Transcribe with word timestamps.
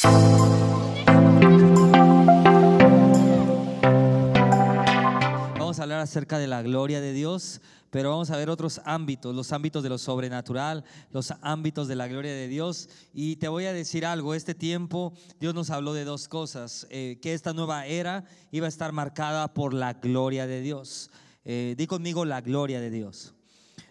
Vamos 0.00 0.20
a 5.78 5.82
hablar 5.82 5.98
acerca 6.00 6.38
de 6.38 6.46
la 6.46 6.62
gloria 6.62 7.00
de 7.00 7.12
Dios, 7.12 7.60
pero 7.90 8.10
vamos 8.10 8.30
a 8.30 8.36
ver 8.36 8.48
otros 8.48 8.80
ámbitos, 8.84 9.34
los 9.34 9.50
ámbitos 9.52 9.82
de 9.82 9.88
lo 9.88 9.98
sobrenatural, 9.98 10.84
los 11.10 11.32
ámbitos 11.40 11.88
de 11.88 11.96
la 11.96 12.06
gloria 12.06 12.32
de 12.32 12.46
Dios. 12.46 12.88
Y 13.12 13.36
te 13.36 13.48
voy 13.48 13.64
a 13.64 13.72
decir 13.72 14.06
algo, 14.06 14.34
este 14.34 14.54
tiempo 14.54 15.14
Dios 15.40 15.52
nos 15.52 15.70
habló 15.70 15.94
de 15.94 16.04
dos 16.04 16.28
cosas, 16.28 16.86
eh, 16.90 17.18
que 17.20 17.34
esta 17.34 17.52
nueva 17.52 17.86
era 17.86 18.24
iba 18.52 18.66
a 18.66 18.68
estar 18.68 18.92
marcada 18.92 19.52
por 19.52 19.74
la 19.74 19.94
gloria 19.94 20.46
de 20.46 20.60
Dios. 20.60 21.10
Eh, 21.44 21.74
di 21.76 21.88
conmigo 21.88 22.24
la 22.24 22.40
gloria 22.40 22.80
de 22.80 22.90
Dios. 22.90 23.34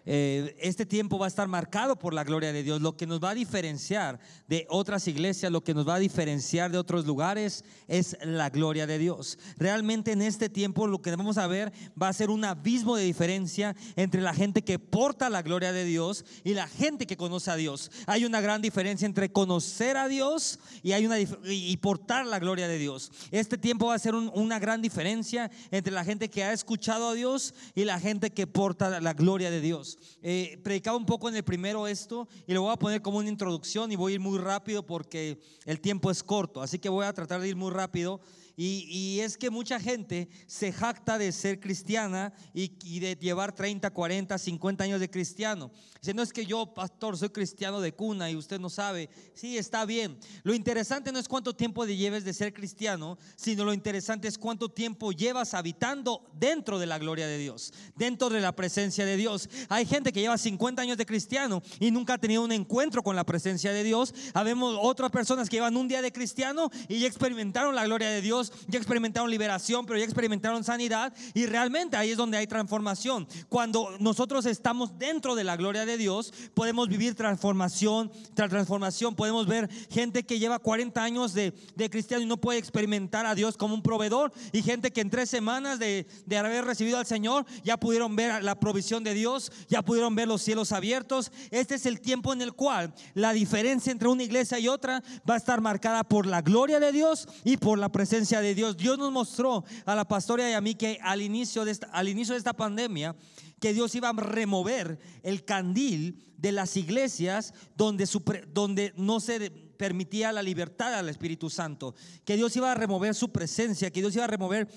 Eh, 0.09 0.55
este 0.61 0.85
tiempo 0.85 1.19
va 1.19 1.25
a 1.25 1.27
estar 1.27 1.49
marcado 1.49 1.99
por 1.99 2.13
la 2.13 2.23
gloria 2.23 2.53
de 2.53 2.63
Dios. 2.63 2.81
Lo 2.81 2.95
que 2.95 3.05
nos 3.05 3.21
va 3.21 3.31
a 3.31 3.35
diferenciar 3.35 4.21
de 4.47 4.65
otras 4.69 5.05
iglesias, 5.09 5.51
lo 5.51 5.65
que 5.65 5.73
nos 5.73 5.85
va 5.85 5.95
a 5.95 5.99
diferenciar 5.99 6.71
de 6.71 6.77
otros 6.77 7.05
lugares 7.05 7.65
es 7.89 8.17
la 8.23 8.49
gloria 8.49 8.87
de 8.87 8.99
Dios. 8.99 9.37
Realmente 9.57 10.13
en 10.13 10.21
este 10.21 10.47
tiempo 10.47 10.87
lo 10.87 11.01
que 11.01 11.13
vamos 11.13 11.37
a 11.37 11.47
ver 11.47 11.73
va 12.01 12.07
a 12.07 12.13
ser 12.13 12.29
un 12.29 12.45
abismo 12.45 12.95
de 12.95 13.03
diferencia 13.03 13.75
entre 13.97 14.21
la 14.21 14.33
gente 14.33 14.63
que 14.63 14.79
porta 14.79 15.29
la 15.29 15.41
gloria 15.41 15.73
de 15.73 15.83
Dios 15.83 16.23
y 16.45 16.53
la 16.53 16.69
gente 16.69 17.05
que 17.05 17.17
conoce 17.17 17.51
a 17.51 17.57
Dios. 17.57 17.91
Hay 18.05 18.23
una 18.23 18.39
gran 18.39 18.61
diferencia 18.61 19.05
entre 19.05 19.33
conocer 19.33 19.97
a 19.97 20.07
Dios 20.07 20.57
y, 20.83 20.93
hay 20.93 21.05
una, 21.05 21.17
y 21.19 21.75
portar 21.77 22.25
la 22.25 22.39
gloria 22.39 22.69
de 22.69 22.77
Dios. 22.77 23.11
Este 23.31 23.57
tiempo 23.57 23.87
va 23.87 23.95
a 23.95 23.99
ser 23.99 24.15
una 24.15 24.57
gran 24.57 24.81
diferencia 24.81 25.51
entre 25.69 25.91
la 25.91 26.05
gente 26.05 26.29
que 26.29 26.45
ha 26.45 26.53
escuchado 26.53 27.09
a 27.09 27.13
Dios 27.13 27.53
y 27.75 27.83
la 27.83 27.99
gente 27.99 28.31
que 28.31 28.47
porta 28.47 29.01
la 29.01 29.13
gloria 29.13 29.51
de 29.51 29.59
Dios. 29.59 29.96
Eh, 30.21 30.59
predicaba 30.63 30.97
un 30.97 31.05
poco 31.05 31.29
en 31.29 31.35
el 31.35 31.43
primero 31.43 31.87
esto 31.87 32.27
y 32.47 32.53
lo 32.53 32.63
voy 32.63 32.73
a 32.73 32.77
poner 32.77 33.01
como 33.01 33.19
una 33.19 33.29
introducción 33.29 33.91
y 33.91 33.95
voy 33.95 34.13
a 34.13 34.15
ir 34.15 34.21
muy 34.21 34.37
rápido 34.37 34.85
porque 34.85 35.39
el 35.65 35.79
tiempo 35.79 36.11
es 36.11 36.23
corto, 36.23 36.61
así 36.61 36.79
que 36.79 36.89
voy 36.89 37.05
a 37.05 37.13
tratar 37.13 37.41
de 37.41 37.49
ir 37.49 37.55
muy 37.55 37.71
rápido 37.71 38.19
y, 38.59 39.19
es 39.19 39.37
que 39.37 39.51
mucha 39.51 39.79
gente 39.79 40.29
se 40.47 40.71
jacta 40.71 41.19
de 41.19 41.31
ser 41.31 41.59
cristiana 41.59 42.33
y, 42.55 42.99
de 42.99 43.15
llevar 43.15 43.53
30, 43.53 43.91
40, 43.91 44.35
50 44.35 44.83
años 44.83 44.99
de 44.99 45.11
cristiano. 45.11 45.69
Dice, 46.01 46.15
no 46.15 46.23
es 46.23 46.33
que 46.33 46.43
yo, 46.43 46.73
pastor, 46.73 47.15
soy 47.17 47.29
cristiano 47.29 47.79
de 47.81 47.93
cuna 47.93 48.31
y 48.31 48.35
usted 48.35 48.59
no 48.59 48.71
sabe. 48.71 49.09
Sí, 49.35 49.59
está 49.59 49.85
bien. 49.85 50.17
Lo 50.41 50.55
interesante 50.55 51.11
no 51.11 51.19
es 51.19 51.27
cuánto 51.27 51.55
tiempo 51.55 51.85
lleves 51.85 52.23
de 52.23 52.33
ser 52.33 52.51
cristiano, 52.51 53.19
sino 53.35 53.63
lo 53.63 53.73
interesante 53.73 54.27
es 54.27 54.39
cuánto 54.39 54.69
tiempo 54.69 55.11
llevas 55.11 55.53
habitando 55.53 56.27
dentro 56.33 56.79
de 56.79 56.87
la 56.87 56.97
gloria 56.97 57.27
de 57.27 57.37
Dios, 57.37 57.73
dentro 57.95 58.29
de 58.29 58.41
la 58.41 58.55
presencia 58.55 59.05
de 59.05 59.17
Dios. 59.17 59.49
Hay 59.69 59.85
gente 59.85 60.11
que 60.11 60.21
lleva 60.21 60.37
50 60.37 60.81
años 60.81 60.97
de 60.97 61.05
cristiano 61.05 61.61
y 61.79 61.91
nunca 61.91 62.15
ha 62.15 62.17
tenido 62.17 62.43
un 62.43 62.51
encuentro 62.51 63.03
con 63.03 63.15
la 63.15 63.23
presencia 63.23 63.71
de 63.71 63.83
Dios. 63.83 64.15
Habemos 64.33 64.79
otras 64.81 65.11
personas 65.11 65.47
que 65.47 65.57
llevan 65.57 65.77
un 65.77 65.87
día 65.87 66.01
de 66.01 66.11
cristiano 66.11 66.71
y 66.87 66.99
ya 66.99 67.07
experimentaron 67.07 67.75
la 67.75 67.85
gloria 67.85 68.09
de 68.09 68.21
Dios 68.21 68.46
ya 68.67 68.77
experimentaron 68.77 69.29
liberación, 69.29 69.85
pero 69.85 69.99
ya 69.99 70.05
experimentaron 70.05 70.63
sanidad 70.63 71.13
y 71.33 71.45
realmente 71.45 71.97
ahí 71.97 72.11
es 72.11 72.17
donde 72.17 72.37
hay 72.37 72.47
transformación. 72.47 73.27
Cuando 73.49 73.95
nosotros 73.99 74.45
estamos 74.45 74.97
dentro 74.97 75.35
de 75.35 75.43
la 75.43 75.57
gloria 75.57 75.85
de 75.85 75.97
Dios, 75.97 76.33
podemos 76.53 76.87
vivir 76.87 77.15
transformación 77.15 78.11
tras 78.33 78.49
transformación. 78.49 79.15
Podemos 79.15 79.47
ver 79.47 79.69
gente 79.89 80.23
que 80.23 80.39
lleva 80.39 80.59
40 80.59 81.01
años 81.03 81.33
de, 81.33 81.53
cristiano 81.89 82.23
y 82.23 82.27
no 82.27 82.37
puede 82.37 82.59
experimentar 82.59 83.25
a 83.25 83.35
Dios 83.35 83.57
como 83.57 83.73
un 83.73 83.81
proveedor 83.81 84.31
y 84.51 84.61
gente 84.61 84.91
que 84.91 85.01
en 85.01 85.09
tres 85.09 85.29
semanas 85.29 85.79
de, 85.79 86.07
de 86.25 86.37
haber 86.37 86.65
recibido 86.65 86.97
al 86.97 87.05
Señor 87.05 87.45
ya 87.63 87.77
pudieron 87.77 88.15
ver 88.15 88.43
la 88.43 88.59
provisión 88.59 89.03
de 89.03 89.13
Dios, 89.13 89.51
ya 89.69 89.81
pudieron 89.81 90.15
ver 90.15 90.27
los 90.27 90.41
cielos 90.41 90.71
abiertos. 90.71 91.31
Este 91.51 91.75
es 91.75 91.85
el 91.85 92.01
tiempo 92.01 92.33
en 92.33 92.41
el 92.41 92.53
cual 92.53 92.93
la 93.13 93.33
diferencia 93.33 93.91
entre 93.91 94.07
una 94.07 94.23
iglesia 94.23 94.59
y 94.59 94.67
otra 94.67 95.03
va 95.29 95.35
a 95.35 95.37
estar 95.37 95.61
marcada 95.61 96.03
por 96.03 96.25
la 96.25 96.41
gloria 96.41 96.79
de 96.79 96.91
Dios 96.91 97.27
y 97.43 97.57
por 97.57 97.79
la 97.79 97.89
presencia 97.89 98.36
de 98.41 98.55
Dios. 98.55 98.77
Dios 98.77 98.97
nos 98.97 99.11
mostró 99.11 99.63
a 99.85 99.95
la 99.95 100.07
pastora 100.07 100.49
y 100.49 100.53
a 100.53 100.61
mí 100.61 100.75
que 100.75 100.99
al 101.01 101.21
inicio 101.21 101.65
de 101.65 101.71
esta, 101.71 101.87
al 101.87 102.09
inicio 102.09 102.33
de 102.33 102.39
esta 102.39 102.53
pandemia, 102.53 103.15
que 103.59 103.73
Dios 103.73 103.95
iba 103.95 104.09
a 104.09 104.13
remover 104.13 104.99
el 105.23 105.43
candil 105.43 106.33
de 106.37 106.51
las 106.51 106.77
iglesias 106.77 107.53
donde, 107.75 108.07
donde 108.53 108.93
no 108.95 109.19
se 109.19 109.49
permitía 109.49 110.31
la 110.31 110.43
libertad 110.43 110.93
al 110.93 111.09
Espíritu 111.09 111.49
Santo, 111.49 111.95
que 112.25 112.35
Dios 112.35 112.55
iba 112.55 112.71
a 112.71 112.75
remover 112.75 113.15
su 113.15 113.31
presencia, 113.31 113.91
que 113.91 114.01
Dios 114.01 114.15
iba 114.15 114.25
a 114.25 114.27
remover 114.27 114.67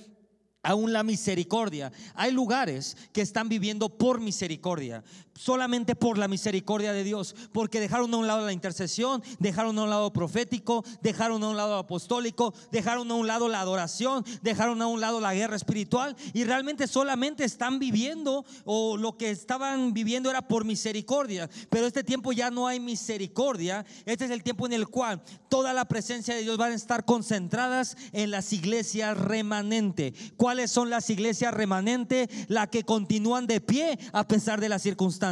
aún 0.62 0.92
la 0.92 1.02
misericordia. 1.02 1.92
Hay 2.14 2.32
lugares 2.32 2.96
que 3.12 3.22
están 3.22 3.48
viviendo 3.48 3.88
por 3.88 4.20
misericordia, 4.20 5.02
solamente 5.40 5.96
por 5.96 6.18
la 6.18 6.28
misericordia 6.28 6.92
de 6.92 7.02
Dios, 7.02 7.34
porque 7.52 7.80
dejaron 7.80 8.12
a 8.12 8.18
un 8.18 8.26
lado 8.26 8.44
la 8.44 8.52
intercesión, 8.52 9.22
dejaron 9.38 9.78
a 9.78 9.84
un 9.84 9.90
lado 9.90 10.12
profético, 10.12 10.84
dejaron 11.00 11.42
a 11.42 11.48
un 11.48 11.56
lado 11.56 11.76
apostólico, 11.76 12.52
dejaron 12.70 13.10
a 13.10 13.14
un 13.14 13.26
lado 13.26 13.48
la 13.48 13.60
adoración, 13.60 14.22
dejaron 14.42 14.82
a 14.82 14.86
un 14.86 15.00
lado 15.00 15.18
la 15.18 15.32
guerra 15.32 15.56
espiritual 15.56 16.14
y 16.34 16.44
realmente 16.44 16.86
solamente 16.86 17.44
están 17.44 17.78
viviendo 17.78 18.44
o 18.66 18.98
lo 18.98 19.16
que 19.16 19.30
estaban 19.30 19.94
viviendo 19.94 20.28
era 20.28 20.46
por 20.46 20.66
misericordia, 20.66 21.48
pero 21.70 21.86
este 21.86 22.04
tiempo 22.04 22.32
ya 22.32 22.50
no 22.50 22.66
hay 22.66 22.78
misericordia, 22.78 23.86
este 24.04 24.26
es 24.26 24.30
el 24.30 24.42
tiempo 24.42 24.66
en 24.66 24.74
el 24.74 24.88
cual 24.88 25.22
toda 25.48 25.72
la 25.72 25.86
presencia 25.86 26.34
de 26.34 26.42
Dios 26.42 26.58
van 26.58 26.72
a 26.72 26.76
estar 26.76 27.06
concentradas 27.06 27.96
en 28.12 28.30
las 28.30 28.52
iglesias 28.52 29.16
remanentes. 29.16 30.12
¿Cuáles 30.36 30.70
son 30.70 30.90
las 30.90 31.08
iglesias 31.08 31.54
remanentes? 31.54 32.28
Las 32.48 32.68
que 32.68 32.84
continúan 32.84 33.46
de 33.46 33.62
pie 33.62 33.98
a 34.12 34.28
pesar 34.28 34.60
de 34.60 34.68
las 34.68 34.82
circunstancias. 34.82 35.29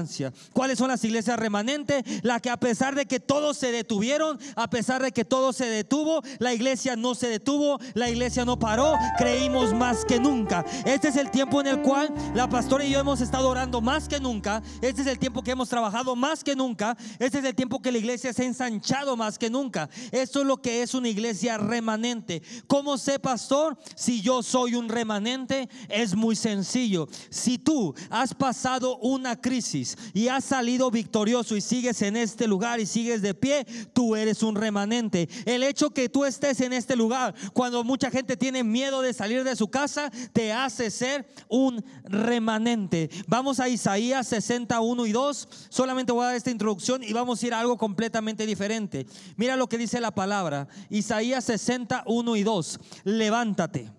¿Cuáles 0.52 0.78
son 0.78 0.88
las 0.88 1.02
iglesias 1.04 1.38
remanentes? 1.38 2.04
Las 2.22 2.40
que 2.40 2.50
a 2.50 2.56
pesar 2.58 2.94
de 2.94 3.06
que 3.06 3.20
todos 3.20 3.56
se 3.56 3.72
detuvieron, 3.72 4.38
a 4.56 4.68
pesar 4.70 5.02
de 5.02 5.12
que 5.12 5.24
todo 5.24 5.52
se 5.52 5.66
detuvo, 5.66 6.22
la 6.38 6.54
iglesia 6.54 6.96
no 6.96 7.14
se 7.14 7.28
detuvo, 7.28 7.78
la 7.94 8.08
iglesia 8.10 8.44
no 8.44 8.58
paró, 8.58 8.94
creímos 9.16 9.74
más 9.74 10.04
que 10.04 10.20
nunca. 10.20 10.64
Este 10.84 11.08
es 11.08 11.16
el 11.16 11.30
tiempo 11.30 11.60
en 11.60 11.66
el 11.66 11.82
cual 11.82 12.12
la 12.34 12.48
pastora 12.48 12.84
y 12.84 12.90
yo 12.90 13.00
hemos 13.00 13.20
estado 13.20 13.48
orando 13.48 13.80
más 13.80 14.08
que 14.08 14.20
nunca. 14.20 14.62
Este 14.82 15.02
es 15.02 15.06
el 15.06 15.18
tiempo 15.18 15.42
que 15.42 15.52
hemos 15.52 15.68
trabajado 15.68 16.14
más 16.14 16.44
que 16.44 16.54
nunca. 16.54 16.96
Este 17.18 17.38
es 17.38 17.44
el 17.44 17.54
tiempo 17.54 17.80
que 17.80 17.92
la 17.92 17.98
iglesia 17.98 18.32
se 18.32 18.42
ha 18.42 18.46
ensanchado 18.46 19.16
más 19.16 19.38
que 19.38 19.50
nunca. 19.50 19.88
Esto 20.12 20.40
es 20.40 20.46
lo 20.46 20.60
que 20.60 20.82
es 20.82 20.94
una 20.94 21.08
iglesia 21.08 21.58
remanente. 21.58 22.42
¿Cómo 22.66 22.98
sé, 22.98 23.18
pastor? 23.18 23.78
Si 23.96 24.20
yo 24.20 24.42
soy 24.42 24.74
un 24.74 24.88
remanente 24.88 25.68
es 25.88 26.14
muy 26.14 26.36
sencillo. 26.36 27.08
Si 27.30 27.58
tú 27.58 27.94
has 28.10 28.34
pasado 28.34 28.98
una 28.98 29.40
crisis 29.40 29.87
y 30.12 30.28
has 30.28 30.44
salido 30.44 30.90
victorioso 30.90 31.56
y 31.56 31.60
sigues 31.60 32.02
en 32.02 32.16
este 32.16 32.46
lugar 32.46 32.80
y 32.80 32.86
sigues 32.86 33.22
de 33.22 33.34
pie, 33.34 33.66
tú 33.92 34.16
eres 34.16 34.42
un 34.42 34.54
remanente. 34.54 35.28
El 35.44 35.62
hecho 35.62 35.90
que 35.90 36.08
tú 36.08 36.24
estés 36.24 36.60
en 36.60 36.72
este 36.72 36.96
lugar, 36.96 37.34
cuando 37.52 37.84
mucha 37.84 38.10
gente 38.10 38.36
tiene 38.36 38.64
miedo 38.64 39.02
de 39.02 39.12
salir 39.12 39.44
de 39.44 39.56
su 39.56 39.68
casa, 39.68 40.10
te 40.32 40.52
hace 40.52 40.90
ser 40.90 41.28
un 41.48 41.84
remanente. 42.04 43.10
Vamos 43.26 43.60
a 43.60 43.68
Isaías 43.68 44.26
61 44.28 45.06
y 45.06 45.12
2. 45.12 45.48
Solamente 45.68 46.12
voy 46.12 46.24
a 46.24 46.28
dar 46.28 46.36
esta 46.36 46.50
introducción 46.50 47.02
y 47.02 47.12
vamos 47.12 47.42
a 47.42 47.46
ir 47.46 47.54
a 47.54 47.60
algo 47.60 47.76
completamente 47.76 48.46
diferente. 48.46 49.06
Mira 49.36 49.56
lo 49.56 49.68
que 49.68 49.78
dice 49.78 50.00
la 50.00 50.14
palabra. 50.14 50.68
Isaías 50.90 51.44
61 51.44 52.36
y 52.36 52.42
2. 52.42 52.80
Levántate 53.04 53.97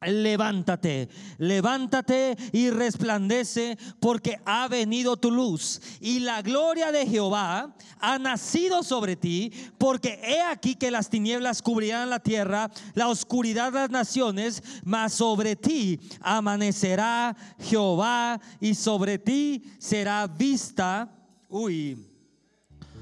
Levántate, 0.00 1.08
levántate 1.38 2.36
y 2.52 2.70
resplandece 2.70 3.76
porque 3.98 4.38
ha 4.44 4.68
venido 4.68 5.16
tu 5.16 5.32
luz 5.32 5.80
y 6.00 6.20
la 6.20 6.40
gloria 6.40 6.92
de 6.92 7.04
Jehová 7.04 7.74
ha 7.98 8.18
nacido 8.20 8.84
sobre 8.84 9.16
ti 9.16 9.52
porque 9.76 10.20
he 10.22 10.40
aquí 10.40 10.76
que 10.76 10.92
las 10.92 11.10
tinieblas 11.10 11.62
cubrirán 11.62 12.10
la 12.10 12.20
tierra, 12.20 12.70
la 12.94 13.08
oscuridad 13.08 13.72
las 13.72 13.90
naciones, 13.90 14.62
mas 14.84 15.14
sobre 15.14 15.56
ti 15.56 15.98
amanecerá 16.20 17.36
Jehová 17.58 18.40
y 18.60 18.76
sobre 18.76 19.18
ti 19.18 19.64
será 19.78 20.28
vista, 20.28 21.10
uy, 21.48 21.98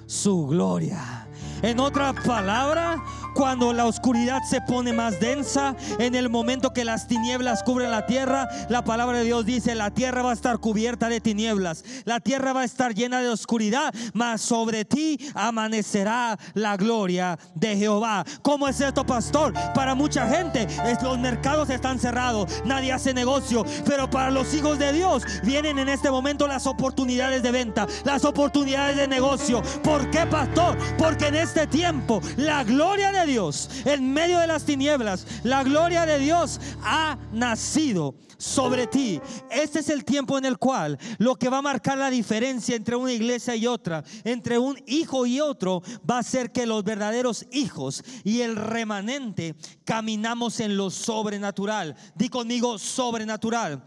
su 0.07 0.47
gloria. 0.47 1.26
En 1.63 1.81
otra 1.81 2.13
palabra, 2.13 3.03
cuando 3.35 3.73
la 3.73 3.87
oscuridad 3.87 4.43
se 4.49 4.61
pone 4.61 4.93
más 4.93 5.21
densa, 5.21 5.75
en 5.99 6.15
el 6.15 6.29
momento 6.29 6.73
que 6.73 6.85
las 6.85 7.07
tinieblas 7.07 7.63
cubren 7.63 7.91
la 7.91 8.07
tierra, 8.07 8.49
la 8.69 8.83
palabra 8.85 9.19
de 9.19 9.25
Dios 9.25 9.45
dice, 9.45 9.75
la 9.75 9.91
tierra 9.91 10.23
va 10.23 10.31
a 10.31 10.35
estar 10.35 10.59
cubierta 10.59 11.09
de 11.09 11.21
tinieblas, 11.21 11.85
la 12.05 12.21
tierra 12.21 12.53
va 12.53 12.63
a 12.63 12.65
estar 12.65 12.95
llena 12.95 13.21
de 13.21 13.29
oscuridad, 13.29 13.95
mas 14.13 14.41
sobre 14.41 14.85
ti 14.85 15.19
amanecerá 15.35 16.39
la 16.55 16.77
gloria 16.77 17.39
de 17.55 17.77
Jehová. 17.77 18.25
¿Cómo 18.43 18.69
es 18.69 18.81
esto, 18.81 19.05
pastor? 19.05 19.53
Para 19.75 19.95
mucha 19.95 20.29
gente, 20.29 20.67
los 21.03 21.19
mercados 21.19 21.71
están 21.71 21.99
cerrados, 21.99 22.63
nadie 22.65 22.93
hace 22.93 23.13
negocio, 23.13 23.65
pero 23.85 24.09
para 24.09 24.31
los 24.31 24.55
hijos 24.55 24.79
de 24.79 24.93
Dios 24.93 25.25
vienen 25.43 25.79
en 25.79 25.89
este 25.89 26.11
momento 26.11 26.47
las 26.47 26.67
oportunidades 26.67 27.43
de 27.43 27.51
venta, 27.51 27.87
las 28.05 28.25
oportunidades 28.25 28.97
de 28.97 29.09
negocio. 29.09 29.63
¿Por 29.83 30.11
qué, 30.11 30.27
pastor? 30.27 30.77
Porque 30.97 31.26
en 31.27 31.35
este 31.35 31.67
tiempo 31.67 32.21
la 32.37 32.63
gloria 32.63 33.11
de 33.11 33.27
Dios, 33.27 33.69
en 33.85 34.13
medio 34.13 34.39
de 34.39 34.47
las 34.47 34.65
tinieblas, 34.65 35.27
la 35.43 35.65
gloria 35.65 36.07
de 36.07 36.19
Dios 36.19 36.61
ha 36.83 37.19
nacido 37.33 38.15
sobre 38.39 38.87
ti. 38.87 39.21
Este 39.51 39.81
es 39.81 39.89
el 39.89 40.05
tiempo 40.05 40.39
en 40.39 40.45
el 40.45 40.59
cual 40.59 40.99
lo 41.19 41.35
que 41.35 41.49
va 41.49 41.59
a 41.59 41.63
marcar 41.63 41.99
la 41.99 42.11
diferencia 42.11 42.77
entre 42.77 42.97
una 42.97 43.13
iglesia 43.13 43.57
y 43.57 43.67
otra, 43.67 44.05
entre 44.25 44.59
un 44.59 44.79
hijo 44.87 45.27
y 45.27 45.41
otro, 45.41 45.83
va 46.09 46.19
a 46.19 46.23
ser 46.23 46.53
que 46.53 46.67
los 46.67 46.85
verdaderos 46.85 47.47
hijos 47.51 48.05
y 48.23 48.43
el 48.43 48.55
remanente 48.55 49.57
caminamos 49.85 50.61
en 50.61 50.77
lo 50.77 50.91
sobrenatural. 50.91 51.97
Di 52.15 52.29
conmigo 52.29 52.79
sobrenatural. 52.79 53.83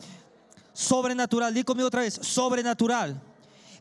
Sobrenatural. 0.73 1.53
Di 1.53 1.63
conmigo 1.63 1.87
otra 1.87 2.01
vez, 2.01 2.19
sobrenatural. 2.21 3.28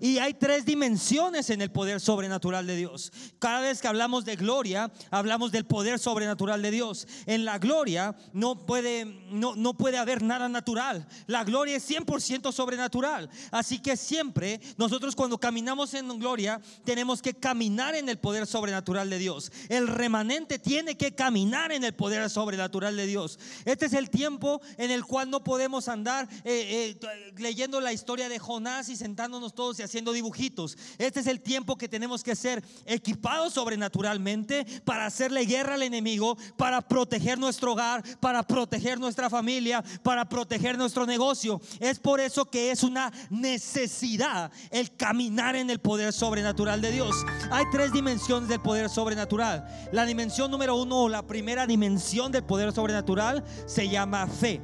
Y 0.00 0.18
hay 0.18 0.34
tres 0.34 0.64
dimensiones 0.64 1.50
en 1.50 1.62
el 1.62 1.70
poder 1.70 2.00
sobrenatural 2.00 2.66
de 2.66 2.76
Dios. 2.76 3.12
Cada 3.38 3.60
vez 3.60 3.80
que 3.80 3.88
hablamos 3.88 4.24
de 4.24 4.36
gloria, 4.36 4.90
hablamos 5.10 5.52
del 5.52 5.64
poder 5.64 5.98
sobrenatural 5.98 6.62
de 6.62 6.70
Dios. 6.70 7.06
En 7.26 7.44
la 7.44 7.58
gloria 7.58 8.16
no 8.32 8.66
puede, 8.66 9.04
no, 9.30 9.54
no 9.56 9.74
puede 9.74 9.98
haber 9.98 10.22
nada 10.22 10.48
natural. 10.48 11.06
La 11.26 11.44
gloria 11.44 11.76
es 11.76 11.88
100% 11.88 12.52
sobrenatural. 12.52 13.30
Así 13.50 13.80
que 13.80 13.96
siempre 13.96 14.60
nosotros 14.76 15.16
cuando 15.16 15.38
caminamos 15.38 15.94
en 15.94 16.08
gloria 16.18 16.60
tenemos 16.84 17.22
que 17.22 17.34
caminar 17.34 17.94
en 17.94 18.08
el 18.08 18.18
poder 18.18 18.46
sobrenatural 18.46 19.10
de 19.10 19.18
Dios. 19.18 19.52
El 19.68 19.86
remanente 19.86 20.58
tiene 20.58 20.96
que 20.96 21.14
caminar 21.14 21.72
en 21.72 21.84
el 21.84 21.94
poder 21.94 22.28
sobrenatural 22.30 22.96
de 22.96 23.06
Dios. 23.06 23.38
Este 23.64 23.86
es 23.86 23.92
el 23.92 24.10
tiempo 24.10 24.60
en 24.76 24.90
el 24.90 25.04
cual 25.04 25.30
no 25.30 25.44
podemos 25.44 25.88
andar 25.88 26.28
eh, 26.44 26.98
eh, 27.00 27.32
leyendo 27.36 27.80
la 27.80 27.92
historia 27.92 28.28
de 28.28 28.38
Jonás 28.38 28.88
y 28.88 28.96
sentándonos 28.96 29.54
todos 29.54 29.78
y 29.78 29.82
haciendo 29.88 30.12
dibujitos. 30.12 30.76
Este 30.98 31.20
es 31.20 31.26
el 31.26 31.40
tiempo 31.40 31.76
que 31.76 31.88
tenemos 31.88 32.22
que 32.22 32.36
ser 32.36 32.62
equipados 32.86 33.54
sobrenaturalmente 33.54 34.64
para 34.84 35.06
hacerle 35.06 35.44
guerra 35.44 35.74
al 35.74 35.82
enemigo, 35.82 36.36
para 36.56 36.80
proteger 36.80 37.38
nuestro 37.38 37.72
hogar, 37.72 38.02
para 38.20 38.42
proteger 38.42 39.00
nuestra 39.00 39.28
familia, 39.30 39.82
para 40.02 40.28
proteger 40.28 40.78
nuestro 40.78 41.06
negocio. 41.06 41.60
Es 41.80 41.98
por 41.98 42.20
eso 42.20 42.44
que 42.44 42.70
es 42.70 42.82
una 42.82 43.12
necesidad 43.30 44.52
el 44.70 44.94
caminar 44.96 45.56
en 45.56 45.70
el 45.70 45.80
poder 45.80 46.12
sobrenatural 46.12 46.80
de 46.80 46.92
Dios. 46.92 47.14
Hay 47.50 47.64
tres 47.72 47.92
dimensiones 47.92 48.48
del 48.48 48.60
poder 48.60 48.88
sobrenatural. 48.88 49.66
La 49.92 50.04
dimensión 50.04 50.50
número 50.50 50.76
uno 50.76 51.04
o 51.04 51.08
la 51.08 51.26
primera 51.26 51.66
dimensión 51.66 52.30
del 52.30 52.44
poder 52.44 52.72
sobrenatural 52.72 53.44
se 53.66 53.88
llama 53.88 54.26
fe. 54.26 54.60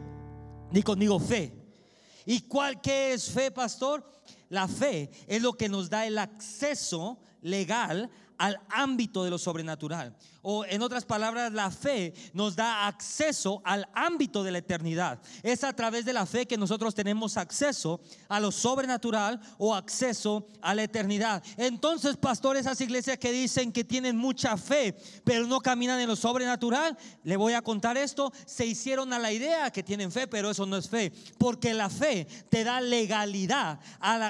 Di 0.71 0.83
conmigo 0.83 1.19
fe. 1.19 1.53
¿Y 2.27 2.41
cuál 2.43 2.81
es 2.85 3.31
fe, 3.31 3.51
pastor? 3.51 4.05
La 4.55 4.69
fe 4.69 5.11
es 5.27 5.43
lo 5.43 5.55
que 5.55 5.69
nos 5.69 5.91
da 5.91 6.07
el 6.07 6.17
acceso 6.17 7.19
legal 7.43 8.09
al 8.39 8.61
ámbito 8.69 9.25
de 9.25 9.31
lo 9.31 9.37
sobrenatural. 9.37 10.15
O 10.47 10.65
en 10.67 10.83
otras 10.83 11.07
palabras, 11.07 11.53
la 11.53 11.71
fe 11.71 12.13
nos 12.35 12.55
da 12.55 12.87
acceso 12.87 13.63
al 13.65 13.89
ámbito 13.95 14.45
de 14.45 14.53
la 14.53 14.59
eternidad. 14.59 15.19
Es 15.43 15.65
a 15.65 15.73
través 15.73 16.05
de 16.05 16.13
la 16.13 16.27
fe 16.27 16.47
que 16.47 16.59
nosotros 16.59 16.95
tenemos 16.95 17.39
acceso 17.39 17.99
a 18.29 18.39
lo 18.39 18.53
sobrenatural 18.53 19.41
o 19.57 19.75
acceso 19.75 20.47
a 20.61 20.75
la 20.75 20.83
eternidad. 20.83 21.43
Entonces, 21.57 22.19
pastores, 22.19 22.67
esas 22.67 22.81
iglesias 22.83 23.17
que 23.17 23.33
dicen 23.33 23.73
que 23.73 23.85
tienen 23.85 24.19
mucha 24.19 24.59
fe, 24.59 24.95
pero 25.25 25.47
no 25.47 25.61
caminan 25.61 25.99
en 25.99 26.09
lo 26.09 26.15
sobrenatural, 26.15 26.97
le 27.23 27.37
voy 27.39 27.55
a 27.55 27.63
contar 27.63 27.97
esto, 27.97 28.31
se 28.45 28.67
hicieron 28.67 29.15
a 29.15 29.19
la 29.19 29.33
idea 29.33 29.71
que 29.71 29.83
tienen 29.83 30.13
fe, 30.13 30.27
pero 30.27 30.51
eso 30.51 30.67
no 30.67 30.77
es 30.77 30.91
fe, 30.91 31.11
porque 31.39 31.73
la 31.73 31.89
fe 31.89 32.27
te 32.51 32.65
da 32.65 32.83
legalidad 32.83 33.81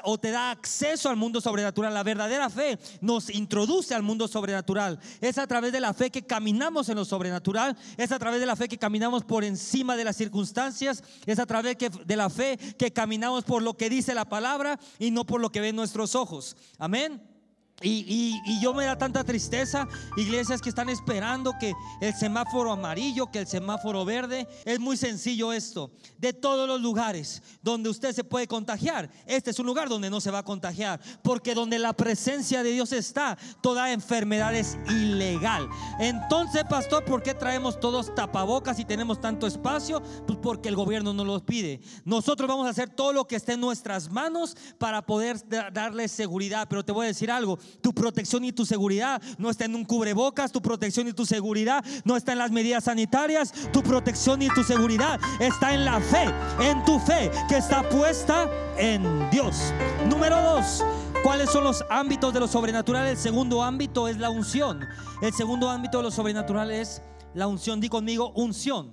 o 0.05 0.17
te 0.19 0.31
da 0.31 0.53
acceso 0.53 1.09
al 1.09 1.17
mundo 1.17 1.41
sobrenatural. 1.41 1.93
La 1.93 2.05
verdadera 2.05 2.49
fe 2.51 2.79
nos 3.01 3.31
introduce 3.31 3.97
al 3.97 4.05
mundo 4.05 4.29
sobrenatural. 4.29 5.01
Es 5.21 5.39
a 5.39 5.47
través 5.49 5.73
de 5.73 5.81
la 5.81 5.93
fe 5.93 6.04
que 6.11 6.27
caminamos 6.27 6.89
en 6.89 6.97
lo 6.97 7.05
sobrenatural, 7.05 7.77
es 7.97 8.13
a 8.13 8.19
través 8.19 8.41
de 8.41 8.47
la 8.47 8.57
fe 8.57 8.69
que 8.69 8.79
caminamos 8.79 9.25
por 9.25 9.45
encima 9.45 9.97
de 9.97 10.05
las 10.05 10.17
circunstancias, 10.17 11.03
es 11.27 11.39
a 11.39 11.47
través 11.47 11.77
de 11.79 12.17
la 12.17 12.31
fe 12.31 12.59
que 12.79 12.93
caminamos 12.93 13.45
por 13.45 13.63
lo 13.63 13.75
que 13.75 13.91
dice 13.91 14.15
la 14.15 14.25
palabra 14.25 14.79
y 14.99 15.11
no 15.11 15.25
por 15.25 15.41
lo 15.41 15.51
que 15.51 15.61
ven 15.61 15.77
nuestros 15.77 16.15
ojos. 16.15 16.57
Amén. 16.79 17.34
Y, 17.83 18.61
yo 18.61 18.73
me 18.73 18.85
da 18.85 18.97
tanta 18.97 19.25
tristeza, 19.25 19.89
iglesias 20.17 20.63
que 20.63 20.69
están 20.69 20.89
esperando 20.89 21.53
que 21.59 21.75
el 22.01 22.15
semáforo 22.15 22.73
amarillo, 22.73 23.31
que 23.31 23.41
el 23.41 23.47
semáforo 23.47 24.05
verde. 24.05 24.47
Es 24.65 24.79
muy 24.79 24.97
sencillo 24.97 25.53
esto. 25.53 25.91
De 26.17 26.33
todos 26.33 26.69
los 26.69 26.81
lugares 26.81 27.43
donde 27.63 27.91
usted 27.91 28.13
se 28.13 28.25
puede 28.25 28.47
contagiar, 28.47 29.11
este 29.27 29.51
es 29.51 29.59
un 29.59 29.67
lugar 29.67 29.89
donde 29.89 30.09
no 30.09 30.21
se 30.21 30.31
va 30.31 30.39
a 30.39 30.45
contagiar. 30.45 31.01
Porque 31.23 31.55
donde 31.55 31.79
la 31.79 31.93
presencia 31.93 32.63
de 32.63 32.71
Dios 32.71 32.93
está, 32.93 33.37
toda 33.61 33.93
enfermedad 33.93 34.55
es 34.55 34.79
ilegal. 34.89 35.69
Entonces, 35.99 36.65
pastor, 36.69 37.05
¿por 37.05 37.23
qué 37.23 37.35
traemos 37.35 37.81
todos 37.81 38.15
tapabocas 38.15 38.79
y 38.79 38.85
tenemos 38.85 39.21
tanto 39.21 39.47
espacio? 39.47 40.01
Pues 40.27 40.39
porque 40.41 40.69
el 40.69 40.77
gobierno 40.77 41.13
no 41.13 41.25
los 41.25 41.43
pide. 41.43 41.81
Nosotros 42.05 42.49
vamos 42.49 42.67
a 42.67 42.71
hacer 42.71 42.89
todo 42.89 43.13
lo 43.13 43.27
que 43.27 43.37
esté 43.37 43.55
en 43.55 43.61
nuestras 43.61 44.11
manos 44.11 44.57
para 44.79 45.03
poder 45.03 45.37
darle 45.49 46.09
seguridad. 46.09 46.67
Pero 46.71 46.85
te 46.85 46.93
voy 46.93 47.05
a 47.05 47.09
decir 47.09 47.31
algo 47.31 47.59
tu 47.81 47.93
protección 47.93 48.45
y 48.45 48.53
tu 48.53 48.67
seguridad 48.67 49.21
no 49.39 49.51
está 49.51 49.65
en 49.65 49.75
un 49.75 49.85
cubrebocas, 49.85 50.53
tu 50.53 50.63
protección 50.63 51.09
y 51.09 51.13
tu 51.13 51.27
seguridad 51.27 51.85
no 52.05 52.17
está 52.17 52.33
en 52.33 52.39
las 52.39 52.51
medidas 52.51 52.85
sanitarias, 52.85 53.53
tu 53.73 53.83
protección 53.83 54.43
y 54.43 54.49
tu 54.49 54.63
seguridad 54.63 55.21
está 55.41 55.75
en 55.75 55.85
la 55.85 56.01
fe, 56.01 56.25
en 56.61 56.85
tu 56.85 56.99
fe 56.99 57.31
que 57.49 57.57
está 57.57 57.89
puesta 57.89 58.51
en 58.79 59.31
Dios. 59.31 59.73
Número 60.09 60.41
dos, 60.41 60.85
¿cuáles 61.23 61.51
son 61.51 61.65
los 61.65 61.85
ámbitos 61.91 62.33
de 62.33 62.41
lo 62.41 62.49
sobrenatural? 62.49 63.07
El 63.07 63.17
segundo 63.17 63.63
ámbito 63.63 64.09
es 64.09 64.19
la 64.19 64.31
unción. 64.31 64.81
El 65.23 65.33
segundo 65.33 65.69
ámbito 65.69 65.99
de 65.99 66.05
lo 66.05 66.11
sobrenatural 66.11 66.71
es 66.71 67.03
la 67.35 67.47
unción. 67.47 67.81
Di 67.81 67.89
conmigo, 67.89 68.33
unción. 68.35 68.93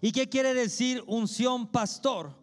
¿Y 0.00 0.12
qué 0.12 0.28
quiere 0.28 0.54
decir 0.54 1.02
unción, 1.06 1.66
pastor? 1.66 2.34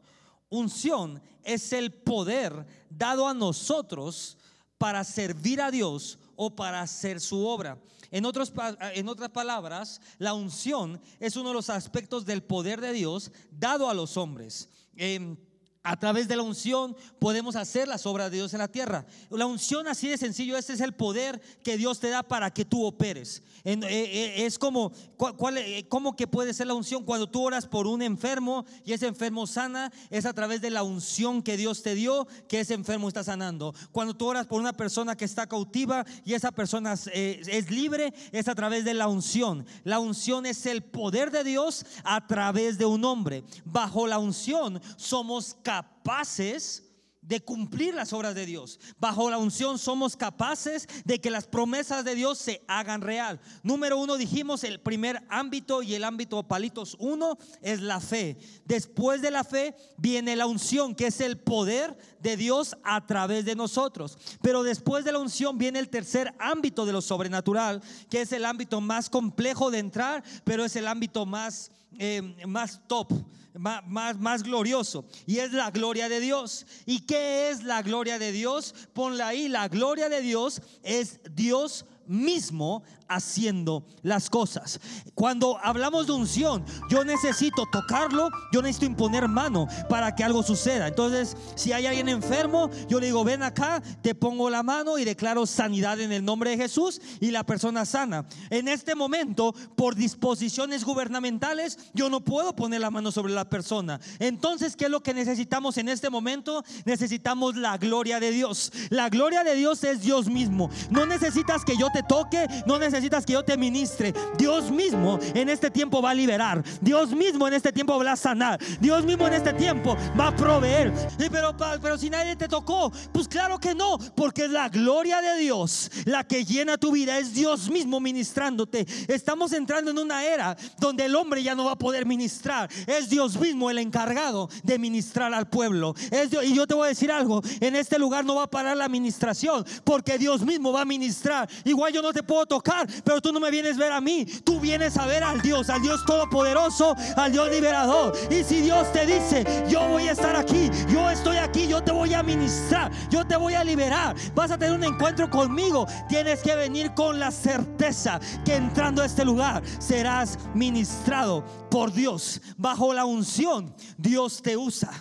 Unción 0.49 1.21
es 1.43 1.73
el 1.73 1.91
poder 1.91 2.65
dado 2.89 3.27
a 3.27 3.33
nosotros 3.33 4.37
para 4.83 5.05
servir 5.05 5.61
a 5.61 5.71
Dios 5.71 6.19
o 6.35 6.53
para 6.53 6.81
hacer 6.81 7.21
su 7.21 7.47
obra. 7.47 7.81
En, 8.11 8.25
otros, 8.25 8.51
en 8.95 9.07
otras 9.07 9.29
palabras, 9.29 10.01
la 10.17 10.33
unción 10.33 10.99
es 11.21 11.37
uno 11.37 11.47
de 11.47 11.55
los 11.55 11.69
aspectos 11.69 12.25
del 12.25 12.43
poder 12.43 12.81
de 12.81 12.91
Dios 12.91 13.31
dado 13.49 13.89
a 13.89 13.93
los 13.93 14.17
hombres. 14.17 14.67
Em, 14.97 15.37
a 15.83 15.97
través 15.97 16.29
de 16.29 16.37
la 16.37 16.43
unción 16.43 16.95
podemos 17.19 17.57
hacer 17.57 17.89
las 17.89 18.05
obras 18.05 18.31
de 18.31 18.37
Dios 18.37 18.53
en 18.53 18.59
la 18.59 18.69
tierra. 18.69 19.05
La 19.29 19.45
unción 19.45 19.87
así 19.87 20.07
de 20.07 20.17
sencillo, 20.17 20.57
este 20.57 20.73
es 20.73 20.79
el 20.79 20.93
poder 20.93 21.41
que 21.61 21.77
Dios 21.77 21.99
te 21.99 22.09
da 22.09 22.23
para 22.23 22.51
que 22.51 22.63
tú 22.63 22.85
operes. 22.85 23.43
Eh, 23.65 23.77
eh, 23.83 24.45
es 24.45 24.57
como, 24.57 24.93
¿cuál, 25.17 25.57
eh, 25.57 25.85
¿cómo 25.89 26.15
que 26.15 26.25
puede 26.25 26.53
ser 26.53 26.67
la 26.67 26.73
unción? 26.73 27.03
Cuando 27.03 27.29
tú 27.29 27.43
oras 27.43 27.67
por 27.67 27.85
un 27.85 28.01
enfermo 28.01 28.65
y 28.85 28.93
ese 28.93 29.07
enfermo 29.07 29.45
sana, 29.45 29.91
es 30.09 30.25
a 30.25 30.33
través 30.33 30.61
de 30.61 30.69
la 30.69 30.83
unción 30.83 31.41
que 31.41 31.57
Dios 31.57 31.83
te 31.83 31.95
dio 31.95 32.27
que 32.47 32.61
ese 32.61 32.73
enfermo 32.73 33.09
está 33.09 33.23
sanando. 33.23 33.75
Cuando 33.91 34.15
tú 34.15 34.27
oras 34.27 34.47
por 34.47 34.61
una 34.61 34.73
persona 34.73 35.17
que 35.17 35.25
está 35.25 35.47
cautiva 35.47 36.05
y 36.23 36.33
esa 36.33 36.53
persona 36.53 36.93
es 36.93 37.69
libre, 37.69 38.13
es 38.31 38.47
a 38.47 38.55
través 38.55 38.85
de 38.85 38.93
la 38.93 39.07
unción. 39.07 39.65
La 39.83 39.99
unción 39.99 40.45
es 40.45 40.65
el 40.65 40.81
poder 40.81 41.31
de 41.31 41.43
Dios 41.43 41.85
a 42.05 42.25
través 42.25 42.77
de 42.77 42.85
un 42.85 43.03
hombre. 43.03 43.43
Bajo 43.65 44.07
la 44.07 44.17
unción 44.17 44.81
somos 44.95 45.57
capaces 45.61 45.72
capaces 45.73 46.83
de 47.23 47.39
cumplir 47.39 47.95
las 47.95 48.11
obras 48.13 48.35
de 48.35 48.45
Dios. 48.45 48.79
Bajo 48.99 49.29
la 49.29 49.37
unción 49.37 49.79
somos 49.79 50.17
capaces 50.17 50.87
de 51.05 51.19
que 51.19 51.31
las 51.31 51.47
promesas 51.47 52.03
de 52.03 52.15
Dios 52.15 52.37
se 52.37 52.63
hagan 52.67 53.01
real. 53.01 53.39
Número 53.63 53.97
uno, 53.97 54.17
dijimos, 54.17 54.63
el 54.63 54.81
primer 54.81 55.23
ámbito 55.29 55.81
y 55.81 55.95
el 55.95 56.03
ámbito 56.03 56.43
palitos 56.43 56.97
uno 56.99 57.37
es 57.61 57.81
la 57.81 57.99
fe. 57.99 58.37
Después 58.65 59.21
de 59.21 59.31
la 59.31 59.43
fe 59.43 59.75
viene 59.97 60.35
la 60.35 60.45
unción, 60.45 60.95
que 60.95 61.07
es 61.07 61.21
el 61.21 61.37
poder 61.37 61.97
de 62.19 62.35
Dios 62.37 62.75
a 62.83 63.05
través 63.07 63.45
de 63.45 63.55
nosotros. 63.55 64.17
Pero 64.41 64.63
después 64.63 65.05
de 65.05 65.13
la 65.13 65.19
unción 65.19 65.57
viene 65.57 65.79
el 65.79 65.89
tercer 65.89 66.33
ámbito 66.39 66.85
de 66.85 66.93
lo 66.93 67.01
sobrenatural, 67.01 67.81
que 68.09 68.21
es 68.21 68.31
el 68.33 68.45
ámbito 68.45 68.81
más 68.81 69.09
complejo 69.09 69.71
de 69.71 69.79
entrar, 69.79 70.23
pero 70.43 70.65
es 70.65 70.75
el 70.75 70.87
ámbito 70.87 71.25
más, 71.25 71.71
eh, 71.99 72.21
más 72.45 72.81
top 72.87 73.11
más, 73.53 74.17
más, 74.19 74.43
glorioso 74.43 75.05
y 75.25 75.37
es 75.37 75.53
la 75.53 75.69
gloria 75.71 76.09
de 76.09 76.19
Dios. 76.19 76.65
¿Y 76.85 77.01
qué 77.01 77.49
es 77.49 77.63
la 77.63 77.81
gloria 77.81 78.17
de 78.19 78.31
Dios? 78.31 78.73
Ponla 78.93 79.27
ahí, 79.27 79.47
la 79.47 79.67
gloria 79.67 80.09
de 80.09 80.21
Dios 80.21 80.61
es 80.81 81.19
Dios 81.35 81.85
mismo 82.07 82.83
haciendo 83.07 83.85
las 84.01 84.29
cosas. 84.29 84.79
Cuando 85.13 85.57
hablamos 85.63 86.07
de 86.07 86.13
unción, 86.13 86.65
yo 86.89 87.03
necesito 87.03 87.65
tocarlo, 87.71 88.29
yo 88.51 88.61
necesito 88.61 88.85
imponer 88.85 89.27
mano 89.27 89.67
para 89.89 90.15
que 90.15 90.23
algo 90.23 90.43
suceda. 90.43 90.87
Entonces, 90.87 91.37
si 91.55 91.71
hay 91.71 91.85
alguien 91.85 92.09
enfermo, 92.09 92.69
yo 92.87 92.99
le 92.99 93.07
digo, 93.07 93.23
ven 93.23 93.43
acá, 93.43 93.81
te 94.01 94.15
pongo 94.15 94.49
la 94.49 94.63
mano 94.63 94.97
y 94.97 95.05
declaro 95.05 95.45
sanidad 95.45 95.99
en 95.99 96.11
el 96.11 96.25
nombre 96.25 96.51
de 96.51 96.57
Jesús 96.57 97.01
y 97.19 97.31
la 97.31 97.45
persona 97.45 97.85
sana. 97.85 98.25
En 98.49 98.67
este 98.67 98.95
momento, 98.95 99.53
por 99.75 99.95
disposiciones 99.95 100.83
gubernamentales, 100.83 101.77
yo 101.93 102.09
no 102.09 102.21
puedo 102.21 102.55
poner 102.55 102.81
la 102.81 102.91
mano 102.91 103.11
sobre 103.11 103.33
la 103.33 103.49
persona. 103.49 103.99
Entonces, 104.19 104.75
¿qué 104.75 104.85
es 104.85 104.91
lo 104.91 105.03
que 105.03 105.13
necesitamos 105.13 105.77
en 105.77 105.89
este 105.89 106.09
momento? 106.09 106.63
Necesitamos 106.85 107.55
la 107.55 107.77
gloria 107.77 108.19
de 108.19 108.31
Dios. 108.31 108.71
La 108.89 109.09
gloria 109.09 109.43
de 109.43 109.55
Dios 109.55 109.83
es 109.83 110.01
Dios 110.01 110.27
mismo. 110.27 110.69
No 110.89 111.05
necesitas 111.05 111.63
que 111.63 111.77
yo 111.77 111.89
te 111.93 112.03
toque, 112.03 112.47
no 112.65 112.77
necesitas 112.77 113.25
que 113.25 113.33
yo 113.33 113.43
te 113.43 113.55
ministre. 113.55 114.13
Dios 114.37 114.71
mismo 114.71 115.19
en 115.33 115.47
este 115.47 115.71
tiempo 115.71 116.01
va 116.01 116.09
a 116.09 116.13
liberar. 116.13 116.63
Dios 116.81 117.11
mismo 117.11 117.47
en 117.47 117.53
este 117.53 117.71
tiempo 117.71 118.03
va 118.03 118.11
a 118.11 118.15
sanar. 118.17 118.59
Dios 118.81 119.05
mismo 119.05 119.27
en 119.27 119.33
este 119.33 119.53
tiempo 119.53 119.95
va 120.19 120.27
a 120.27 120.35
proveer. 120.35 120.91
pero, 121.31 121.55
pero 121.81 121.97
si 121.97 122.09
nadie 122.09 122.35
te 122.35 122.47
tocó, 122.47 122.91
pues 123.13 123.27
claro 123.27 123.59
que 123.59 123.73
no, 123.73 123.97
porque 124.15 124.45
es 124.45 124.51
la 124.51 124.67
gloria 124.69 125.21
de 125.21 125.37
Dios 125.37 125.91
la 126.05 126.23
que 126.23 126.43
llena 126.43 126.77
tu 126.77 126.91
vida. 126.91 127.17
Es 127.17 127.33
Dios 127.33 127.69
mismo 127.69 127.99
ministrándote. 127.99 128.85
Estamos 129.07 129.53
entrando 129.53 129.91
en 129.91 129.99
una 129.99 130.25
era 130.25 130.57
donde 130.79 131.05
el 131.05 131.15
hombre 131.15 131.43
ya 131.43 131.55
no 131.55 131.65
va 131.65 131.73
a 131.73 131.77
poder 131.77 132.05
ministrar. 132.05 132.69
Es 132.87 133.09
Dios 133.09 133.39
mismo 133.39 133.69
el 133.69 133.77
encargado 133.77 134.49
de 134.63 134.79
ministrar 134.79 135.33
al 135.33 135.47
pueblo. 135.47 135.95
Es 136.11 136.33
y 136.43 136.55
yo 136.55 136.65
te 136.65 136.73
voy 136.73 136.85
a 136.85 136.89
decir 136.89 137.11
algo, 137.11 137.41
en 137.59 137.75
este 137.75 137.99
lugar 137.99 138.25
no 138.25 138.35
va 138.35 138.43
a 138.43 138.49
parar 138.49 138.75
la 138.75 138.85
administración, 138.85 139.65
porque 139.83 140.17
Dios 140.17 140.41
mismo 140.41 140.71
va 140.71 140.81
a 140.81 140.85
ministrar. 140.85 141.49
Yo 141.89 142.01
no 142.01 142.13
te 142.13 142.23
puedo 142.23 142.45
tocar, 142.45 142.87
pero 143.03 143.21
tú 143.21 143.31
no 143.31 143.39
me 143.39 143.51
vienes 143.51 143.77
a 143.77 143.79
ver 143.79 143.91
a 143.91 144.01
mí, 144.01 144.25
tú 144.43 144.59
vienes 144.59 144.97
a 144.97 145.05
ver 145.05 145.23
al 145.23 145.41
Dios, 145.41 145.69
al 145.69 145.81
Dios 145.81 146.03
todopoderoso, 146.05 146.95
al 147.15 147.31
Dios 147.31 147.49
liberador. 147.49 148.13
Y 148.29 148.43
si 148.43 148.61
Dios 148.61 148.91
te 148.91 149.05
dice, 149.05 149.45
yo 149.69 149.87
voy 149.87 150.07
a 150.07 150.11
estar 150.11 150.35
aquí, 150.35 150.69
yo 150.89 151.09
estoy 151.09 151.37
aquí, 151.37 151.67
yo 151.67 151.83
te 151.83 151.91
voy 151.91 152.13
a 152.13 152.23
ministrar, 152.23 152.91
yo 153.09 153.25
te 153.25 153.35
voy 153.35 153.55
a 153.55 153.63
liberar, 153.63 154.15
vas 154.35 154.51
a 154.51 154.57
tener 154.57 154.75
un 154.75 154.83
encuentro 154.83 155.29
conmigo, 155.29 155.87
tienes 156.07 156.41
que 156.41 156.55
venir 156.55 156.93
con 156.93 157.19
la 157.19 157.31
certeza 157.31 158.19
que 158.45 158.55
entrando 158.55 159.01
a 159.01 159.05
este 159.05 159.25
lugar 159.25 159.63
serás 159.79 160.37
ministrado 160.53 161.43
por 161.69 161.91
Dios. 161.91 162.41
Bajo 162.57 162.93
la 162.93 163.05
unción, 163.05 163.75
Dios 163.97 164.41
te 164.41 164.57
usa. 164.57 164.91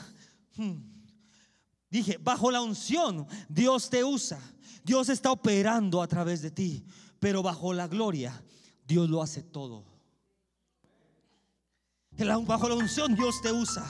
Hmm. 0.56 0.92
Dije, 1.92 2.16
bajo 2.18 2.50
la 2.50 2.62
unción 2.62 3.26
Dios 3.50 3.90
te 3.90 4.02
usa. 4.02 4.40
Dios 4.84 5.08
está 5.08 5.30
operando 5.30 6.02
a 6.02 6.08
través 6.08 6.42
de 6.42 6.50
ti. 6.50 6.84
Pero 7.20 7.42
bajo 7.42 7.72
la 7.72 7.86
gloria 7.86 8.42
Dios 8.86 9.08
lo 9.08 9.22
hace 9.22 9.42
todo. 9.42 9.84
Bajo 12.46 12.68
la 12.68 12.74
unción 12.74 13.14
Dios 13.14 13.40
te 13.40 13.52
usa. 13.52 13.88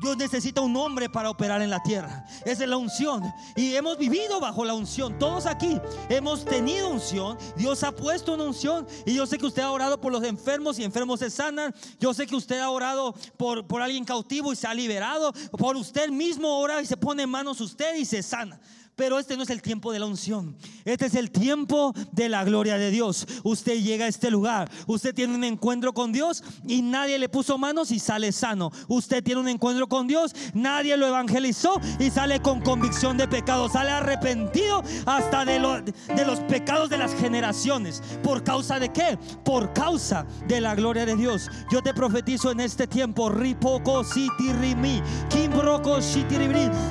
Dios 0.00 0.16
necesita 0.16 0.60
un 0.60 0.76
hombre 0.76 1.08
para 1.08 1.28
operar 1.28 1.60
en 1.60 1.70
la 1.70 1.82
tierra. 1.82 2.24
Esa 2.44 2.62
es 2.62 2.68
la 2.68 2.76
unción. 2.76 3.24
Y 3.56 3.74
hemos 3.74 3.98
vivido 3.98 4.38
bajo 4.38 4.64
la 4.64 4.74
unción. 4.74 5.18
Todos 5.18 5.44
aquí 5.46 5.80
hemos 6.08 6.44
tenido 6.44 6.90
unción. 6.90 7.36
Dios 7.56 7.82
ha 7.82 7.90
puesto 7.90 8.34
una 8.34 8.44
unción. 8.44 8.86
Y 9.06 9.14
yo 9.14 9.26
sé 9.26 9.38
que 9.38 9.46
usted 9.46 9.62
ha 9.62 9.72
orado 9.72 10.00
por 10.00 10.12
los 10.12 10.22
enfermos 10.22 10.78
y 10.78 10.84
enfermos 10.84 11.18
se 11.18 11.30
sanan. 11.30 11.74
Yo 11.98 12.14
sé 12.14 12.28
que 12.28 12.36
usted 12.36 12.60
ha 12.60 12.70
orado 12.70 13.12
por, 13.36 13.66
por 13.66 13.82
alguien 13.82 14.04
cautivo 14.04 14.52
y 14.52 14.56
se 14.56 14.68
ha 14.68 14.74
liberado. 14.74 15.32
Por 15.50 15.76
usted 15.76 16.10
mismo 16.10 16.58
ora 16.60 16.80
y 16.80 16.86
se 16.86 16.96
pone 16.96 17.24
en 17.24 17.30
manos 17.30 17.60
usted 17.60 17.96
y 17.96 18.04
se 18.04 18.22
sana. 18.22 18.60
Pero 18.98 19.20
este 19.20 19.36
no 19.36 19.44
es 19.44 19.50
el 19.50 19.62
tiempo 19.62 19.92
de 19.92 20.00
la 20.00 20.06
unción. 20.06 20.56
Este 20.84 21.06
es 21.06 21.14
el 21.14 21.30
tiempo 21.30 21.94
de 22.10 22.28
la 22.28 22.42
gloria 22.42 22.76
de 22.78 22.90
Dios. 22.90 23.26
Usted 23.44 23.80
llega 23.80 24.06
a 24.06 24.08
este 24.08 24.28
lugar. 24.28 24.68
Usted 24.88 25.14
tiene 25.14 25.36
un 25.36 25.44
encuentro 25.44 25.94
con 25.94 26.10
Dios 26.10 26.42
y 26.66 26.82
nadie 26.82 27.16
le 27.18 27.28
puso 27.28 27.58
manos 27.58 27.92
y 27.92 28.00
sale 28.00 28.32
sano. 28.32 28.72
Usted 28.88 29.22
tiene 29.22 29.40
un 29.40 29.48
encuentro 29.48 29.88
con 29.88 30.08
Dios. 30.08 30.34
Nadie 30.52 30.96
lo 30.96 31.06
evangelizó 31.06 31.80
y 32.00 32.10
sale 32.10 32.42
con 32.42 32.60
convicción 32.60 33.16
de 33.16 33.28
pecado. 33.28 33.68
Sale 33.68 33.92
arrepentido 33.92 34.82
hasta 35.06 35.44
de, 35.44 35.60
los 35.60 36.40
pecados 36.48 36.90
de 36.90 36.98
las 36.98 37.14
generaciones. 37.14 38.02
¿Por 38.24 38.42
causa 38.42 38.80
de 38.80 38.88
qué? 38.88 39.16
Por 39.44 39.72
causa 39.74 40.26
de 40.48 40.60
la 40.60 40.74
gloria 40.74 41.06
de 41.06 41.14
Dios. 41.14 41.48
Yo 41.70 41.82
te 41.82 41.94
profetizo 41.94 42.50
en 42.50 42.58
este 42.58 42.88
tiempo. 42.88 42.98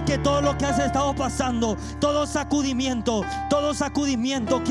Que 0.05 0.17
todo 0.23 0.41
lo 0.41 0.57
que 0.57 0.65
has 0.65 0.79
estado 0.79 1.13
pasando 1.13 1.75
todo 1.99 2.25
sacudimiento, 2.27 3.23
todo 3.49 3.73
sacudimiento, 3.73 4.61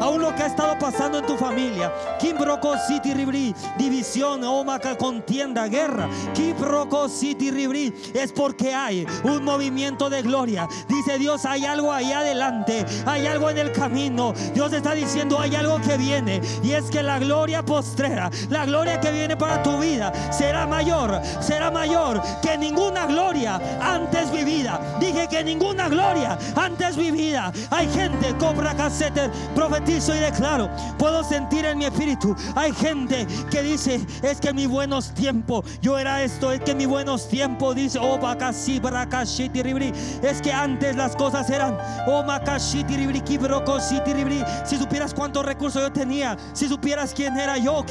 aún 0.00 0.22
lo 0.22 0.34
que 0.34 0.42
ha 0.42 0.46
estado 0.46 0.78
pasando 0.78 1.18
en 1.18 1.26
tu 1.26 1.36
familia, 1.36 1.92
división, 3.78 4.44
Omaka, 4.44 4.96
contienda, 4.96 5.66
guerra, 5.66 6.08
es 8.14 8.32
porque 8.32 8.74
hay 8.74 9.06
un 9.24 9.44
movimiento 9.44 10.08
de 10.10 10.22
gloria. 10.22 10.68
Dice 10.88 11.18
Dios, 11.18 11.44
hay 11.44 11.64
algo 11.64 11.92
ahí 11.92 12.12
adelante, 12.12 12.84
hay 13.06 13.26
algo 13.26 13.50
en 13.50 13.58
el 13.58 13.72
camino. 13.72 14.32
Dios 14.54 14.72
está 14.72 14.92
diciendo, 14.92 15.38
hay 15.38 15.54
algo 15.54 15.80
que 15.80 15.96
viene 15.96 16.40
y 16.62 16.72
es 16.72 16.90
que 16.90 17.02
la 17.02 17.18
gloria 17.18 17.64
postrera, 17.64 18.30
la 18.48 18.64
gloria 18.66 19.00
que 19.00 19.10
viene 19.10 19.36
para 19.36 19.62
tu 19.62 19.78
vida 19.78 20.12
será 20.32 20.66
mayor, 20.66 21.20
será 21.40 21.70
mayor 21.70 22.20
que 22.42 22.56
ninguna 22.56 23.06
gloria 23.06 23.60
antes 23.80 24.30
vivida. 24.30 24.80
Dije 25.00 25.28
que 25.28 25.44
ninguna 25.44 25.73
una 25.74 25.88
gloria 25.88 26.38
antes 26.56 26.96
vivida. 26.96 27.52
Hay 27.70 27.88
gente, 27.88 28.34
cobra 28.38 28.74
caseter, 28.74 29.30
profetizo 29.54 30.14
y 30.14 30.20
declaro, 30.20 30.70
puedo 30.98 31.24
sentir 31.24 31.64
en 31.64 31.78
mi 31.78 31.84
espíritu. 31.84 32.34
Hay 32.54 32.72
gente 32.72 33.26
que 33.50 33.62
dice, 33.62 34.00
es 34.22 34.40
que 34.40 34.52
mi 34.52 34.66
buenos 34.66 35.12
tiempos, 35.14 35.64
yo 35.82 35.98
era 35.98 36.22
esto, 36.22 36.52
es 36.52 36.60
que 36.60 36.74
mi 36.74 36.86
buenos 36.86 37.28
tiempos, 37.28 37.74
dice, 37.74 37.98
oh, 38.00 38.18
es 40.22 40.42
que 40.42 40.52
antes 40.52 40.96
las 40.96 41.16
cosas 41.16 41.50
eran, 41.50 41.76
oh, 42.06 42.24
si 44.64 44.76
supieras 44.78 45.14
cuántos 45.14 45.44
recursos 45.44 45.82
yo 45.82 45.92
tenía, 45.92 46.36
si 46.52 46.68
supieras 46.68 47.12
quién 47.14 47.36
era 47.36 47.58
yo, 47.58 47.84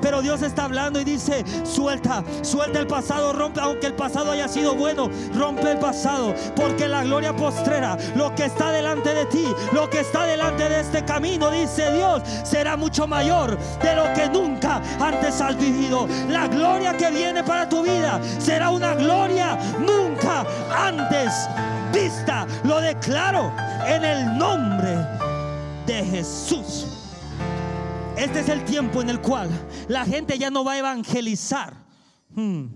pero 0.00 0.22
Dios 0.22 0.42
está 0.42 0.64
hablando 0.64 1.00
y 1.00 1.04
dice, 1.04 1.44
suelta, 1.64 2.22
suelta 2.42 2.78
el 2.78 2.86
pasado, 2.86 3.32
rompe, 3.32 3.60
aunque 3.60 3.86
el 3.86 3.94
pasado 3.94 4.32
haya 4.32 4.48
sido 4.48 4.74
bueno, 4.74 5.08
rompe 5.34 5.72
el 5.72 5.78
pasado 5.78 6.17
porque 6.54 6.88
la 6.88 7.04
gloria 7.04 7.34
postrera, 7.34 7.96
lo 8.14 8.34
que 8.34 8.46
está 8.46 8.70
delante 8.70 9.14
de 9.14 9.26
ti, 9.26 9.46
lo 9.72 9.88
que 9.88 10.00
está 10.00 10.24
delante 10.24 10.68
de 10.68 10.80
este 10.80 11.04
camino, 11.04 11.50
dice 11.50 11.92
Dios, 11.92 12.22
será 12.44 12.76
mucho 12.76 13.06
mayor 13.06 13.58
de 13.82 13.94
lo 13.94 14.12
que 14.14 14.28
nunca 14.28 14.80
antes 15.00 15.40
has 15.40 15.56
vivido. 15.58 16.08
La 16.28 16.48
gloria 16.48 16.96
que 16.96 17.10
viene 17.10 17.42
para 17.42 17.68
tu 17.68 17.82
vida 17.82 18.20
será 18.38 18.70
una 18.70 18.94
gloria 18.94 19.58
nunca 19.78 20.44
antes 20.70 21.48
vista. 21.92 22.46
Lo 22.64 22.80
declaro 22.80 23.52
en 23.86 24.04
el 24.04 24.38
nombre 24.38 24.96
de 25.86 26.04
Jesús. 26.04 26.86
Este 28.16 28.40
es 28.40 28.48
el 28.48 28.64
tiempo 28.64 29.00
en 29.00 29.10
el 29.10 29.20
cual 29.20 29.48
la 29.86 30.04
gente 30.04 30.38
ya 30.38 30.50
no 30.50 30.64
va 30.64 30.72
a 30.72 30.78
evangelizar. 30.78 31.74
Hmm. 32.34 32.66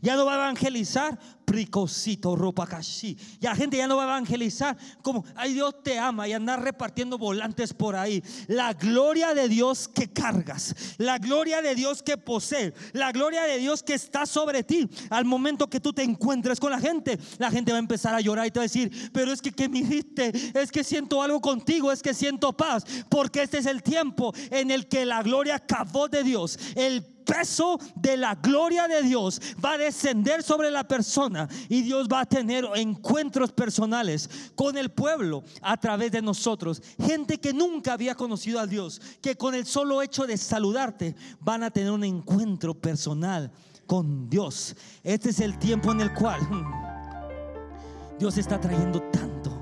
Ya 0.00 0.16
no 0.16 0.24
va 0.24 0.32
a 0.32 0.36
evangelizar 0.36 1.18
Pricosito, 1.50 2.36
ropa 2.36 2.64
casi. 2.64 3.18
Y 3.40 3.44
la 3.44 3.56
gente 3.56 3.76
ya 3.76 3.88
no 3.88 3.96
va 3.96 4.04
a 4.04 4.06
evangelizar 4.06 4.76
como, 5.02 5.24
ay 5.34 5.54
Dios 5.54 5.82
te 5.82 5.98
ama 5.98 6.28
y 6.28 6.32
andar 6.32 6.62
repartiendo 6.62 7.18
volantes 7.18 7.74
por 7.74 7.96
ahí. 7.96 8.22
La 8.46 8.72
gloria 8.72 9.34
de 9.34 9.48
Dios 9.48 9.88
que 9.88 10.12
cargas, 10.12 10.94
la 10.98 11.18
gloria 11.18 11.60
de 11.60 11.74
Dios 11.74 12.04
que 12.04 12.16
posee, 12.16 12.72
la 12.92 13.10
gloria 13.10 13.42
de 13.42 13.58
Dios 13.58 13.82
que 13.82 13.94
está 13.94 14.26
sobre 14.26 14.62
ti. 14.62 14.88
Al 15.10 15.24
momento 15.24 15.68
que 15.68 15.80
tú 15.80 15.92
te 15.92 16.04
encuentres 16.04 16.60
con 16.60 16.70
la 16.70 16.78
gente, 16.78 17.18
la 17.38 17.50
gente 17.50 17.72
va 17.72 17.78
a 17.78 17.80
empezar 17.80 18.14
a 18.14 18.20
llorar 18.20 18.46
y 18.46 18.52
te 18.52 18.60
va 18.60 18.62
a 18.62 18.68
decir, 18.68 19.10
pero 19.12 19.32
es 19.32 19.42
que, 19.42 19.50
que 19.50 19.68
me 19.68 19.82
dijiste, 19.82 20.32
es 20.54 20.70
que 20.70 20.84
siento 20.84 21.20
algo 21.20 21.40
contigo, 21.40 21.90
es 21.90 22.00
que 22.00 22.14
siento 22.14 22.52
paz, 22.52 22.84
porque 23.08 23.42
este 23.42 23.58
es 23.58 23.66
el 23.66 23.82
tiempo 23.82 24.32
en 24.52 24.70
el 24.70 24.86
que 24.86 25.04
la 25.04 25.20
gloria 25.24 25.56
acabó 25.56 26.06
de 26.06 26.22
Dios, 26.22 26.60
el 26.76 27.19
peso 27.30 27.78
de 27.94 28.16
la 28.16 28.34
gloria 28.34 28.88
de 28.88 29.02
Dios 29.02 29.40
va 29.64 29.72
a 29.74 29.78
descender 29.78 30.42
sobre 30.42 30.70
la 30.70 30.86
persona 30.86 31.48
y 31.68 31.82
Dios 31.82 32.08
va 32.08 32.20
a 32.20 32.26
tener 32.26 32.66
encuentros 32.74 33.52
personales 33.52 34.28
con 34.54 34.76
el 34.76 34.90
pueblo 34.90 35.44
a 35.62 35.76
través 35.76 36.10
de 36.10 36.22
nosotros. 36.22 36.82
Gente 37.00 37.38
que 37.38 37.52
nunca 37.52 37.92
había 37.92 38.14
conocido 38.14 38.58
a 38.58 38.66
Dios, 38.66 39.00
que 39.22 39.36
con 39.36 39.54
el 39.54 39.66
solo 39.66 40.02
hecho 40.02 40.26
de 40.26 40.36
saludarte 40.36 41.14
van 41.40 41.62
a 41.62 41.70
tener 41.70 41.92
un 41.92 42.04
encuentro 42.04 42.74
personal 42.74 43.52
con 43.86 44.28
Dios. 44.28 44.74
Este 45.04 45.30
es 45.30 45.40
el 45.40 45.58
tiempo 45.58 45.92
en 45.92 46.00
el 46.00 46.12
cual 46.14 46.40
Dios 48.18 48.38
está 48.38 48.60
trayendo 48.60 49.00
tanto, 49.12 49.52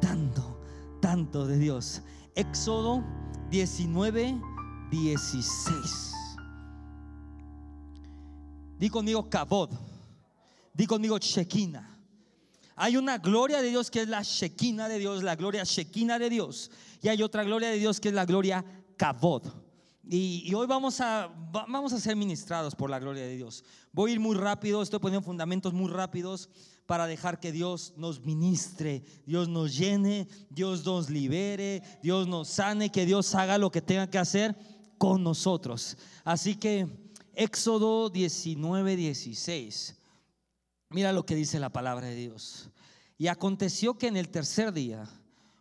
tanto, 0.00 0.60
tanto 1.00 1.46
de 1.46 1.58
Dios. 1.58 2.02
Éxodo 2.34 3.02
19, 3.50 4.38
16. 4.90 6.15
Di 8.78 8.88
conmigo 8.90 9.28
Kabod. 9.28 9.70
Di 10.72 10.86
conmigo 10.86 11.18
Shekinah. 11.18 11.94
Hay 12.76 12.96
una 12.96 13.16
gloria 13.16 13.62
de 13.62 13.70
Dios 13.70 13.90
que 13.90 14.02
es 14.02 14.08
la 14.08 14.22
Shekinah 14.22 14.88
de 14.88 14.98
Dios, 14.98 15.22
la 15.22 15.34
gloria 15.34 15.64
Shekinah 15.64 16.18
de 16.18 16.28
Dios. 16.28 16.70
Y 17.00 17.08
hay 17.08 17.22
otra 17.22 17.42
gloria 17.42 17.70
de 17.70 17.78
Dios 17.78 18.00
que 18.00 18.08
es 18.08 18.14
la 18.14 18.26
gloria 18.26 18.64
Kabod. 18.96 19.44
Y, 20.08 20.54
hoy 20.54 20.66
vamos 20.68 21.00
a, 21.00 21.28
vamos 21.50 21.92
a 21.92 21.98
ser 21.98 22.14
ministrados 22.14 22.76
por 22.76 22.90
la 22.90 23.00
gloria 23.00 23.24
de 23.24 23.36
Dios. 23.36 23.64
Voy 23.92 24.10
a 24.10 24.14
ir 24.14 24.20
muy 24.20 24.36
rápido, 24.36 24.82
estoy 24.82 25.00
poniendo 25.00 25.24
fundamentos 25.24 25.72
muy 25.72 25.90
rápidos 25.90 26.48
para 26.86 27.08
dejar 27.08 27.40
que 27.40 27.50
Dios 27.50 27.92
nos 27.96 28.20
ministre, 28.20 29.02
Dios 29.26 29.48
nos 29.48 29.76
llene, 29.76 30.28
Dios 30.50 30.84
nos 30.84 31.10
libere, 31.10 31.82
Dios 32.02 32.28
nos 32.28 32.46
sane, 32.48 32.92
que 32.92 33.04
Dios 33.04 33.34
haga 33.34 33.58
lo 33.58 33.72
que 33.72 33.82
tenga 33.82 34.08
que 34.08 34.18
hacer 34.18 34.54
con 34.96 35.24
nosotros. 35.24 35.96
Así 36.24 36.54
que 36.54 37.05
Éxodo 37.38 38.08
19, 38.08 38.96
16. 38.96 39.94
Mira 40.88 41.12
lo 41.12 41.26
que 41.26 41.34
dice 41.34 41.60
la 41.60 41.68
palabra 41.68 42.06
de 42.06 42.14
Dios. 42.14 42.70
Y 43.18 43.26
aconteció 43.26 43.98
que 43.98 44.06
en 44.06 44.16
el 44.16 44.30
tercer 44.30 44.72
día, 44.72 45.06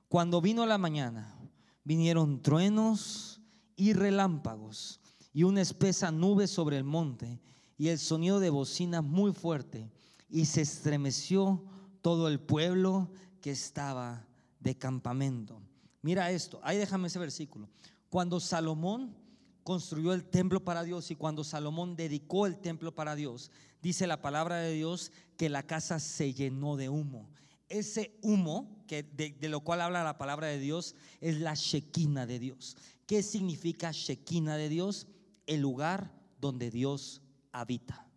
Cuando 0.08 0.40
vino 0.40 0.66
la 0.66 0.78
mañana, 0.78 1.38
vinieron 1.84 2.42
truenos 2.42 3.42
y 3.76 3.92
relámpagos 3.92 5.02
y 5.34 5.44
una 5.44 5.62
espesa 5.62 6.12
nube 6.12 6.48
sobre 6.48 6.78
el 6.78 6.86
monte 6.86 7.42
y 7.78 7.90
el 7.90 8.00
sonido 8.00 8.40
de 8.40 8.50
bocina 8.50 9.02
muy 9.02 9.34
fuerte 9.34 9.92
y 10.30 10.46
se 10.46 10.62
estremeció 10.62 11.66
todo 12.02 12.30
el 12.30 12.40
pueblo 12.40 13.12
que 13.42 13.52
estaba 13.52 14.26
de 14.62 14.78
campamento. 14.78 15.60
Mira 16.02 16.32
esto, 16.32 16.62
ahí 16.64 16.78
déjame 16.78 17.08
ese 17.08 17.20
versículo. 17.20 17.68
Cuando 18.10 18.40
Salomón 18.40 19.14
construyó 19.66 20.14
el 20.14 20.24
templo 20.24 20.64
para 20.64 20.84
Dios 20.84 21.10
y 21.10 21.16
cuando 21.16 21.44
Salomón 21.44 21.96
dedicó 21.96 22.46
el 22.46 22.60
templo 22.60 22.94
para 22.94 23.16
Dios, 23.16 23.50
dice 23.82 24.06
la 24.06 24.22
palabra 24.22 24.58
de 24.58 24.72
Dios 24.72 25.12
que 25.38 25.50
la 25.50 25.64
casa 25.64 26.00
se 26.00 26.36
llenó 26.36 26.78
de 26.78 26.88
humo. 26.88 27.32
Ese 27.68 28.16
humo 28.22 28.86
que 28.88 29.02
de, 29.02 29.50
lo 29.50 29.62
cual 29.62 29.82
habla 29.82 30.04
la 30.04 30.20
palabra 30.20 30.46
de 30.46 30.60
Dios 30.60 30.94
es 31.20 31.40
la 31.40 31.56
Shekinah 31.56 32.28
de 32.28 32.38
Dios. 32.38 32.78
¿Qué 33.08 33.24
significa 33.24 33.92
Shekinah 33.92 34.56
de 34.56 34.70
Dios? 34.70 35.08
El 35.48 35.62
lugar 35.62 36.14
donde 36.40 36.70
Dios 36.70 37.24
habita. 37.52 38.08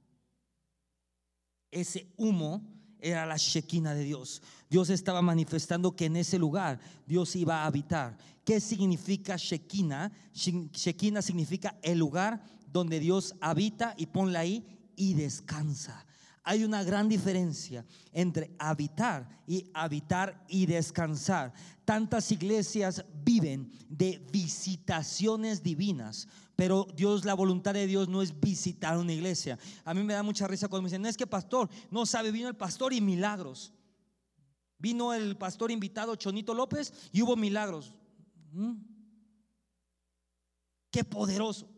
Ese 1.71 2.12
humo 2.19 2.78
era 3.00 3.26
la 3.26 3.37
Shekinah 3.37 3.95
de 3.95 4.05
Dios. 4.05 4.43
Dios 4.71 4.90
estaba 4.90 5.23
manifestando 5.23 5.95
que 5.95 6.07
en 6.07 6.17
ese 6.17 6.38
lugar 6.38 6.81
Dios 7.07 7.35
iba 7.37 7.62
a 7.62 7.67
habitar. 7.67 8.17
¿Qué 8.45 8.61
significa 8.61 9.37
Shekinah? 9.37 10.11
Shekinah 10.33 11.23
significa 11.23 11.76
el 11.83 11.99
lugar 11.99 12.43
donde 12.73 13.00
Dios 13.00 13.35
habita 13.40 13.95
y 13.97 14.07
ponla 14.07 14.40
ahí 14.40 14.64
y 14.97 15.14
descansa. 15.14 16.05
Hay 16.49 16.64
una 16.64 16.83
gran 16.83 17.11
diferencia 17.11 17.85
entre 18.11 18.57
habitar 18.59 19.28
y 19.47 19.71
habitar 19.75 20.47
y 20.49 20.64
descansar. 20.64 21.52
Tantas 21.85 22.33
iglesias 22.33 23.05
viven 23.23 23.71
de 23.87 24.26
visitaciones 24.33 25.62
divinas, 25.62 26.26
pero 26.57 26.87
Dios, 26.97 27.26
la 27.26 27.35
voluntad 27.35 27.75
de 27.75 27.87
Dios 27.87 28.09
no 28.09 28.23
es 28.23 28.40
visitar 28.40 28.97
una 28.97 29.12
iglesia. 29.12 29.59
A 29.85 29.93
mí 29.93 30.02
me 30.02 30.14
da 30.14 30.23
mucha 30.23 30.47
risa 30.47 30.69
cuando 30.69 30.85
me 30.85 30.88
dicen, 30.88 31.02
no 31.02 31.09
es 31.09 31.19
que 31.19 31.26
pastor, 31.26 31.69
no 31.90 32.07
sabe, 32.07 32.31
vino 32.31 32.49
el 32.49 32.57
pastor 32.57 32.95
y 32.95 33.02
milagros. 33.02 33.75
Vino 34.78 35.12
el 35.12 35.37
pastor 35.37 35.71
invitado 35.71 36.17
Chonito 36.17 36.55
López 36.55 37.11
y 37.12 37.21
hubo 37.21 37.37
milagros. 37.37 37.93
¿Mm? 38.52 38.73
Qué 40.90 41.05
poderoso. 41.05 41.69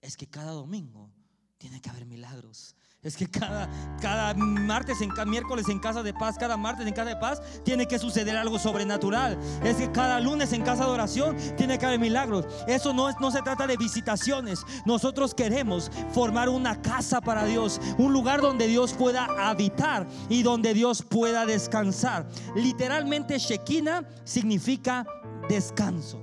Es 0.00 0.16
que 0.16 0.26
cada 0.26 0.52
domingo 0.52 1.12
tiene 1.58 1.82
que 1.82 1.90
haber 1.90 2.06
milagros. 2.06 2.74
Es 3.06 3.16
que 3.16 3.28
cada, 3.28 3.70
cada 4.00 4.34
martes, 4.34 5.00
en, 5.00 5.12
miércoles 5.30 5.68
en 5.68 5.78
casa 5.78 6.02
de 6.02 6.12
paz, 6.12 6.36
cada 6.36 6.56
martes 6.56 6.84
en 6.84 6.92
casa 6.92 7.10
de 7.10 7.16
paz, 7.16 7.40
tiene 7.64 7.86
que 7.86 8.00
suceder 8.00 8.36
algo 8.36 8.58
sobrenatural. 8.58 9.38
Es 9.62 9.76
que 9.76 9.92
cada 9.92 10.18
lunes 10.18 10.52
en 10.52 10.62
casa 10.62 10.84
de 10.86 10.90
oración 10.90 11.36
tiene 11.56 11.78
que 11.78 11.86
haber 11.86 12.00
milagros. 12.00 12.46
Eso 12.66 12.92
no, 12.92 13.08
es, 13.08 13.14
no 13.20 13.30
se 13.30 13.42
trata 13.42 13.68
de 13.68 13.76
visitaciones. 13.76 14.58
Nosotros 14.84 15.34
queremos 15.34 15.88
formar 16.10 16.48
una 16.48 16.82
casa 16.82 17.20
para 17.20 17.44
Dios, 17.44 17.80
un 17.96 18.12
lugar 18.12 18.40
donde 18.40 18.66
Dios 18.66 18.92
pueda 18.92 19.26
habitar 19.48 20.08
y 20.28 20.42
donde 20.42 20.74
Dios 20.74 21.02
pueda 21.02 21.46
descansar. 21.46 22.26
Literalmente, 22.56 23.38
Shekinah 23.38 24.02
significa 24.24 25.06
descanso. 25.48 26.20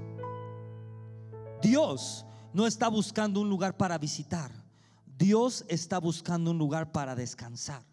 Dios 1.61 2.25
no 2.51 2.67
está 2.67 2.89
buscando 2.89 3.39
un 3.39 3.47
lugar 3.47 3.77
para 3.77 3.97
visitar. 3.97 4.62
Dios 5.17 5.65
está 5.67 5.99
buscando 5.99 6.51
un 6.51 6.57
lugar 6.57 6.91
para 6.91 7.15
descansar. 7.15 7.83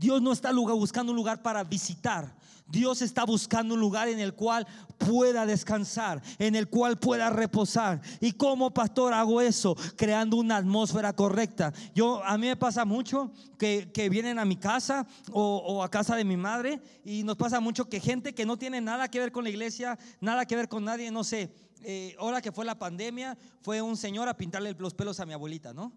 Dios 0.00 0.22
no 0.22 0.32
está 0.32 0.50
buscando 0.50 1.12
un 1.12 1.16
lugar 1.16 1.42
para 1.42 1.62
visitar. 1.62 2.34
Dios 2.66 3.02
está 3.02 3.24
buscando 3.24 3.74
un 3.74 3.80
lugar 3.80 4.08
en 4.08 4.18
el 4.18 4.32
cual 4.32 4.66
pueda 4.96 5.44
descansar, 5.44 6.22
en 6.38 6.54
el 6.54 6.70
cual 6.70 6.98
pueda 6.98 7.28
reposar. 7.28 8.00
¿Y 8.18 8.32
como 8.32 8.72
pastor 8.72 9.12
hago 9.12 9.42
eso? 9.42 9.76
Creando 9.96 10.38
una 10.38 10.56
atmósfera 10.56 11.14
correcta. 11.14 11.74
Yo, 11.94 12.24
a 12.24 12.38
mí 12.38 12.46
me 12.46 12.56
pasa 12.56 12.86
mucho 12.86 13.30
que, 13.58 13.90
vienen 14.10 14.38
a 14.38 14.46
mi 14.46 14.56
casa 14.56 15.06
o, 15.32 15.84
a 15.84 15.90
casa 15.90 16.16
de 16.16 16.24
mi 16.24 16.38
madre 16.38 16.80
y 17.04 17.22
nos 17.22 17.36
pasa 17.36 17.60
mucho 17.60 17.90
que 17.90 18.00
gente 18.00 18.34
que 18.34 18.46
no 18.46 18.56
tiene 18.56 18.80
nada 18.80 19.10
que 19.10 19.20
ver 19.20 19.32
con 19.32 19.44
la 19.44 19.50
iglesia, 19.50 19.98
nada 20.18 20.46
que 20.46 20.56
ver 20.56 20.70
con 20.70 20.82
nadie, 20.82 21.10
no 21.10 21.24
sé, 21.24 21.52
eh, 21.82 22.16
ahora 22.18 22.40
que 22.40 22.52
fue 22.52 22.64
la 22.64 22.78
pandemia, 22.78 23.36
fue 23.60 23.82
un 23.82 23.98
señor 23.98 24.28
a 24.28 24.36
pintarle 24.38 24.74
los 24.78 24.94
pelos 24.94 25.20
a 25.20 25.26
mi 25.26 25.34
abuelita, 25.34 25.74
¿no? 25.74 25.92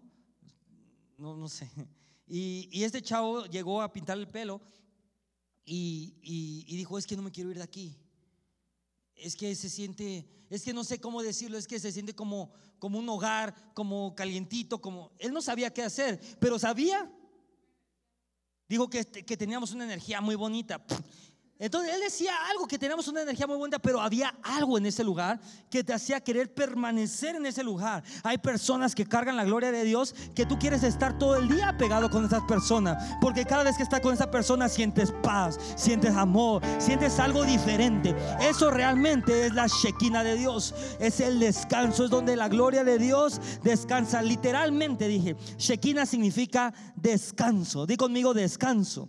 No, 1.16 1.38
no 1.38 1.48
sé. 1.48 1.70
Y, 2.26 2.68
y 2.72 2.84
este 2.84 3.02
chavo 3.02 3.46
llegó 3.46 3.82
a 3.82 3.92
pintarle 3.92 4.24
el 4.24 4.30
pelo 4.30 4.60
y, 5.66 6.76
dijo, 6.76 6.98
es 6.98 7.06
que 7.06 7.16
no 7.16 7.22
me 7.22 7.30
quiero 7.30 7.50
ir 7.50 7.58
de 7.58 7.62
aquí. 7.62 7.96
Es 9.14 9.36
que 9.36 9.54
se 9.54 9.70
siente, 9.70 10.26
es 10.50 10.62
que 10.62 10.74
no 10.74 10.84
sé 10.84 11.00
cómo 11.00 11.22
decirlo, 11.22 11.56
es 11.56 11.66
que 11.66 11.78
se 11.78 11.92
siente 11.92 12.14
como, 12.14 12.52
como 12.78 12.98
un 12.98 13.08
hogar, 13.08 13.72
como 13.74 14.14
calientito, 14.14 14.80
como... 14.80 15.12
Él 15.18 15.32
no 15.32 15.40
sabía 15.40 15.72
qué 15.72 15.82
hacer, 15.82 16.20
pero 16.40 16.58
sabía. 16.58 17.10
Dijo 18.68 18.90
que, 18.90 19.04
que 19.04 19.36
teníamos 19.36 19.72
una 19.72 19.84
energía 19.84 20.20
muy 20.20 20.34
bonita. 20.34 20.84
Entonces 21.56 21.94
él 21.94 22.00
decía 22.00 22.32
algo 22.50 22.66
que 22.66 22.80
teníamos 22.80 23.06
una 23.06 23.22
energía 23.22 23.46
muy 23.46 23.56
buena, 23.56 23.78
pero 23.78 24.00
había 24.00 24.34
algo 24.42 24.76
en 24.76 24.86
ese 24.86 25.04
lugar 25.04 25.40
que 25.70 25.84
te 25.84 25.92
hacía 25.92 26.20
querer 26.20 26.52
permanecer 26.52 27.36
en 27.36 27.46
ese 27.46 27.62
lugar. 27.62 28.02
Hay 28.24 28.38
personas 28.38 28.92
que 28.92 29.06
cargan 29.06 29.36
la 29.36 29.44
gloria 29.44 29.70
de 29.70 29.84
Dios 29.84 30.16
que 30.34 30.46
tú 30.46 30.58
quieres 30.58 30.82
estar 30.82 31.16
todo 31.16 31.36
el 31.36 31.48
día 31.48 31.76
pegado 31.78 32.10
con 32.10 32.24
esas 32.24 32.42
personas, 32.42 33.16
porque 33.20 33.44
cada 33.44 33.62
vez 33.62 33.76
que 33.76 33.84
estás 33.84 34.00
con 34.00 34.12
esa 34.12 34.32
persona 34.32 34.68
sientes 34.68 35.12
paz, 35.22 35.56
sientes 35.76 36.16
amor, 36.16 36.60
sientes 36.78 37.20
algo 37.20 37.44
diferente. 37.44 38.16
Eso 38.40 38.72
realmente 38.72 39.46
es 39.46 39.54
la 39.54 39.68
Shekinah 39.68 40.24
de 40.24 40.36
Dios, 40.36 40.74
es 40.98 41.20
el 41.20 41.38
descanso, 41.38 42.04
es 42.04 42.10
donde 42.10 42.34
la 42.34 42.48
gloria 42.48 42.82
de 42.82 42.98
Dios 42.98 43.40
descansa. 43.62 44.22
Literalmente 44.22 45.06
dije, 45.06 45.36
Shekinah 45.56 46.04
significa 46.04 46.74
descanso. 46.96 47.86
Di 47.86 47.96
conmigo 47.96 48.34
descanso. 48.34 49.08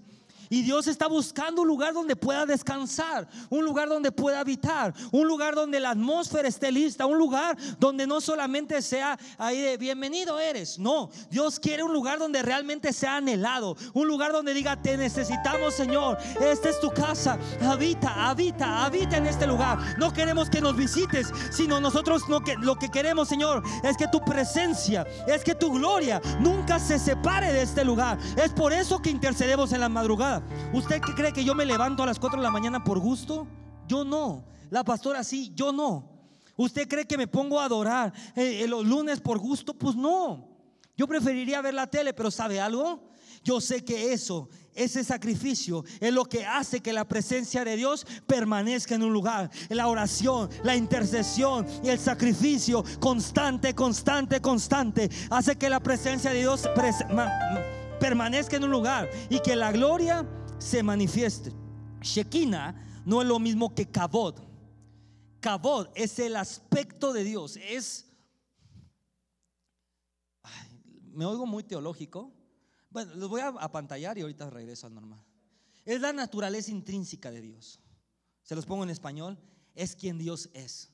Y 0.49 0.62
Dios 0.62 0.88
está 0.88 1.08
buscando 1.08 1.62
un 1.62 1.67
lugar 1.67 1.93
donde 1.93 2.15
pueda 2.15 2.45
descansar, 2.45 3.27
un 3.49 3.63
lugar 3.65 3.89
donde 3.89 4.12
pueda 4.12 4.39
habitar, 4.39 4.93
un 5.12 5.27
lugar 5.27 5.55
donde 5.55 5.79
la 5.79 5.91
atmósfera 5.91 6.47
esté 6.47 6.71
lista, 6.71 7.05
un 7.05 7.17
lugar 7.17 7.58
donde 7.79 8.08
no 8.08 8.21
solamente 8.21 8.81
sea 8.81 9.17
ahí 9.38 9.62
de 9.62 9.77
bienvenido 9.77 10.39
eres, 10.39 10.79
no, 10.79 11.10
Dios 11.29 11.60
quiere 11.60 11.84
un 11.84 11.93
lugar 11.93 12.19
donde 12.19 12.41
realmente 12.41 12.93
sea 12.93 13.17
anhelado, 13.17 13.75
un 13.93 14.08
lugar 14.08 14.31
donde 14.31 14.53
diga 14.53 14.81
te 14.81 14.97
necesitamos 14.97 15.73
Señor, 15.73 16.17
esta 16.41 16.69
es 16.69 16.79
tu 16.79 16.89
casa, 16.91 17.38
habita, 17.62 18.29
habita, 18.29 18.86
habita 18.86 19.17
en 19.17 19.27
este 19.27 19.47
lugar. 19.47 19.79
No 19.97 20.13
queremos 20.13 20.49
que 20.49 20.62
nos 20.62 20.75
visites, 20.75 21.27
sino 21.51 21.79
nosotros 21.79 22.27
lo 22.29 22.41
que, 22.41 22.55
lo 22.55 22.75
que 22.75 22.89
queremos 22.89 23.27
Señor 23.27 23.63
es 23.84 23.97
que 23.97 24.08
tu 24.08 24.23
presencia, 24.23 25.05
es 25.27 25.43
que 25.43 25.55
tu 25.55 25.71
gloria 25.71 26.21
nunca 26.39 26.79
se 26.79 26.99
separe 26.99 27.53
de 27.53 27.62
este 27.62 27.84
lugar. 27.84 28.17
Es 28.36 28.51
por 28.51 28.73
eso 28.73 29.01
que 29.01 29.10
intercedemos 29.10 29.71
en 29.73 29.81
la 29.81 29.89
madrugada. 29.89 30.35
¿Usted 30.74 31.02
cree 31.02 31.34
que 31.34 31.43
yo 31.43 31.56
me 31.56 31.65
levanto 31.65 32.04
a 32.04 32.06
las 32.06 32.19
4 32.19 32.39
de 32.39 32.43
la 32.43 32.52
mañana 32.52 32.84
por 32.84 33.00
gusto? 33.00 33.48
Yo 33.88 34.04
no. 34.04 34.45
La 34.69 34.84
pastora 34.84 35.24
sí, 35.24 35.52
yo 35.56 35.71
no. 35.71 36.10
¿Usted 36.58 36.88
cree 36.88 37.06
que 37.06 37.17
me 37.17 37.28
pongo 37.28 37.60
a 37.60 37.65
adorar 37.65 38.13
eh, 38.36 38.65
los 38.67 38.86
lunes 38.86 39.19
por 39.19 39.39
gusto? 39.39 39.74
Pues 39.74 39.95
no. 39.95 40.56
Yo 40.98 41.08
preferiría 41.08 41.62
ver 41.62 41.74
la 41.74 41.88
tele, 41.88 42.13
pero 42.13 42.32
¿sabe 42.32 42.60
algo? 42.60 43.10
Yo 43.43 43.62
sé 43.62 43.84
que 43.84 44.12
eso, 44.12 44.50
ese 44.74 45.04
sacrificio, 45.04 45.84
es 46.00 46.12
lo 46.12 46.26
que 46.26 46.45
hace 46.45 46.80
que 46.80 46.93
la 46.93 47.08
presencia 47.08 47.63
de 47.63 47.76
Dios 47.76 48.08
permanezca 48.26 48.95
en 48.95 49.04
un 49.04 49.13
lugar. 49.13 49.52
La 49.69 49.88
oración, 49.88 50.50
la 50.63 50.76
intercesión 50.76 51.67
y 51.84 51.89
el 51.89 52.00
sacrificio 52.00 52.84
constante, 53.00 53.76
constante, 53.76 54.41
constante, 54.41 55.10
hace 55.30 55.58
que 55.58 55.69
la 55.69 55.80
presencia 55.80 56.32
de 56.32 56.39
Dios 56.39 56.67
permanezca 58.05 58.57
en 58.57 58.63
un 58.63 58.69
lugar 58.69 59.09
y 59.31 59.39
que 59.39 59.55
la 59.55 59.71
gloria 59.71 60.23
se 60.59 60.83
manifieste. 60.83 61.51
Shekinah 62.01 63.03
no 63.03 63.19
es 63.23 63.27
lo 63.27 63.39
mismo 63.39 63.73
que 63.73 63.89
Kabod. 63.89 64.35
Kabod 65.39 65.87
es 65.95 66.19
el 66.19 66.35
aspecto 66.35 67.13
de 67.13 67.23
Dios. 67.23 67.57
Es. 67.57 68.05
me 71.13 71.25
oigo 71.25 71.47
muy 71.47 71.63
teológico. 71.63 72.31
Bueno, 72.91 73.15
los 73.15 73.27
voy 73.27 73.41
a 73.41 73.47
apantallar 73.47 74.19
y 74.19 74.21
ahorita 74.21 74.51
regreso 74.51 74.85
al 74.85 74.93
normal. 74.93 75.23
Es 75.83 75.99
la 75.99 76.13
naturaleza 76.13 76.69
intrínseca 76.69 77.31
de 77.31 77.41
Dios. 77.41 77.79
Se 78.43 78.55
los 78.55 78.67
pongo 78.67 78.83
en 78.83 78.91
español. 78.91 79.39
Es 79.73 79.95
quien 79.95 80.19
Dios 80.19 80.51
es. 80.53 80.91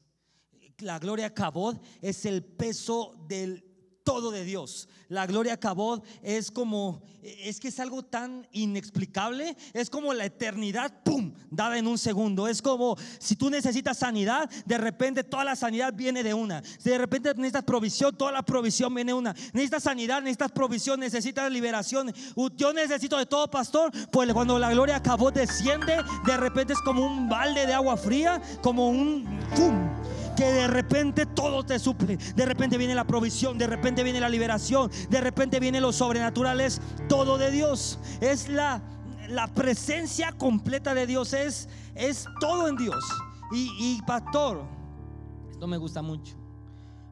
La 0.78 0.98
gloria 0.98 1.34
Kabod 1.34 1.76
es 2.02 2.26
el 2.26 2.42
peso 2.42 3.22
del 3.28 3.71
todo 4.04 4.32
de 4.32 4.44
Dios. 4.44 4.88
La 5.10 5.28
gloria 5.28 5.60
Cabot 5.60 6.06
es 6.24 6.52
como, 6.52 7.02
es 7.22 7.60
que 7.60 7.68
es 7.68 7.80
algo 7.80 8.04
tan 8.04 8.48
inexplicable, 8.52 9.58
es 9.74 9.90
como 9.90 10.14
la 10.14 10.26
eternidad, 10.26 11.04
¡pum!, 11.04 11.34
dada 11.50 11.78
en 11.78 11.88
un 11.88 11.98
segundo. 11.98 12.48
Es 12.48 12.62
como 12.62 12.98
si 13.20 13.36
tú 13.36 13.50
necesitas 13.50 13.98
sanidad, 13.98 14.50
de 14.66 14.78
repente 14.78 15.24
toda 15.24 15.44
la 15.44 15.56
sanidad 15.56 15.94
viene 15.94 16.24
de 16.24 16.34
una. 16.34 16.64
Si 16.64 16.90
de 16.90 16.98
repente 16.98 17.30
necesitas 17.36 17.64
provisión, 17.64 18.16
toda 18.16 18.32
la 18.32 18.44
provisión 18.44 18.94
viene 18.94 19.12
de 19.12 19.18
una. 19.18 19.34
Necesitas 19.54 19.84
sanidad, 19.84 20.22
necesitas 20.22 20.52
provisión, 20.52 21.00
necesitas 21.00 21.52
liberación. 21.52 22.14
Yo 22.56 22.74
necesito 22.74 23.18
de 23.18 23.26
todo, 23.26 23.50
pastor. 23.50 23.92
Pues 24.12 24.32
cuando 24.34 24.58
la 24.58 24.72
gloria 24.72 25.02
Cabot 25.02 25.34
desciende, 25.34 25.98
de 26.26 26.38
repente 26.38 26.74
es 26.74 26.80
como 26.80 27.06
un 27.06 27.28
balde 27.28 27.66
de 27.66 27.74
agua 27.74 27.98
fría, 27.98 28.42
como 28.62 28.90
un 28.90 29.26
¡pum! 29.56 30.21
Que 30.36 30.46
de 30.46 30.68
repente 30.68 31.26
todo 31.26 31.64
te 31.64 31.80
suple. 31.80 32.18
De 32.18 32.46
repente 32.46 32.78
viene 32.78 32.96
la 32.96 33.06
provisión, 33.06 33.58
de 33.58 33.68
repente 33.68 34.04
viene 34.04 34.20
la 34.20 34.30
liberación, 34.30 34.92
de 35.10 35.22
repente 35.22 35.60
viene 35.60 35.82
lo 35.82 35.92
sobrenatural. 35.92 36.62
Es 36.62 36.82
todo 37.08 37.38
de 37.38 37.52
Dios. 37.52 38.00
Es 38.22 38.48
la, 38.48 38.82
la 39.28 39.48
presencia 39.54 40.32
completa 40.32 40.94
de 40.94 41.08
Dios. 41.08 41.34
Es, 41.34 41.70
es 41.96 42.26
todo 42.40 42.68
en 42.68 42.78
Dios. 42.78 43.04
Y, 43.52 43.72
y 43.80 44.02
pastor, 44.04 44.64
esto 45.52 45.68
me 45.68 45.78
gusta 45.78 46.02
mucho. 46.02 46.38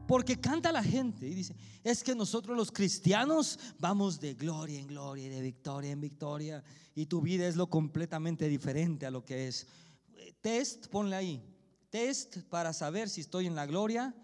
Porque 0.06 0.40
canta 0.40 0.72
la 0.72 0.82
gente 0.82 1.28
y 1.28 1.34
dice, 1.34 1.54
es 1.84 2.02
que 2.02 2.16
nosotros 2.16 2.56
los 2.56 2.72
cristianos 2.72 3.60
vamos 3.78 4.18
de 4.18 4.34
gloria 4.34 4.80
en 4.80 4.88
gloria 4.88 5.26
y 5.26 5.28
de 5.28 5.40
victoria 5.40 5.92
en 5.92 6.00
victoria. 6.00 6.64
Y 6.96 7.06
tu 7.06 7.20
vida 7.20 7.46
es 7.46 7.54
lo 7.54 7.68
completamente 7.68 8.48
diferente 8.48 9.06
a 9.06 9.10
lo 9.10 9.24
que 9.24 9.46
es. 9.46 9.68
Test, 10.40 10.88
ponle 10.88 11.14
ahí 11.14 11.59
test 11.90 12.38
para 12.48 12.72
saber 12.72 13.08
si 13.08 13.20
estoy 13.20 13.46
en 13.46 13.54
la 13.54 13.66
gloria 13.66 14.14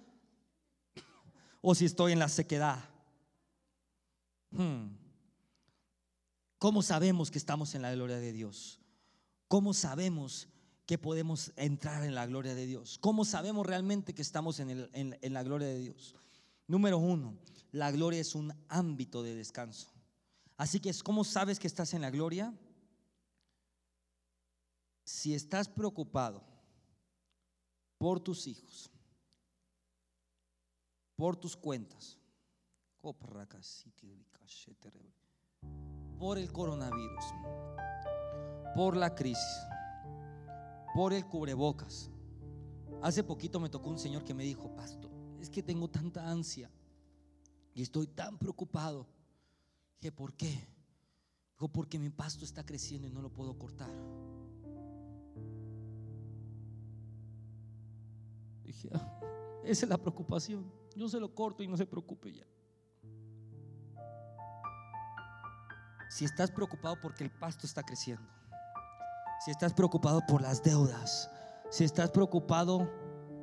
o 1.61 1.75
si 1.75 1.85
estoy 1.85 2.13
en 2.13 2.19
la 2.19 2.29
sequedad. 2.29 2.79
Hmm. 4.51 4.97
¿Cómo 6.59 6.83
sabemos 6.83 7.31
que 7.31 7.39
estamos 7.39 7.75
en 7.75 7.83
la 7.83 7.93
gloria 7.95 8.19
de 8.19 8.33
Dios? 8.33 8.81
¿Cómo 9.49 9.75
sabemos 9.75 10.49
que 10.87 10.97
podemos 10.97 11.53
entrar 11.57 12.05
en 12.05 12.15
la 12.15 12.27
gloria 12.27 12.55
de 12.55 12.67
Dios? 12.67 12.99
¿Cómo 13.01 13.25
sabemos 13.25 13.67
realmente 13.67 14.15
que 14.15 14.23
estamos 14.23 14.61
en, 14.61 14.89
en 14.93 15.33
la 15.35 15.43
gloria 15.43 15.69
de 15.69 15.79
Dios? 15.79 16.15
Número 16.67 16.99
uno, 16.99 17.37
la 17.73 17.91
gloria 17.91 18.21
es 18.21 18.35
un 18.35 18.55
ámbito 18.69 19.23
de 19.23 19.35
descanso. 19.35 19.93
Así 20.57 20.81
que, 20.81 20.93
¿cómo 21.05 21.25
sabes 21.25 21.59
que 21.59 21.67
estás 21.67 21.93
en 21.93 22.01
la 22.01 22.11
gloria? 22.11 22.55
Si 25.05 25.35
estás 25.35 25.69
preocupado 25.69 26.56
por 27.99 28.21
tus 28.21 28.47
hijos, 28.47 28.91
por 31.17 31.37
tus 31.37 31.57
cuentas, 31.57 32.19
por 36.19 36.39
el 36.39 36.53
coronavirus, 36.53 37.25
por 38.75 38.97
la 38.97 39.15
crisis, 39.15 39.59
por 40.95 41.13
el 41.13 41.27
cubrebocas. 41.27 42.11
Hace 43.03 43.23
poquito 43.23 43.61
me 43.61 43.69
tocó 43.69 43.91
un 43.91 43.99
señor 43.99 44.25
que 44.25 44.35
me 44.35 44.45
dijo, 44.45 44.75
pastor, 44.75 45.11
es 45.41 45.51
que 45.51 45.63
tengo 45.63 45.89
tanta 45.89 46.29
ansia 46.29 46.71
y 47.75 47.83
estoy 47.83 48.07
tan 48.07 48.39
preocupado. 48.39 49.07
Dije, 50.01 50.13
¿por 50.13 50.35
qué? 50.35 50.69
Dijo, 51.53 51.69
porque 51.69 51.99
mi 51.99 52.11
pasto 52.11 52.45
está 52.45 52.65
creciendo 52.65 53.07
y 53.07 53.11
no 53.11 53.23
lo 53.23 53.31
puedo 53.31 53.57
cortar. 53.59 53.91
Ah, 58.93 59.21
esa 59.65 59.87
es 59.87 59.91
la 59.91 59.99
preocupación. 59.99 60.71
Yo 60.95 61.09
se 61.09 61.21
lo 61.21 61.35
corto 61.35 61.63
y 61.63 61.69
no 61.69 61.77
se 61.77 61.87
preocupe 61.87 62.33
ya. 62.33 62.47
Si 66.11 66.25
estás 66.25 66.51
preocupado 66.51 66.97
porque 67.01 67.25
el 67.25 67.31
pasto 67.31 67.67
está 67.67 67.83
creciendo, 67.83 68.29
si 69.45 69.51
estás 69.51 69.75
preocupado 69.75 70.21
por 70.27 70.41
las 70.41 70.63
deudas, 70.63 71.31
si 71.71 71.85
estás 71.85 72.11
preocupado 72.11 72.89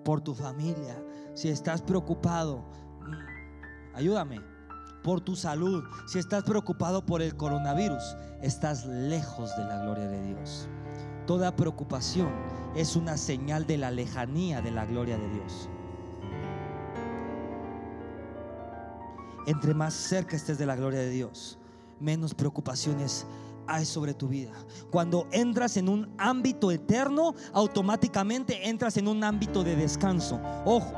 por 0.04 0.22
tu 0.22 0.34
familia, 0.34 1.04
si 1.34 1.50
estás 1.50 1.82
preocupado, 1.82 2.66
mm, 3.02 3.96
ayúdame, 3.96 4.42
por 5.04 5.22
tu 5.22 5.36
salud, 5.36 5.84
si 6.08 6.18
estás 6.18 6.44
preocupado 6.44 7.06
por 7.06 7.22
el 7.22 7.36
coronavirus, 7.36 8.16
estás 8.42 8.86
lejos 8.86 9.56
de 9.58 9.66
la 9.66 9.80
gloria 9.84 10.08
de 10.08 10.24
Dios. 10.24 10.70
Toda 11.26 11.56
preocupación 11.56 12.30
es 12.76 12.96
una 12.96 13.18
señal 13.18 13.66
de 13.66 13.78
la 13.78 13.92
lejanía 13.92 14.62
de 14.62 14.72
la 14.72 14.86
gloria 14.86 15.18
de 15.18 15.30
Dios. 15.30 15.70
Entre 19.46 19.74
más 19.74 19.94
cerca 19.94 20.36
estés 20.36 20.58
de 20.58 20.66
la 20.66 20.76
gloria 20.76 21.00
de 21.00 21.10
Dios, 21.10 21.60
menos 22.00 22.34
preocupaciones 22.34 23.26
hay 23.68 23.86
sobre 23.86 24.14
tu 24.14 24.28
vida. 24.28 24.52
Cuando 24.92 25.28
entras 25.32 25.78
en 25.78 25.90
un 25.90 26.14
ámbito 26.18 26.72
eterno, 26.72 27.36
automáticamente 27.54 28.70
entras 28.70 28.98
en 28.98 29.08
un 29.08 29.24
ámbito 29.24 29.64
de 29.64 29.76
descanso. 29.76 30.40
Ojo, 30.66 30.94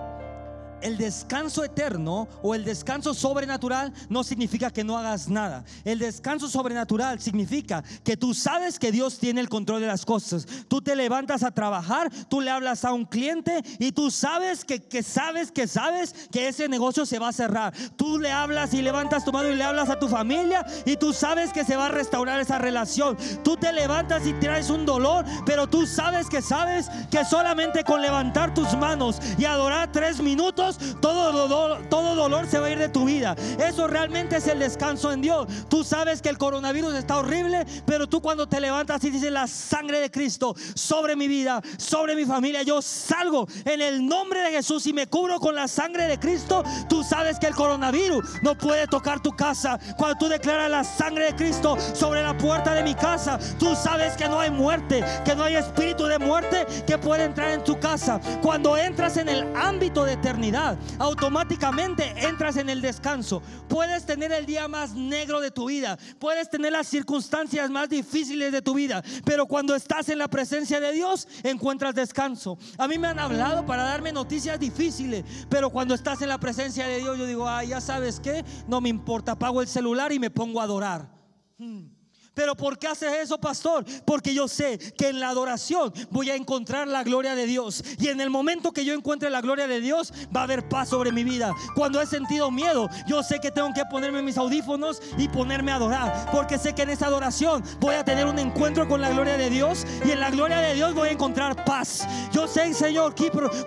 el 0.82 0.98
descanso 0.98 1.64
eterno 1.64 2.28
o 2.42 2.56
el 2.56 2.64
descanso 2.64 3.14
sobrenatural 3.14 3.94
no 4.10 4.24
significa 4.24 4.72
que 4.72 4.84
no 4.84 4.98
hagas 4.98 5.30
nada. 5.30 5.64
El 5.84 6.00
descanso 6.00 6.48
sobrenatural 6.48 7.20
significa 7.20 7.84
que 8.04 8.18
tú 8.18 8.34
sabes 8.34 8.80
que 8.80 8.92
Dios 8.92 9.20
tiene 9.20 9.42
el 9.42 9.50
control 9.50 9.82
de 9.82 9.88
las 9.88 10.06
cosas. 10.06 10.46
Tú 10.68 10.82
te 10.82 10.96
levantas 10.96 11.44
a 11.44 11.52
trabajar, 11.52 12.12
tú 12.30 12.42
le 12.42 12.52
hablas 12.52 12.86
a 12.86 12.94
un 12.94 13.06
cliente 13.06 13.62
y 13.80 13.92
tú 13.92 14.12
sabes 14.12 14.66
que, 14.66 14.82
que 14.82 15.04
sabes 15.04 15.52
que 15.52 15.68
sabes 15.68 16.14
que 16.32 16.48
ese 16.48 16.68
negocio 16.68 17.06
se 17.06 17.20
va 17.20 17.30
a 17.30 17.34
cerrar. 17.34 17.74
Tú 17.96 18.18
le 18.20 18.32
hablas 18.32 18.74
y 18.74 18.82
levantas 18.82 19.26
tu 19.26 19.32
mano 19.32 19.50
y 19.50 19.56
le 19.56 19.64
hablas 19.64 19.90
a 19.90 20.00
tu 20.00 20.08
familia 20.08 20.66
y 20.86 20.98
tú 20.98 21.14
sabes 21.14 21.52
que 21.52 21.64
se 21.64 21.76
va 21.76 21.88
a 21.88 21.92
restaurar 21.92 22.40
esa 22.40 22.58
relación. 22.58 23.18
Tú 23.44 23.58
te 23.58 23.72
levantas 23.72 24.26
y 24.26 24.34
traes 24.34 24.70
un 24.70 24.86
dolor, 24.86 25.26
pero 25.46 25.68
tú 25.68 25.86
sabes 25.86 26.28
que 26.28 26.42
sabes 26.42 26.90
que 27.10 27.26
solamente 27.26 27.84
con 27.84 28.02
levantar 28.02 28.54
tus 28.54 28.76
manos 28.76 29.20
y 29.38 29.46
adorar 29.46 29.92
tres 29.92 30.22
minutos 30.22 30.65
todo 31.02 31.32
dolor, 31.32 31.88
todo 31.90 32.16
dolor 32.16 32.48
se 32.48 32.60
va 32.60 32.68
a 32.68 32.70
ir 32.72 32.80
de 32.80 32.90
tu 32.90 33.06
vida. 33.06 33.36
Eso 33.60 33.88
realmente 33.88 34.38
es 34.38 34.48
el 34.48 34.60
descanso 34.60 35.12
en 35.12 35.22
Dios. 35.22 35.48
Tú 35.70 35.84
sabes 35.84 36.22
que 36.22 36.30
el 36.30 36.38
coronavirus 36.38 36.96
está 36.96 37.18
horrible, 37.18 37.66
pero 37.86 38.08
tú 38.08 38.22
cuando 38.22 38.48
te 38.48 38.60
levantas 38.60 39.04
y 39.04 39.10
dices 39.10 39.32
la 39.32 39.48
sangre 39.48 40.00
de 40.00 40.12
Cristo 40.12 40.56
sobre 40.74 41.16
mi 41.16 41.28
vida, 41.28 41.62
sobre 41.78 42.16
mi 42.16 42.26
familia, 42.26 42.64
yo 42.64 42.82
salgo 42.82 43.48
en 43.66 43.82
el 43.82 44.06
nombre 44.06 44.42
de 44.42 44.52
Jesús 44.52 44.88
y 44.88 44.94
me 44.94 45.08
cubro 45.08 45.40
con 45.40 45.56
la 45.56 45.68
sangre 45.68 46.08
de 46.08 46.20
Cristo. 46.20 46.64
Tú 46.90 47.04
sabes 47.04 47.40
que 47.40 47.48
el 47.48 47.56
coronavirus 47.56 48.42
no 48.42 48.58
puede 48.58 48.88
tocar 48.88 49.22
tu 49.22 49.32
casa. 49.32 49.80
Cuando 49.98 50.18
tú 50.18 50.28
declaras 50.28 50.70
la 50.70 50.84
sangre 50.84 51.26
de 51.26 51.36
Cristo 51.36 51.78
sobre 51.94 52.24
la 52.24 52.38
puerta 52.38 52.74
de 52.74 52.84
mi 52.84 52.96
casa, 52.96 53.40
tú 53.60 53.76
sabes 53.76 54.16
que 54.16 54.28
no 54.28 54.40
hay 54.40 54.50
muerte, 54.50 55.04
que 55.24 55.36
no 55.36 55.44
hay 55.44 55.56
espíritu 55.56 56.06
de 56.06 56.20
muerte 56.20 56.66
que 56.86 56.98
puede 56.98 57.26
entrar 57.26 57.52
en 57.52 57.64
tu 57.64 57.80
casa. 57.80 58.20
Cuando 58.42 58.78
entras 58.78 59.18
en 59.18 59.30
el 59.30 59.46
ámbito 59.56 60.06
de 60.06 60.14
eternidad, 60.14 60.55
automáticamente 61.00 62.14
entras 62.26 62.58
en 62.58 62.70
el 62.70 62.82
descanso. 62.82 63.42
Puedes 63.68 64.06
tener 64.06 64.32
el 64.32 64.46
día 64.46 64.68
más 64.68 64.94
negro 64.94 65.40
de 65.40 65.52
tu 65.52 65.66
vida, 65.68 65.98
puedes 66.20 66.50
tener 66.50 66.72
las 66.72 66.88
circunstancias 66.88 67.70
más 67.70 67.90
difíciles 67.90 68.52
de 68.52 68.62
tu 68.62 68.74
vida, 68.74 69.04
pero 69.24 69.46
cuando 69.46 69.76
estás 69.76 70.10
en 70.10 70.20
la 70.20 70.28
presencia 70.28 70.80
de 70.80 70.92
Dios, 70.92 71.28
encuentras 71.44 71.96
descanso. 71.96 72.58
A 72.78 72.88
mí 72.88 72.98
me 72.98 73.08
han 73.08 73.20
hablado 73.20 73.66
para 73.66 73.84
darme 73.84 74.12
noticias 74.12 74.60
difíciles, 74.60 75.24
pero 75.50 75.70
cuando 75.70 75.94
estás 75.94 76.22
en 76.22 76.30
la 76.30 76.40
presencia 76.40 76.88
de 76.88 77.00
Dios, 77.00 77.18
yo 77.18 77.26
digo, 77.26 77.48
ah, 77.48 77.64
ya 77.64 77.82
sabes 77.82 78.20
que, 78.20 78.44
no 78.68 78.82
me 78.82 78.90
importa, 78.90 79.34
apago 79.34 79.62
el 79.62 79.68
celular 79.68 80.12
y 80.12 80.20
me 80.20 80.30
pongo 80.30 80.62
a 80.62 80.64
adorar. 80.64 81.10
Hmm. 81.58 81.95
Pero 82.36 82.54
¿por 82.54 82.78
qué 82.78 82.88
haces 82.88 83.14
eso, 83.14 83.40
pastor? 83.40 83.86
Porque 84.06 84.34
yo 84.34 84.48
sé 84.50 84.78
que 84.98 85.08
en 85.08 85.22
la 85.22 85.30
adoración 85.30 85.94
voy 86.12 86.30
a 86.30 86.36
encontrar 86.36 86.88
la 86.88 87.04
gloria 87.04 87.34
de 87.34 87.48
Dios. 87.48 87.84
Y 87.98 88.10
en 88.10 88.20
el 88.20 88.30
momento 88.30 88.74
que 88.74 88.84
yo 88.84 88.94
encuentre 88.94 89.30
la 89.30 89.40
gloria 89.40 89.68
de 89.68 89.80
Dios, 89.80 90.14
va 90.36 90.42
a 90.42 90.44
haber 90.44 90.68
paz 90.68 90.90
sobre 90.90 91.14
mi 91.14 91.24
vida. 91.24 91.54
Cuando 91.76 92.02
he 92.02 92.06
sentido 92.06 92.52
miedo, 92.52 92.90
yo 93.08 93.24
sé 93.24 93.40
que 93.40 93.52
tengo 93.52 93.74
que 93.74 93.86
ponerme 93.86 94.22
mis 94.22 94.38
audífonos 94.38 95.02
y 95.18 95.30
ponerme 95.30 95.72
a 95.72 95.76
adorar. 95.76 96.30
Porque 96.32 96.58
sé 96.58 96.76
que 96.76 96.82
en 96.82 96.90
esa 96.90 97.08
adoración 97.08 97.64
voy 97.80 97.96
a 97.96 98.04
tener 98.04 98.26
un 98.26 98.38
encuentro 98.38 98.86
con 98.86 99.00
la 99.00 99.12
gloria 99.12 99.38
de 99.38 99.50
Dios. 99.50 99.88
Y 100.04 100.12
en 100.12 100.20
la 100.20 100.30
gloria 100.30 100.58
de 100.58 100.74
Dios 100.76 100.94
voy 100.94 101.10
a 101.10 101.12
encontrar 101.14 101.64
paz. 101.64 102.06
Yo 102.34 102.50
sé, 102.50 102.74
Señor, 102.74 103.16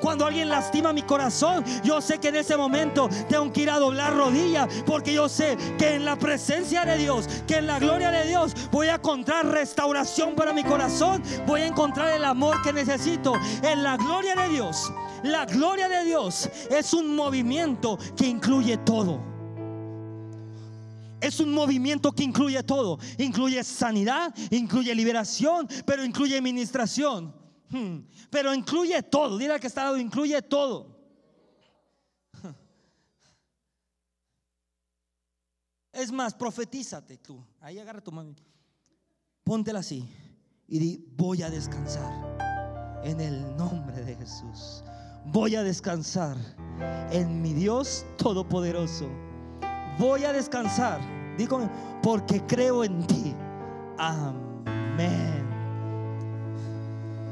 cuando 0.02 0.26
alguien 0.26 0.50
lastima 0.50 0.92
mi 0.92 1.02
corazón, 1.02 1.64
yo 1.82 2.02
sé 2.02 2.18
que 2.18 2.28
en 2.28 2.36
ese 2.36 2.54
momento 2.54 3.08
tengo 3.30 3.50
que 3.50 3.62
ir 3.62 3.70
a 3.70 3.78
doblar 3.78 4.14
rodillas. 4.14 4.68
Porque 4.84 5.14
yo 5.14 5.26
sé 5.30 5.56
que 5.78 5.94
en 5.94 6.04
la 6.04 6.16
presencia 6.16 6.84
de 6.84 6.98
Dios, 6.98 7.26
que 7.46 7.56
en 7.56 7.66
la 7.66 7.78
gloria 7.78 8.10
de 8.10 8.28
Dios, 8.28 8.54
voy 8.70 8.88
a 8.88 8.96
encontrar 8.96 9.46
restauración 9.46 10.34
para 10.34 10.52
mi 10.52 10.64
corazón, 10.64 11.22
voy 11.46 11.62
a 11.62 11.66
encontrar 11.66 12.08
el 12.08 12.24
amor 12.24 12.60
que 12.62 12.72
necesito 12.72 13.34
en 13.62 13.82
la 13.82 13.96
gloria 13.96 14.34
de 14.34 14.48
Dios. 14.48 14.92
La 15.22 15.44
gloria 15.46 15.88
de 15.88 16.04
Dios 16.04 16.48
es 16.70 16.92
un 16.92 17.16
movimiento 17.16 17.98
que 18.16 18.26
incluye 18.26 18.76
todo. 18.78 19.20
Es 21.20 21.40
un 21.40 21.52
movimiento 21.52 22.12
que 22.12 22.22
incluye 22.22 22.62
todo. 22.62 22.98
Incluye 23.18 23.64
sanidad, 23.64 24.32
incluye 24.50 24.94
liberación, 24.94 25.68
pero 25.84 26.04
incluye 26.04 26.38
administración. 26.38 27.34
Hmm. 27.70 27.98
Pero 28.30 28.54
incluye 28.54 29.02
todo. 29.02 29.36
Dile 29.36 29.58
que 29.58 29.66
está 29.66 29.84
lado, 29.84 29.98
incluye 29.98 30.40
todo. 30.42 30.97
Es 35.98 36.12
más, 36.12 36.32
profetízate 36.32 37.16
tú. 37.18 37.44
Ahí 37.60 37.80
agarra 37.80 38.00
tu 38.00 38.12
mano. 38.12 38.32
Póntela 39.42 39.80
así 39.80 40.08
y 40.68 40.78
di, 40.78 41.04
voy 41.16 41.42
a 41.42 41.50
descansar 41.50 42.12
en 43.02 43.20
el 43.20 43.56
nombre 43.56 44.04
de 44.04 44.14
Jesús. 44.14 44.84
Voy 45.24 45.56
a 45.56 45.64
descansar 45.64 46.36
en 47.10 47.42
mi 47.42 47.52
Dios 47.52 48.06
Todopoderoso. 48.16 49.08
Voy 49.98 50.22
a 50.22 50.32
descansar, 50.32 51.00
digo, 51.36 51.68
porque 52.00 52.46
creo 52.46 52.84
en 52.84 53.04
ti. 53.08 53.34
Amén. 53.98 55.44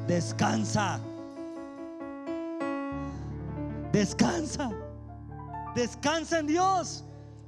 Descansa. 0.08 1.00
Descansa. 3.92 4.72
Descansa 5.76 6.40
en 6.40 6.46
Dios. 6.48 7.05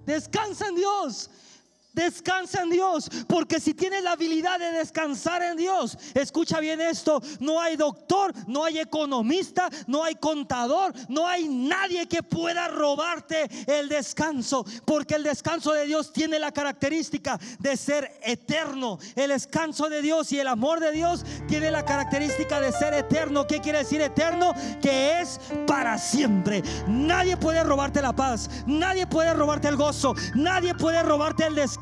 Descansa 0.09 0.69
en 0.69 0.75
Dios. 0.75 1.29
Descansa 1.95 2.63
en 2.63 2.71
Dios, 2.71 3.11
porque 3.27 3.59
si 3.59 3.73
tienes 3.73 4.05
la 4.05 4.13
habilidad 4.13 4.59
de 4.59 4.73
descansar 4.73 5.43
en 5.43 5.57
Dios, 5.57 5.97
escucha 6.15 6.61
bien 6.61 6.81
esto, 6.81 7.21
no 7.41 7.61
hay 7.61 7.77
doctor, 7.77 8.33
no 8.47 8.65
hay 8.65 8.79
economista, 8.79 9.69
no 9.87 10.05
hay 10.05 10.15
contador, 10.15 10.93
no 11.09 11.27
hay 11.27 11.49
nadie 11.49 12.07
que 12.07 12.23
pueda 12.23 12.69
robarte 12.69 13.49
el 13.67 13.89
descanso, 13.89 14.65
porque 14.85 15.15
el 15.15 15.23
descanso 15.23 15.73
de 15.73 15.87
Dios 15.87 16.13
tiene 16.13 16.39
la 16.39 16.53
característica 16.53 17.41
de 17.59 17.77
ser 17.77 18.21
eterno. 18.23 18.99
El 19.17 19.31
descanso 19.31 19.89
de 19.89 20.03
Dios 20.03 20.31
y 20.33 20.39
el 20.39 20.47
amor 20.47 20.81
de 20.81 20.93
Dios 20.93 21.25
tiene 21.49 21.71
la 21.71 21.85
característica 21.85 22.61
de 22.61 22.71
ser 22.71 22.93
eterno. 22.95 23.47
¿Qué 23.47 23.61
quiere 23.61 23.79
decir 23.79 24.03
eterno? 24.03 24.53
Que 24.83 25.21
es 25.21 25.41
para 25.67 25.97
siempre. 25.99 26.63
Nadie 26.87 27.37
puede 27.37 27.65
robarte 27.65 28.03
la 28.03 28.15
paz, 28.15 28.51
nadie 28.67 29.07
puede 29.07 29.33
robarte 29.33 29.69
el 29.69 29.77
gozo, 29.77 30.15
nadie 30.35 30.75
puede 30.75 31.03
robarte 31.03 31.47
el 31.47 31.55
descanso 31.55 31.78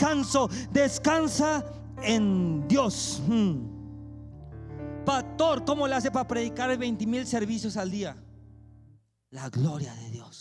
descansa 0.73 1.65
en 2.03 2.67
Dios. 2.69 3.23
Hmm. 3.27 3.77
Pastor, 5.05 5.65
¿cómo 5.65 5.87
le 5.87 5.95
hace 5.95 6.11
para 6.11 6.27
predicar 6.27 6.77
20 6.77 7.07
mil 7.07 7.27
servicios 7.27 7.77
al 7.77 7.91
día? 7.91 8.17
La 9.31 9.49
gloria 9.51 9.95
de 9.95 10.11
Dios. 10.11 10.36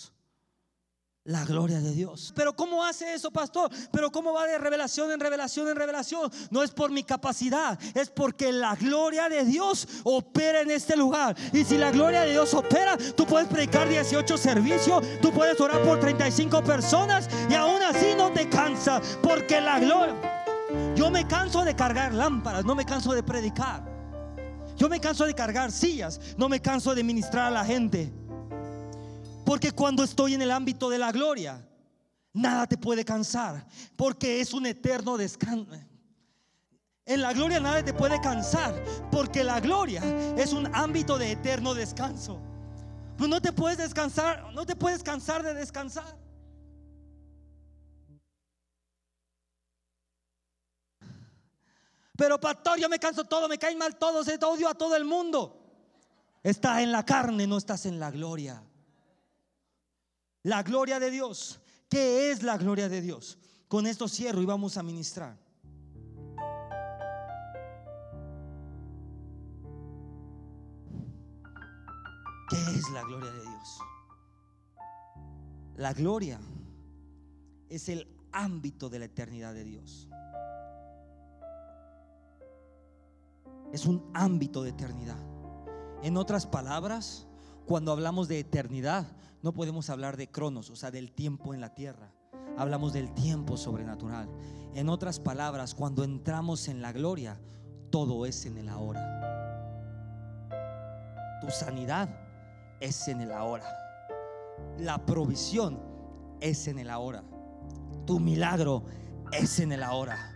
La 1.25 1.43
gloria 1.43 1.79
de 1.79 1.91
Dios. 1.91 2.31
Pero 2.35 2.55
¿cómo 2.55 2.83
hace 2.83 3.15
eso, 3.15 3.31
pastor? 3.31 3.71
Pero 3.91 4.11
¿cómo 4.11 4.31
va 4.31 4.45
de 4.45 4.59
revelación 4.59 5.11
en 5.11 5.19
revelación 5.19 5.67
en 5.67 5.75
revelación? 5.75 6.31
No 6.51 6.61
es 6.61 6.69
por 6.69 6.91
mi 6.91 7.03
capacidad, 7.03 7.79
es 7.95 8.11
porque 8.11 8.51
la 8.51 8.75
gloria 8.75 9.27
de 9.27 9.43
Dios 9.43 9.87
opera 10.03 10.61
en 10.61 10.69
este 10.69 10.95
lugar. 10.95 11.35
Y 11.51 11.63
si 11.63 11.79
la 11.79 11.89
gloria 11.89 12.21
de 12.21 12.31
Dios 12.33 12.53
opera, 12.53 12.95
tú 13.17 13.25
puedes 13.25 13.47
predicar 13.47 13.89
18 13.89 14.37
servicios, 14.37 15.03
tú 15.19 15.31
puedes 15.31 15.59
orar 15.59 15.81
por 15.81 15.99
35 15.99 16.63
personas 16.63 17.27
y 17.49 17.55
aún 17.55 17.81
así 17.81 18.13
no 18.15 18.31
te 18.31 18.47
cansa, 18.47 19.01
porque 19.23 19.59
la 19.59 19.79
gloria... 19.79 20.43
Yo 20.95 21.09
me 21.09 21.25
canso 21.27 21.63
de 21.63 21.75
cargar 21.75 22.13
lámparas, 22.13 22.65
no 22.65 22.75
me 22.75 22.85
canso 22.85 23.13
de 23.13 23.23
predicar. 23.23 23.83
Yo 24.77 24.89
me 24.89 24.99
canso 24.99 25.25
de 25.25 25.33
cargar 25.33 25.71
sillas, 25.71 26.19
no 26.37 26.49
me 26.49 26.61
canso 26.61 26.93
de 26.93 27.03
ministrar 27.03 27.47
a 27.47 27.51
la 27.51 27.65
gente. 27.65 28.13
Porque 29.45 29.71
cuando 29.71 30.03
estoy 30.03 30.33
en 30.33 30.41
el 30.41 30.51
ámbito 30.51 30.89
de 30.89 30.97
la 30.97 31.11
gloria, 31.11 31.63
nada 32.33 32.65
te 32.65 32.77
puede 32.77 33.05
cansar. 33.05 33.65
Porque 33.95 34.41
es 34.41 34.53
un 34.53 34.65
eterno 34.65 35.17
descanso. 35.17 35.71
En 37.05 37.21
la 37.21 37.33
gloria 37.33 37.59
nada 37.59 37.85
te 37.85 37.93
puede 37.93 38.19
cansar. 38.19 38.73
Porque 39.11 39.43
la 39.43 39.59
gloria 39.59 40.01
es 40.35 40.51
un 40.51 40.73
ámbito 40.75 41.17
de 41.19 41.31
eterno 41.33 41.75
descanso. 41.75 42.41
Pues 43.17 43.29
no 43.29 43.41
te 43.41 43.53
puedes 43.53 43.77
descansar, 43.77 44.51
no 44.53 44.65
te 44.65 44.75
puedes 44.75 45.03
cansar 45.03 45.43
de 45.43 45.53
descansar. 45.53 46.17
Pero 52.17 52.39
pastor, 52.39 52.79
yo 52.79 52.89
me 52.89 52.97
canso 52.97 53.25
todo, 53.25 53.47
me 53.47 53.57
caen 53.57 53.77
mal 53.77 53.95
todos, 53.97 54.27
odio 54.27 54.69
a 54.69 54.73
todo 54.73 54.95
el 54.95 55.05
mundo. 55.05 55.61
Estás 56.43 56.81
en 56.81 56.91
la 56.91 57.03
carne, 57.03 57.45
no 57.45 57.57
estás 57.57 57.85
en 57.85 57.99
la 57.99 58.09
gloria. 58.09 58.61
La 60.45 60.61
gloria 60.61 60.99
de 60.99 61.09
Dios. 61.09 61.59
¿Qué 61.89 62.29
es 62.29 62.43
la 62.43 62.55
gloria 62.57 62.87
de 62.87 63.01
Dios? 63.01 63.39
Con 63.67 63.87
esto 63.87 64.07
cierro 64.07 64.43
y 64.43 64.45
vamos 64.45 64.77
a 64.77 64.83
ministrar. 64.83 65.35
¿Qué 72.47 72.57
es 72.75 72.91
la 72.91 73.01
gloria 73.01 73.31
de 73.31 73.41
Dios? 73.41 73.79
La 75.77 75.93
gloria 75.93 76.39
es 77.67 77.89
el 77.89 78.07
ámbito 78.31 78.87
de 78.87 78.99
la 78.99 79.05
eternidad 79.05 79.55
de 79.55 79.63
Dios. 79.63 80.07
Es 83.73 83.87
un 83.87 84.11
ámbito 84.13 84.61
de 84.61 84.69
eternidad. 84.69 85.17
En 86.03 86.17
otras 86.17 86.45
palabras, 86.45 87.27
cuando 87.65 87.91
hablamos 87.91 88.27
de 88.27 88.39
eternidad, 88.39 89.07
no 89.41 89.53
podemos 89.53 89.89
hablar 89.89 90.17
de 90.17 90.29
cronos, 90.29 90.69
o 90.69 90.75
sea, 90.75 90.91
del 90.91 91.11
tiempo 91.11 91.53
en 91.53 91.61
la 91.61 91.73
tierra. 91.73 92.11
Hablamos 92.57 92.93
del 92.93 93.13
tiempo 93.13 93.57
sobrenatural. 93.57 94.29
En 94.73 94.89
otras 94.89 95.19
palabras, 95.19 95.75
cuando 95.75 96.03
entramos 96.03 96.67
en 96.67 96.81
la 96.81 96.91
gloria, 96.91 97.39
todo 97.89 98.25
es 98.25 98.45
en 98.45 98.57
el 98.57 98.69
ahora. 98.69 99.01
Tu 101.41 101.49
sanidad 101.49 102.09
es 102.79 103.07
en 103.07 103.21
el 103.21 103.31
ahora. 103.31 103.65
La 104.79 105.05
provisión 105.05 105.79
es 106.41 106.67
en 106.67 106.79
el 106.79 106.89
ahora. 106.89 107.23
Tu 108.05 108.19
milagro 108.19 108.83
es 109.31 109.59
en 109.59 109.71
el 109.71 109.83
ahora. 109.83 110.34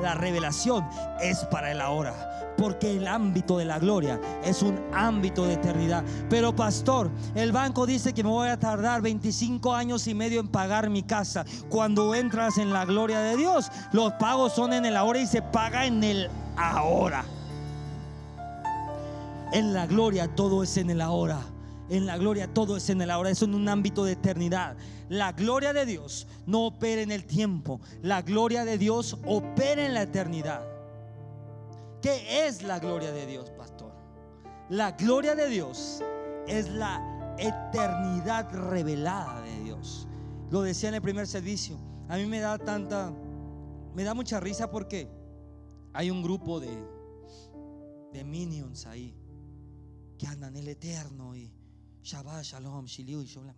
La 0.00 0.14
revelación 0.14 0.86
es 1.20 1.44
para 1.46 1.72
el 1.72 1.80
ahora, 1.80 2.54
porque 2.56 2.96
el 2.96 3.06
ámbito 3.06 3.58
de 3.58 3.64
la 3.64 3.78
gloria 3.78 4.20
es 4.44 4.62
un 4.62 4.80
ámbito 4.92 5.44
de 5.44 5.54
eternidad. 5.54 6.04
Pero 6.28 6.54
pastor, 6.54 7.10
el 7.34 7.52
banco 7.52 7.86
dice 7.86 8.12
que 8.12 8.22
me 8.22 8.30
voy 8.30 8.48
a 8.48 8.58
tardar 8.58 9.02
25 9.02 9.74
años 9.74 10.06
y 10.06 10.14
medio 10.14 10.40
en 10.40 10.48
pagar 10.48 10.90
mi 10.90 11.02
casa. 11.02 11.44
Cuando 11.68 12.14
entras 12.14 12.58
en 12.58 12.72
la 12.72 12.84
gloria 12.84 13.20
de 13.20 13.36
Dios, 13.36 13.70
los 13.92 14.12
pagos 14.14 14.52
son 14.52 14.72
en 14.72 14.84
el 14.84 14.96
ahora 14.96 15.20
y 15.20 15.26
se 15.26 15.42
paga 15.42 15.86
en 15.86 16.02
el 16.04 16.30
ahora. 16.56 17.24
En 19.52 19.72
la 19.72 19.86
gloria 19.86 20.28
todo 20.28 20.62
es 20.62 20.76
en 20.76 20.90
el 20.90 21.00
ahora. 21.00 21.40
En 21.90 22.06
la 22.06 22.16
gloria 22.16 22.54
todo 22.54 22.76
es 22.76 22.88
en 22.88 23.02
el 23.02 23.10
ahora, 23.10 23.30
es 23.30 23.42
en 23.42 23.52
un 23.52 23.68
ámbito 23.68 24.04
de 24.04 24.12
eternidad. 24.12 24.76
La 25.08 25.32
gloria 25.32 25.72
de 25.72 25.84
Dios 25.84 26.28
no 26.46 26.66
opera 26.66 27.02
en 27.02 27.10
el 27.10 27.24
tiempo, 27.24 27.80
la 28.00 28.22
gloria 28.22 28.64
de 28.64 28.78
Dios 28.78 29.18
opera 29.26 29.84
en 29.84 29.94
la 29.94 30.02
eternidad. 30.02 30.64
¿Qué 32.00 32.46
es 32.46 32.62
la 32.62 32.78
gloria 32.78 33.10
de 33.10 33.26
Dios, 33.26 33.50
pastor? 33.50 33.92
La 34.68 34.92
gloria 34.92 35.34
de 35.34 35.48
Dios 35.48 36.00
es 36.46 36.70
la 36.70 37.34
eternidad 37.38 38.48
revelada 38.52 39.42
de 39.42 39.64
Dios. 39.64 40.06
Lo 40.50 40.62
decía 40.62 40.90
en 40.90 40.94
el 40.94 41.02
primer 41.02 41.26
servicio. 41.26 41.76
A 42.08 42.16
mí 42.16 42.26
me 42.26 42.38
da 42.38 42.56
tanta, 42.56 43.12
me 43.94 44.04
da 44.04 44.14
mucha 44.14 44.38
risa 44.38 44.70
porque 44.70 45.10
hay 45.92 46.08
un 46.08 46.22
grupo 46.22 46.60
de, 46.60 46.70
de 48.12 48.24
minions 48.24 48.86
ahí 48.86 49.12
que 50.16 50.28
andan 50.28 50.54
el 50.54 50.68
eterno 50.68 51.34
y 51.34 51.52
Shabbat, 52.02 52.44
Shalom, 52.44 52.86
Shiliu 52.86 53.22
y 53.22 53.26
Shalom. 53.26 53.54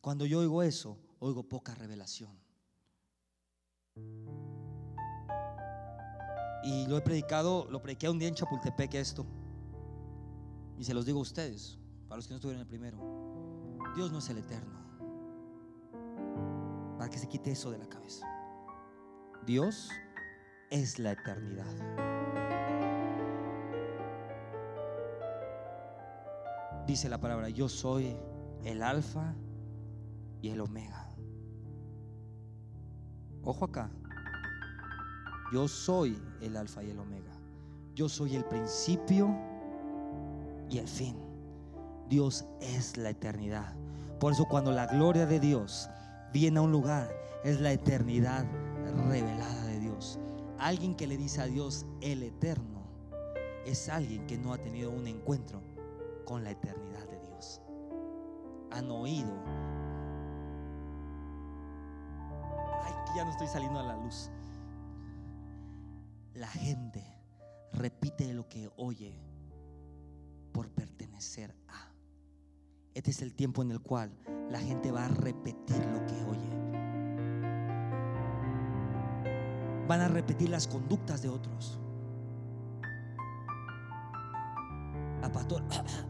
Cuando 0.00 0.24
yo 0.26 0.40
oigo 0.40 0.62
eso, 0.62 0.98
oigo 1.18 1.42
poca 1.42 1.74
revelación. 1.74 2.30
Y 6.64 6.86
lo 6.86 6.96
he 6.96 7.00
predicado, 7.00 7.66
lo 7.70 7.82
prediqué 7.82 8.08
un 8.08 8.18
día 8.18 8.28
en 8.28 8.34
Chapultepec 8.34 8.94
esto. 8.94 9.26
Y 10.78 10.84
se 10.84 10.94
los 10.94 11.04
digo 11.04 11.18
a 11.18 11.22
ustedes, 11.22 11.78
para 12.08 12.16
los 12.16 12.26
que 12.26 12.32
no 12.32 12.36
estuvieron 12.36 12.60
en 12.60 12.66
el 12.66 12.68
primero. 12.68 12.98
Dios 13.96 14.12
no 14.12 14.18
es 14.18 14.28
el 14.28 14.38
eterno. 14.38 14.78
Para 16.96 17.10
que 17.10 17.18
se 17.18 17.28
quite 17.28 17.50
eso 17.50 17.70
de 17.70 17.78
la 17.78 17.88
cabeza. 17.88 18.26
Dios 19.46 19.88
es 20.70 20.98
la 20.98 21.12
eternidad. 21.12 22.17
Dice 26.88 27.10
la 27.10 27.20
palabra, 27.20 27.50
yo 27.50 27.68
soy 27.68 28.16
el 28.64 28.82
alfa 28.82 29.34
y 30.40 30.48
el 30.48 30.60
omega. 30.62 31.06
Ojo 33.44 33.66
acá, 33.66 33.90
yo 35.52 35.68
soy 35.68 36.18
el 36.40 36.56
alfa 36.56 36.82
y 36.82 36.90
el 36.90 36.98
omega. 36.98 37.30
Yo 37.94 38.08
soy 38.08 38.36
el 38.36 38.44
principio 38.46 39.28
y 40.70 40.78
el 40.78 40.88
fin. 40.88 41.14
Dios 42.08 42.46
es 42.60 42.96
la 42.96 43.10
eternidad. 43.10 43.76
Por 44.18 44.32
eso 44.32 44.46
cuando 44.46 44.72
la 44.72 44.86
gloria 44.86 45.26
de 45.26 45.40
Dios 45.40 45.90
viene 46.32 46.58
a 46.58 46.62
un 46.62 46.72
lugar, 46.72 47.14
es 47.44 47.60
la 47.60 47.70
eternidad 47.70 48.46
revelada 49.10 49.66
de 49.66 49.78
Dios. 49.78 50.18
Alguien 50.58 50.94
que 50.94 51.06
le 51.06 51.18
dice 51.18 51.42
a 51.42 51.46
Dios 51.46 51.84
el 52.00 52.22
eterno 52.22 52.82
es 53.66 53.90
alguien 53.90 54.26
que 54.26 54.38
no 54.38 54.54
ha 54.54 54.58
tenido 54.58 54.90
un 54.90 55.06
encuentro 55.06 55.60
con 56.28 56.44
la 56.44 56.50
eternidad 56.50 57.08
de 57.08 57.18
Dios. 57.20 57.62
han 58.70 58.90
oído. 58.90 59.32
Ay, 62.84 62.92
ya 63.16 63.24
no 63.24 63.30
estoy 63.30 63.46
saliendo 63.46 63.80
a 63.80 63.82
la 63.82 63.96
luz. 63.96 64.28
La 66.34 66.48
gente 66.48 67.02
repite 67.72 68.34
lo 68.34 68.46
que 68.46 68.70
oye 68.76 69.18
por 70.52 70.68
pertenecer 70.68 71.56
a. 71.66 71.94
Este 72.92 73.10
es 73.10 73.22
el 73.22 73.32
tiempo 73.34 73.62
en 73.62 73.70
el 73.70 73.80
cual 73.80 74.12
la 74.50 74.60
gente 74.60 74.92
va 74.92 75.06
a 75.06 75.08
repetir 75.08 75.82
lo 75.86 76.04
que 76.04 76.24
oye. 76.24 76.50
Van 79.88 80.02
a 80.02 80.08
repetir 80.08 80.50
las 80.50 80.66
conductas 80.66 81.22
de 81.22 81.30
otros. 81.30 81.78
A 85.22 85.32
pastor, 85.32 85.66
tengo 85.68 85.84
tos. 85.84 86.07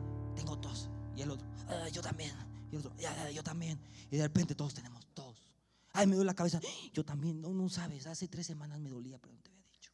Y 1.19 1.23
el 1.23 1.31
otro, 1.33 1.47
"Ah, 1.69 1.89
yo 1.89 2.01
también. 2.01 2.33
Y 2.71 2.77
el 2.77 2.79
otro, 2.79 2.95
"Ya, 2.97 3.15
ya, 3.15 3.31
yo 3.33 3.43
también. 3.43 3.81
Y 4.11 4.17
de 4.17 4.23
repente 4.23 4.55
todos 4.55 4.73
tenemos 4.73 5.05
tos. 5.15 5.43
Ay, 5.93 6.07
me 6.07 6.15
duele 6.15 6.27
la 6.27 6.35
cabeza. 6.35 6.61
Yo 6.93 7.05
también, 7.05 7.41
no, 7.41 7.53
no 7.53 7.69
sabes. 7.69 8.07
Hace 8.07 8.29
tres 8.29 8.47
semanas 8.47 8.79
me 8.79 8.89
dolía, 8.91 9.19
pero 9.19 9.35
no 9.35 9.41
te 9.41 9.51
había 9.51 9.65
dicho. 9.65 9.91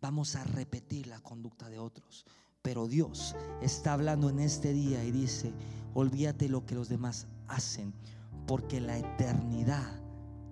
Vamos 0.00 0.36
a 0.36 0.44
repetir 0.44 1.06
la 1.06 1.20
conducta 1.20 1.70
de 1.70 1.78
otros. 1.78 2.26
Pero 2.60 2.86
Dios 2.86 3.34
está 3.62 3.94
hablando 3.94 4.28
en 4.28 4.40
este 4.40 4.72
día 4.74 5.02
y 5.04 5.10
dice, 5.10 5.52
olvídate 5.94 6.48
lo 6.48 6.66
que 6.66 6.74
los 6.74 6.88
demás 6.88 7.26
hacen, 7.48 7.94
porque 8.46 8.80
la 8.80 8.98
eternidad, 8.98 10.00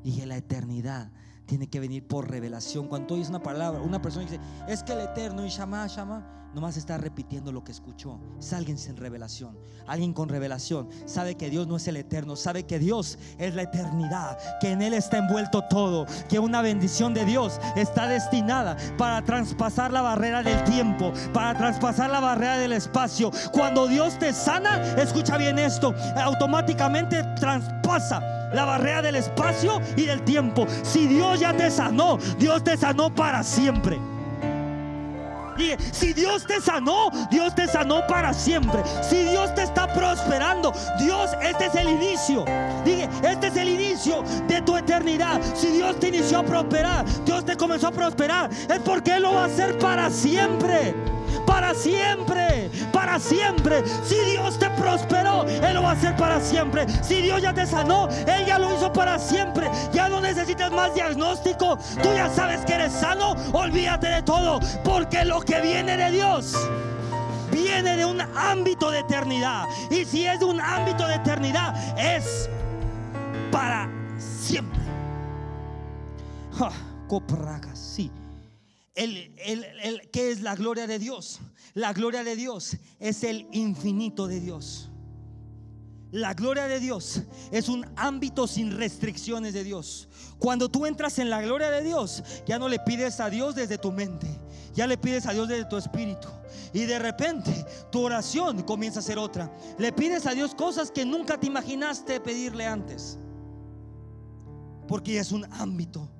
dije 0.02 0.24
la 0.26 0.36
eternidad, 0.36 1.10
tiene 1.52 1.66
que 1.66 1.80
venir 1.80 2.06
por 2.06 2.30
revelación. 2.30 2.88
Cuando 2.88 3.12
oyes 3.12 3.28
una 3.28 3.42
palabra, 3.42 3.82
una 3.82 4.00
persona 4.00 4.24
dice, 4.24 4.40
es 4.66 4.82
que 4.82 4.94
el 4.94 5.00
eterno 5.00 5.44
y 5.44 5.50
llama, 5.50 5.86
llama, 5.86 6.48
nomás 6.54 6.78
está 6.78 6.96
repitiendo 6.96 7.52
lo 7.52 7.62
que 7.62 7.72
escuchó. 7.72 8.18
Es 8.38 8.54
alguien 8.54 8.78
sin 8.78 8.96
revelación. 8.96 9.58
Alguien 9.86 10.14
con 10.14 10.30
revelación 10.30 10.88
sabe 11.04 11.34
que 11.34 11.50
Dios 11.50 11.66
no 11.66 11.76
es 11.76 11.86
el 11.88 11.98
eterno, 11.98 12.36
sabe 12.36 12.64
que 12.64 12.78
Dios 12.78 13.18
es 13.36 13.54
la 13.54 13.64
eternidad, 13.64 14.38
que 14.62 14.70
en 14.70 14.80
Él 14.80 14.94
está 14.94 15.18
envuelto 15.18 15.62
todo, 15.68 16.06
que 16.26 16.38
una 16.38 16.62
bendición 16.62 17.12
de 17.12 17.26
Dios 17.26 17.60
está 17.76 18.08
destinada 18.08 18.78
para 18.96 19.22
traspasar 19.22 19.92
la 19.92 20.00
barrera 20.00 20.42
del 20.42 20.64
tiempo, 20.64 21.12
para 21.34 21.54
traspasar 21.58 22.08
la 22.08 22.20
barrera 22.20 22.56
del 22.56 22.72
espacio. 22.72 23.30
Cuando 23.52 23.88
Dios 23.88 24.18
te 24.18 24.32
sana, 24.32 24.80
escucha 24.94 25.36
bien 25.36 25.58
esto, 25.58 25.94
automáticamente 26.16 27.22
traspasa 27.38 28.41
la 28.52 28.64
barrera 28.64 29.02
del 29.02 29.16
espacio 29.16 29.80
y 29.96 30.02
del 30.02 30.22
tiempo. 30.22 30.66
Si 30.82 31.06
Dios 31.06 31.40
ya 31.40 31.56
te 31.56 31.70
sanó, 31.70 32.18
Dios 32.38 32.62
te 32.64 32.76
sanó 32.76 33.14
para 33.14 33.42
siempre. 33.42 33.98
Dije, 35.56 35.76
si 35.92 36.12
Dios 36.12 36.46
te 36.46 36.60
sanó, 36.60 37.10
Dios 37.30 37.54
te 37.54 37.66
sanó 37.66 38.06
para 38.06 38.32
siempre. 38.32 38.82
Si 39.02 39.22
Dios 39.24 39.54
te 39.54 39.62
está 39.62 39.92
prosperando, 39.92 40.72
Dios, 40.98 41.30
este 41.42 41.66
es 41.66 41.74
el 41.74 41.88
inicio. 41.88 42.44
Dije, 42.84 43.08
este 43.22 43.48
es 43.48 43.56
el 43.56 43.68
inicio 43.68 44.22
de 44.48 44.62
tu 44.62 44.76
eternidad. 44.76 45.40
Si 45.54 45.68
Dios 45.68 45.98
te 46.00 46.08
inició 46.08 46.38
a 46.38 46.42
prosperar, 46.42 47.04
Dios 47.24 47.44
te 47.44 47.56
comenzó 47.56 47.88
a 47.88 47.92
prosperar, 47.92 48.50
es 48.50 48.78
porque 48.80 49.16
Él 49.16 49.22
lo 49.22 49.34
va 49.34 49.42
a 49.42 49.46
hacer 49.46 49.78
para 49.78 50.10
siempre. 50.10 50.94
Para 51.52 51.74
siempre, 51.74 52.70
para 52.94 53.20
siempre. 53.20 53.84
Si 54.04 54.18
Dios 54.30 54.58
te 54.58 54.70
prosperó, 54.70 55.44
Él 55.44 55.74
lo 55.74 55.82
va 55.82 55.90
a 55.90 55.92
hacer 55.92 56.16
para 56.16 56.40
siempre. 56.40 56.86
Si 57.02 57.20
Dios 57.20 57.42
ya 57.42 57.52
te 57.52 57.66
sanó, 57.66 58.08
Él 58.26 58.46
ya 58.46 58.58
lo 58.58 58.74
hizo 58.74 58.90
para 58.90 59.18
siempre. 59.18 59.70
Ya 59.92 60.08
no 60.08 60.22
necesitas 60.22 60.72
más 60.72 60.94
diagnóstico. 60.94 61.76
Tú 62.02 62.08
ya 62.14 62.30
sabes 62.30 62.64
que 62.64 62.72
eres 62.72 62.94
sano. 62.94 63.36
Olvídate 63.52 64.08
de 64.08 64.22
todo. 64.22 64.60
Porque 64.82 65.26
lo 65.26 65.42
que 65.42 65.60
viene 65.60 65.98
de 65.98 66.10
Dios 66.10 66.56
viene 67.50 67.98
de 67.98 68.06
un 68.06 68.22
ámbito 68.34 68.90
de 68.90 69.00
eternidad. 69.00 69.66
Y 69.90 70.06
si 70.06 70.26
es 70.26 70.40
de 70.40 70.46
un 70.46 70.58
ámbito 70.58 71.06
de 71.06 71.16
eternidad, 71.16 71.74
es 71.98 72.48
para 73.50 73.90
siempre. 74.16 74.80
Ja, 76.58 76.70
sí. 77.74 78.10
El, 78.94 79.34
el, 79.38 79.64
el- 79.82 80.10
¿Qué 80.10 80.30
es 80.30 80.40
la 80.42 80.54
gloria 80.54 80.86
de 80.86 80.98
Dios? 80.98 81.40
La 81.74 81.92
gloria 81.92 82.24
de 82.24 82.36
Dios 82.36 82.76
es 82.98 83.24
el 83.24 83.48
infinito 83.52 84.26
de 84.26 84.40
Dios. 84.40 84.88
La 86.10 86.34
gloria 86.34 86.68
de 86.68 86.78
Dios 86.78 87.22
es 87.52 87.70
un 87.70 87.86
ámbito 87.96 88.46
sin 88.46 88.76
restricciones 88.76 89.54
de 89.54 89.64
Dios. 89.64 90.10
Cuando 90.38 90.68
tú 90.70 90.84
entras 90.84 91.18
en 91.18 91.30
la 91.30 91.40
gloria 91.40 91.70
de 91.70 91.82
Dios, 91.82 92.22
ya 92.44 92.58
no 92.58 92.68
le 92.68 92.78
pides 92.80 93.18
a 93.18 93.30
Dios 93.30 93.54
desde 93.54 93.78
tu 93.78 93.90
mente, 93.92 94.26
ya 94.74 94.86
le 94.86 94.98
pides 94.98 95.24
a 95.24 95.32
Dios 95.32 95.48
desde 95.48 95.64
tu 95.64 95.78
espíritu. 95.78 96.28
Y 96.74 96.80
de 96.84 96.98
repente 96.98 97.64
tu 97.90 98.00
oración 98.02 98.60
comienza 98.62 98.98
a 98.98 99.02
ser 99.02 99.16
otra. 99.18 99.50
Le 99.78 99.90
pides 99.90 100.26
a 100.26 100.34
Dios 100.34 100.54
cosas 100.54 100.90
que 100.90 101.06
nunca 101.06 101.40
te 101.40 101.46
imaginaste 101.46 102.20
pedirle 102.20 102.66
antes. 102.66 103.18
Porque 104.86 105.16
es 105.18 105.32
un 105.32 105.46
ámbito 105.54 106.10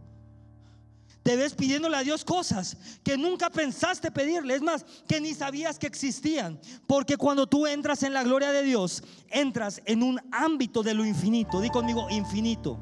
te 1.22 1.36
ves 1.36 1.54
pidiéndole 1.54 1.96
a 1.96 2.02
Dios 2.02 2.24
cosas 2.24 2.76
que 3.04 3.16
nunca 3.16 3.48
pensaste 3.48 4.10
pedirle, 4.10 4.54
es 4.54 4.62
más, 4.62 4.84
que 5.06 5.20
ni 5.20 5.34
sabías 5.34 5.78
que 5.78 5.86
existían. 5.86 6.60
Porque 6.86 7.16
cuando 7.16 7.46
tú 7.46 7.66
entras 7.66 8.02
en 8.02 8.12
la 8.12 8.24
gloria 8.24 8.50
de 8.50 8.62
Dios, 8.62 9.02
entras 9.28 9.80
en 9.84 10.02
un 10.02 10.20
ámbito 10.32 10.82
de 10.82 10.94
lo 10.94 11.04
infinito. 11.04 11.60
Di 11.60 11.70
conmigo, 11.70 12.08
infinito. 12.10 12.78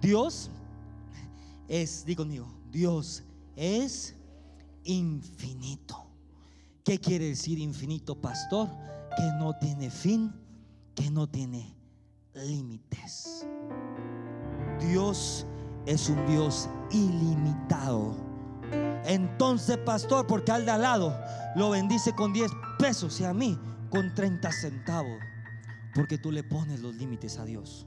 Dios 0.00 0.50
es, 1.68 2.04
di 2.04 2.16
conmigo, 2.16 2.52
Dios 2.70 3.22
es 3.54 4.14
infinito. 4.84 6.06
¿Qué 6.84 6.98
quiere 6.98 7.26
decir 7.26 7.58
infinito, 7.58 8.20
pastor? 8.20 8.68
Que 9.16 9.24
no 9.38 9.54
tiene 9.58 9.90
fin, 9.90 10.32
que 10.94 11.10
no 11.10 11.28
tiene 11.28 11.76
límites. 12.34 13.46
Dios 14.80 15.46
es 15.86 16.08
un 16.08 16.26
Dios 16.26 16.68
ilimitado. 16.90 18.14
Entonces, 19.04 19.78
pastor, 19.78 20.26
porque 20.26 20.52
al 20.52 20.64
de 20.64 20.70
al 20.70 20.82
lado 20.82 21.18
lo 21.56 21.70
bendice 21.70 22.14
con 22.14 22.32
10 22.32 22.50
pesos 22.78 23.20
y 23.20 23.24
a 23.24 23.34
mí 23.34 23.58
con 23.90 24.14
30 24.14 24.50
centavos. 24.52 25.18
Porque 25.94 26.18
tú 26.18 26.32
le 26.32 26.42
pones 26.42 26.80
los 26.80 26.94
límites 26.94 27.38
a 27.38 27.44
Dios. 27.44 27.86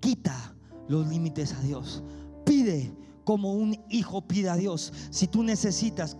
Quita 0.00 0.54
los 0.88 1.06
límites 1.08 1.52
a 1.54 1.60
Dios. 1.60 2.02
Pide 2.44 2.92
como 3.28 3.52
un 3.52 3.78
hijo 3.90 4.22
pide 4.22 4.48
a 4.48 4.56
Dios. 4.56 4.90
Si 5.10 5.26
tú 5.26 5.42
necesitas 5.42 6.14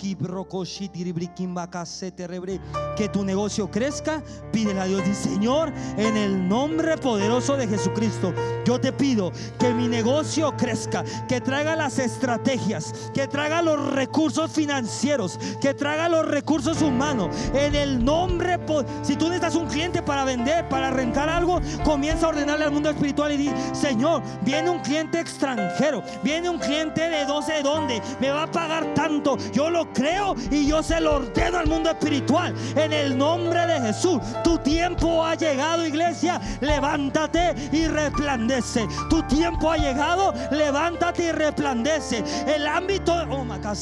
que 2.99 3.09
tu 3.09 3.25
negocio 3.25 3.71
crezca, 3.71 4.23
pídele 4.53 4.79
a 4.79 4.85
Dios. 4.85 5.03
Dice, 5.07 5.31
Señor, 5.31 5.73
en 5.97 6.19
el 6.19 6.47
nombre 6.47 6.99
poderoso 6.99 7.57
de 7.57 7.67
Jesucristo, 7.67 8.35
yo 8.67 8.79
te 8.79 8.93
pido 8.93 9.33
que 9.59 9.73
mi 9.73 9.89
negocio 9.89 10.55
crezca, 10.59 11.03
que 11.27 11.41
traiga 11.41 11.77
las 11.77 11.99
estrategias, 11.99 12.93
que 13.15 13.27
traiga 13.27 13.63
los 13.63 13.91
recursos 13.95 14.51
financieros, 14.51 15.39
que 15.63 15.73
traiga 15.73 16.11
los 16.11 16.29
recursos 16.29 16.83
humanos. 16.83 17.35
En 17.55 17.75
el 17.75 18.05
nombre, 18.05 18.59
si 19.01 19.17
tú 19.17 19.31
necesitas 19.31 19.55
un 19.55 19.67
cliente 19.67 20.03
para 20.03 20.25
vender, 20.25 20.69
para 20.69 20.91
rentar 20.91 21.31
algo, 21.31 21.59
comienza 21.85 22.27
a 22.27 22.29
ordenarle 22.29 22.67
al 22.67 22.73
mundo 22.73 22.91
espiritual 22.91 23.33
y 23.33 23.39
di, 23.39 23.51
Señor, 23.73 24.23
viene 24.43 24.69
un 24.69 24.81
cliente 24.81 25.19
extranjero, 25.19 26.03
viene 26.23 26.51
un 26.51 26.59
cliente 26.59 26.98
de 27.03 27.25
no 27.27 27.43
sé 27.43 27.63
dónde, 27.63 28.01
me 28.21 28.31
va 28.31 28.45
a 28.45 28.51
pagar 28.51 28.95
tanto. 28.95 29.37
Yo 29.53 29.71
lo 29.71 29.93
creo 29.93 30.35
y 30.51 30.67
yo 30.67 30.83
se 30.83 31.01
lo 31.01 31.17
ordeno 31.17 31.59
al 31.59 31.67
mundo 31.67 31.91
espiritual. 31.91 32.55
En 32.77 32.93
el 32.93 33.17
nombre 33.17 33.67
de 33.67 33.81
Jesús, 33.81 34.21
tu 34.43 34.59
tiempo 34.59 35.25
ha 35.25 35.35
llegado, 35.35 35.87
iglesia. 35.87 36.41
Levántate 36.61 37.55
y 37.73 37.87
resplandece. 37.87 38.87
Tu 39.11 39.23
tiempo 39.25 39.71
ha 39.71 39.77
llegado, 39.77 40.35
levántate 40.51 41.25
y 41.25 41.33
resplandece. 41.33 42.25
El 42.47 42.67
ámbito, 42.67 43.15
oh 43.31 43.45
my 43.45 43.59
God, 43.59 43.77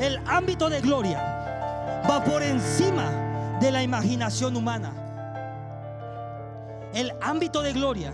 el 0.00 0.20
ámbito 0.26 0.68
de 0.68 0.80
gloria 0.80 2.02
va 2.08 2.22
por 2.24 2.42
encima 2.42 3.58
de 3.60 3.70
la 3.70 3.82
imaginación 3.82 4.56
humana. 4.56 4.92
El 6.94 7.12
ámbito 7.20 7.62
de 7.62 7.72
gloria 7.72 8.12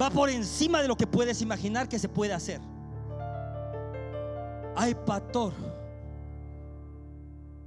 va 0.00 0.10
por 0.10 0.30
encima 0.30 0.82
de 0.82 0.88
lo 0.88 0.96
que 0.96 1.06
puedes 1.06 1.42
imaginar 1.42 1.88
que 1.88 1.98
se 1.98 2.08
puede 2.08 2.32
hacer. 2.32 2.60
Ay, 4.82 4.94
pastor, 4.94 5.52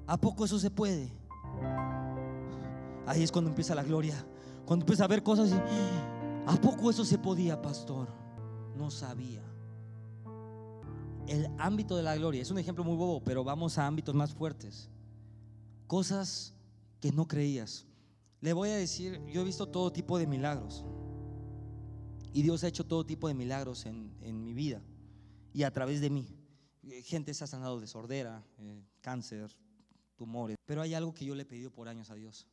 ¿a 0.07 0.17
poco 0.17 0.45
eso 0.45 0.57
se 0.57 0.71
puede? 0.71 1.11
Ahí 3.05 3.21
es 3.21 3.31
cuando 3.31 3.51
empieza 3.51 3.75
la 3.75 3.83
gloria. 3.83 4.15
Cuando 4.65 4.81
empieza 4.81 5.03
a 5.03 5.07
ver 5.07 5.21
cosas 5.21 5.51
¿a 6.47 6.55
poco 6.55 6.89
eso 6.89 7.05
se 7.05 7.19
podía, 7.19 7.61
pastor? 7.61 8.07
No 8.75 8.89
sabía. 8.89 9.43
El 11.27 11.51
ámbito 11.59 11.95
de 11.95 12.01
la 12.01 12.15
gloria 12.15 12.41
es 12.41 12.49
un 12.49 12.57
ejemplo 12.57 12.83
muy 12.83 12.95
bobo, 12.95 13.23
pero 13.23 13.43
vamos 13.43 13.77
a 13.77 13.85
ámbitos 13.85 14.15
más 14.15 14.33
fuertes. 14.33 14.89
Cosas 15.85 16.55
que 16.99 17.11
no 17.11 17.27
creías. 17.27 17.85
Le 18.41 18.53
voy 18.53 18.69
a 18.69 18.75
decir, 18.75 19.21
yo 19.27 19.41
he 19.41 19.45
visto 19.45 19.67
todo 19.67 19.93
tipo 19.93 20.17
de 20.17 20.25
milagros. 20.25 20.83
Y 22.33 22.41
Dios 22.41 22.63
ha 22.63 22.69
hecho 22.69 22.87
todo 22.87 23.05
tipo 23.05 23.27
de 23.27 23.35
milagros 23.35 23.85
en, 23.85 24.15
en 24.19 24.43
mi 24.43 24.55
vida 24.55 24.81
y 25.53 25.61
a 25.61 25.71
través 25.71 26.01
de 26.01 26.09
mí. 26.09 26.27
Eh, 26.83 27.01
Gente 27.03 27.33
se 27.33 27.43
ha 27.43 27.47
sanado 27.47 27.79
de 27.79 27.87
sordera, 27.87 28.43
eh, 28.59 28.83
cáncer, 29.01 29.55
tumores. 30.15 30.57
Pero 30.65 30.81
hay 30.81 30.93
algo 30.93 31.13
que 31.13 31.25
yo 31.25 31.35
le 31.35 31.43
he 31.43 31.45
pedido 31.45 31.71
por 31.71 31.87
años 31.87 32.09
a 32.09 32.15
Dios. 32.15 32.47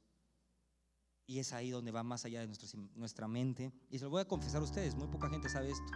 Y 1.26 1.38
es 1.38 1.52
ahí 1.52 1.70
donde 1.70 1.92
va 1.92 2.02
más 2.02 2.24
allá 2.24 2.40
de 2.40 2.52
nuestra 2.96 3.28
mente. 3.28 3.72
Y 3.88 3.98
se 3.98 4.04
lo 4.04 4.10
voy 4.10 4.22
a 4.22 4.24
confesar 4.28 4.60
a 4.60 4.64
ustedes, 4.64 4.96
muy 4.96 5.06
poca 5.08 5.28
gente 5.28 5.48
sabe 5.48 5.70
esto. 5.70 5.92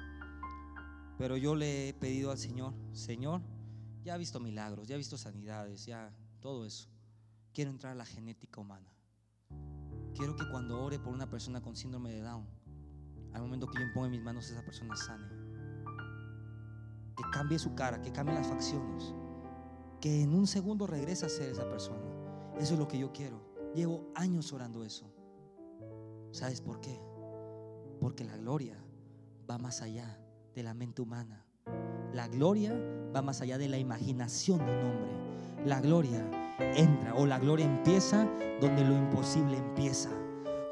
Pero 1.18 1.36
yo 1.36 1.54
le 1.54 1.88
he 1.88 1.94
pedido 1.94 2.30
al 2.30 2.38
Señor, 2.38 2.74
Señor, 2.92 3.40
ya 4.04 4.14
he 4.14 4.18
visto 4.18 4.40
milagros, 4.40 4.86
ya 4.86 4.94
he 4.94 4.98
visto 4.98 5.16
sanidades, 5.16 5.86
ya 5.86 6.14
todo 6.40 6.66
eso. 6.66 6.88
Quiero 7.52 7.70
entrar 7.70 7.92
a 7.92 7.96
la 7.96 8.04
genética 8.04 8.60
humana. 8.60 8.88
Quiero 10.14 10.36
que 10.36 10.48
cuando 10.48 10.80
ore 10.80 10.98
por 10.98 11.12
una 11.12 11.28
persona 11.28 11.60
con 11.60 11.74
síndrome 11.74 12.12
de 12.12 12.20
Down, 12.20 12.46
al 13.32 13.42
momento 13.42 13.66
que 13.66 13.80
yo 13.80 13.92
ponga 13.92 14.06
en 14.06 14.12
mis 14.12 14.22
manos 14.22 14.48
esa 14.50 14.64
persona 14.64 14.96
sane. 14.96 15.43
Que 17.16 17.24
cambie 17.32 17.58
su 17.58 17.74
cara, 17.74 18.00
que 18.00 18.12
cambie 18.12 18.34
las 18.34 18.46
facciones. 18.46 19.14
Que 20.00 20.22
en 20.22 20.34
un 20.34 20.46
segundo 20.46 20.86
regrese 20.86 21.26
a 21.26 21.28
ser 21.28 21.50
esa 21.50 21.68
persona. 21.68 22.04
Eso 22.58 22.74
es 22.74 22.78
lo 22.78 22.88
que 22.88 22.98
yo 22.98 23.12
quiero. 23.12 23.40
Llevo 23.74 24.10
años 24.14 24.52
orando 24.52 24.84
eso. 24.84 25.10
¿Sabes 26.30 26.60
por 26.60 26.80
qué? 26.80 27.00
Porque 28.00 28.24
la 28.24 28.36
gloria 28.36 28.76
va 29.48 29.58
más 29.58 29.82
allá 29.82 30.18
de 30.54 30.62
la 30.62 30.74
mente 30.74 31.02
humana. 31.02 31.44
La 32.12 32.28
gloria 32.28 32.72
va 33.14 33.22
más 33.22 33.40
allá 33.40 33.58
de 33.58 33.68
la 33.68 33.78
imaginación 33.78 34.58
de 34.58 34.64
un 34.64 34.84
hombre. 34.84 35.64
La 35.66 35.80
gloria 35.80 36.28
entra 36.76 37.14
o 37.14 37.26
la 37.26 37.38
gloria 37.38 37.66
empieza 37.66 38.28
donde 38.60 38.84
lo 38.84 38.94
imposible 38.94 39.56
empieza. 39.56 40.10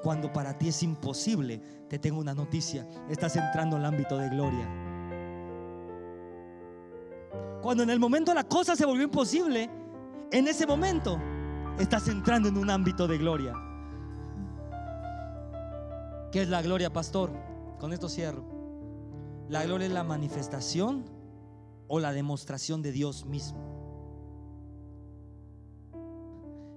Cuando 0.02 0.32
para 0.32 0.58
ti 0.58 0.68
es 0.68 0.82
imposible, 0.82 1.60
te 1.88 1.98
tengo 1.98 2.20
una 2.20 2.34
noticia, 2.34 2.86
estás 3.08 3.36
entrando 3.36 3.76
al 3.76 3.84
ámbito 3.84 4.18
de 4.18 4.28
gloria. 4.28 4.91
Cuando 7.62 7.84
en 7.84 7.90
el 7.90 8.00
momento 8.00 8.34
la 8.34 8.44
cosa 8.44 8.74
se 8.74 8.84
volvió 8.84 9.04
imposible, 9.04 9.70
en 10.32 10.48
ese 10.48 10.66
momento 10.66 11.18
estás 11.78 12.08
entrando 12.08 12.48
en 12.48 12.58
un 12.58 12.68
ámbito 12.68 13.06
de 13.06 13.18
gloria. 13.18 13.54
¿Qué 16.32 16.42
es 16.42 16.48
la 16.48 16.60
gloria, 16.60 16.92
pastor? 16.92 17.30
Con 17.78 17.92
esto 17.92 18.08
cierro. 18.08 18.44
La 19.48 19.64
gloria 19.64 19.86
es 19.86 19.92
la 19.92 20.02
manifestación 20.02 21.04
o 21.86 22.00
la 22.00 22.12
demostración 22.12 22.82
de 22.82 22.90
Dios 22.90 23.26
mismo. 23.26 23.60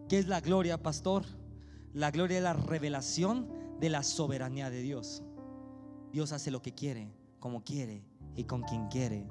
¿Qué 0.07 0.19
es 0.19 0.27
la 0.27 0.39
gloria, 0.39 0.77
pastor? 0.77 1.23
La 1.93 2.11
gloria 2.11 2.38
es 2.38 2.43
la 2.43 2.53
revelación 2.53 3.49
de 3.79 3.89
la 3.89 4.03
soberanía 4.03 4.69
de 4.69 4.81
Dios. 4.81 5.23
Dios 6.11 6.31
hace 6.31 6.51
lo 6.51 6.61
que 6.61 6.75
quiere, 6.75 7.11
como 7.39 7.63
quiere 7.63 8.03
y 8.36 8.43
con 8.43 8.61
quien 8.63 8.88
quiere. 8.88 9.25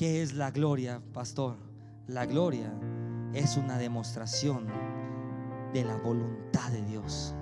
¿Qué 0.00 0.22
es 0.22 0.32
la 0.32 0.50
gloria, 0.50 1.02
pastor? 1.12 1.58
La 2.06 2.24
gloria 2.24 2.72
es 3.34 3.58
una 3.58 3.76
demostración 3.76 4.66
de 5.74 5.84
la 5.84 5.94
voluntad 5.98 6.70
de 6.70 6.82
Dios. 6.86 7.34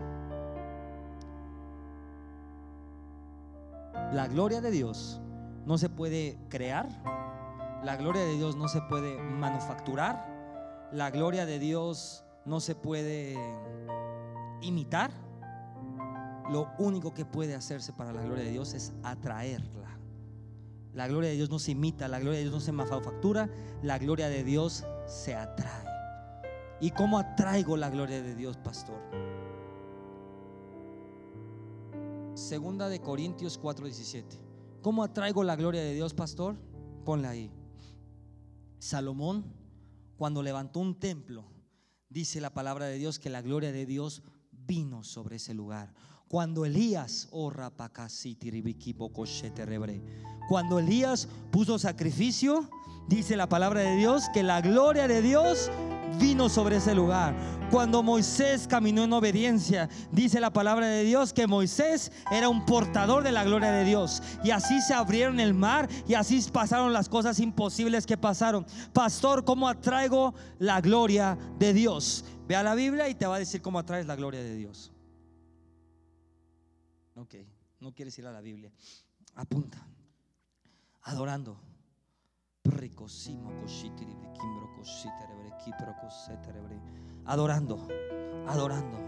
La 4.12 4.26
gloria 4.26 4.60
de 4.60 4.72
Dios 4.72 5.20
no 5.66 5.78
se 5.78 5.88
puede 5.88 6.36
crear, 6.48 6.88
la 7.84 7.94
gloria 7.96 8.22
de 8.22 8.34
Dios 8.34 8.56
no 8.56 8.66
se 8.66 8.80
puede 8.88 9.22
manufacturar, 9.22 10.26
la 10.90 11.12
gloria 11.12 11.46
de 11.46 11.60
Dios 11.60 12.24
no 12.44 12.58
se 12.58 12.74
puede 12.74 13.36
imitar. 14.62 15.12
Lo 16.50 16.72
único 16.80 17.14
que 17.14 17.24
puede 17.24 17.54
hacerse 17.54 17.92
para 17.92 18.12
la 18.12 18.22
gloria 18.22 18.42
de 18.42 18.50
Dios 18.50 18.74
es 18.74 18.92
atraerla. 19.04 19.97
La 20.94 21.06
gloria 21.06 21.30
de 21.30 21.36
Dios 21.36 21.50
no 21.50 21.58
se 21.58 21.72
imita, 21.72 22.08
la 22.08 22.18
gloria 22.18 22.38
de 22.38 22.44
Dios 22.44 22.54
no 22.54 22.60
se 22.60 22.72
manufactura, 22.72 23.50
la 23.82 23.98
gloria 23.98 24.28
de 24.28 24.42
Dios 24.42 24.84
se 25.06 25.34
atrae. 25.34 25.86
¿Y 26.80 26.90
cómo 26.90 27.18
atraigo 27.18 27.76
la 27.76 27.90
gloria 27.90 28.22
de 28.22 28.34
Dios, 28.34 28.56
pastor? 28.56 29.00
Segunda 32.34 32.88
de 32.88 33.00
Corintios 33.00 33.60
4:17. 33.60 34.38
¿Cómo 34.80 35.02
atraigo 35.02 35.42
la 35.42 35.56
gloria 35.56 35.82
de 35.82 35.94
Dios, 35.94 36.14
pastor? 36.14 36.56
Ponla 37.04 37.30
ahí. 37.30 37.50
Salomón, 38.78 39.44
cuando 40.16 40.42
levantó 40.42 40.78
un 40.78 40.98
templo, 40.98 41.44
dice 42.08 42.40
la 42.40 42.54
palabra 42.54 42.86
de 42.86 42.96
Dios 42.96 43.18
que 43.18 43.28
la 43.28 43.42
gloria 43.42 43.72
de 43.72 43.86
Dios 43.86 44.22
vino 44.52 45.02
sobre 45.02 45.36
ese 45.36 45.52
lugar. 45.52 45.92
Cuando 46.28 46.66
Elías, 46.66 47.26
oh 47.30 47.50
cuando 50.48 50.78
Elías 50.78 51.28
puso 51.50 51.78
sacrificio, 51.78 52.68
dice 53.08 53.36
la 53.36 53.48
palabra 53.48 53.80
de 53.80 53.96
Dios 53.96 54.24
que 54.34 54.42
la 54.42 54.60
gloria 54.60 55.08
de 55.08 55.22
Dios 55.22 55.70
vino 56.20 56.50
sobre 56.50 56.76
ese 56.76 56.94
lugar. 56.94 57.34
Cuando 57.70 58.02
Moisés 58.02 58.66
caminó 58.66 59.04
en 59.04 59.12
obediencia, 59.14 59.88
dice 60.12 60.38
la 60.40 60.52
palabra 60.52 60.86
de 60.86 61.04
Dios 61.04 61.32
que 61.32 61.46
Moisés 61.46 62.12
era 62.30 62.50
un 62.50 62.66
portador 62.66 63.22
de 63.22 63.32
la 63.32 63.44
gloria 63.44 63.72
de 63.72 63.84
Dios. 63.84 64.22
Y 64.44 64.50
así 64.50 64.82
se 64.82 64.92
abrieron 64.92 65.40
el 65.40 65.54
mar 65.54 65.88
y 66.06 66.12
así 66.12 66.42
pasaron 66.52 66.92
las 66.92 67.08
cosas 67.08 67.40
imposibles 67.40 68.04
que 68.04 68.18
pasaron. 68.18 68.66
Pastor, 68.92 69.44
¿cómo 69.44 69.68
atraigo 69.68 70.34
la 70.58 70.80
gloria 70.82 71.38
de 71.58 71.72
Dios? 71.72 72.24
Ve 72.46 72.56
a 72.56 72.62
la 72.62 72.74
Biblia 72.74 73.08
y 73.08 73.14
te 73.14 73.26
va 73.26 73.36
a 73.36 73.38
decir 73.38 73.62
cómo 73.62 73.78
atraes 73.78 74.06
la 74.06 74.16
gloria 74.16 74.42
de 74.42 74.56
Dios. 74.56 74.92
Ok, 77.18 77.34
no 77.80 77.92
quieres 77.92 78.16
ir 78.18 78.26
a 78.26 78.32
la 78.32 78.40
Biblia. 78.40 78.72
Apunta. 79.34 79.84
Adorando 81.02 81.60
Adorando, 87.24 87.88
adorando, 88.46 88.98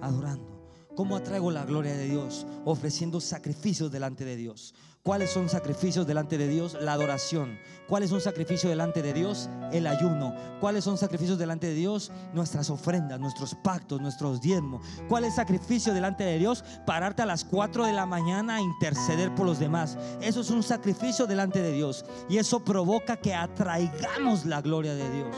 adorando. 0.00 0.56
¿Cómo 0.94 1.16
atraigo 1.16 1.50
la 1.50 1.64
gloria 1.64 1.94
de 1.94 2.08
Dios? 2.08 2.46
Ofreciendo 2.64 3.20
sacrificios 3.20 3.90
delante 3.90 4.24
de 4.24 4.36
Dios. 4.36 4.74
¿Cuáles 5.06 5.30
son 5.30 5.48
sacrificios 5.48 6.04
delante 6.04 6.36
de 6.36 6.48
Dios? 6.48 6.76
La 6.80 6.94
adoración. 6.94 7.60
¿Cuáles 7.86 8.10
son 8.10 8.20
sacrificios 8.20 8.68
delante 8.68 9.02
de 9.02 9.12
Dios? 9.12 9.48
El 9.70 9.86
ayuno. 9.86 10.34
¿Cuáles 10.58 10.82
son 10.82 10.98
sacrificios 10.98 11.38
delante 11.38 11.68
de 11.68 11.74
Dios? 11.74 12.10
Nuestras 12.34 12.70
ofrendas, 12.70 13.20
nuestros 13.20 13.54
pactos, 13.54 14.00
nuestros 14.00 14.40
diezmos. 14.40 14.84
¿Cuál 15.08 15.22
es 15.22 15.36
sacrificio 15.36 15.94
delante 15.94 16.24
de 16.24 16.40
Dios? 16.40 16.64
Pararte 16.84 17.22
a 17.22 17.26
las 17.26 17.44
4 17.44 17.86
de 17.86 17.92
la 17.92 18.04
mañana 18.04 18.56
a 18.56 18.60
interceder 18.60 19.32
por 19.36 19.46
los 19.46 19.60
demás. 19.60 19.96
Eso 20.20 20.40
es 20.40 20.50
un 20.50 20.64
sacrificio 20.64 21.28
delante 21.28 21.62
de 21.62 21.70
Dios. 21.70 22.04
Y 22.28 22.38
eso 22.38 22.64
provoca 22.64 23.16
que 23.16 23.32
atraigamos 23.32 24.44
la 24.44 24.60
gloria 24.60 24.96
de 24.96 25.08
Dios. 25.08 25.36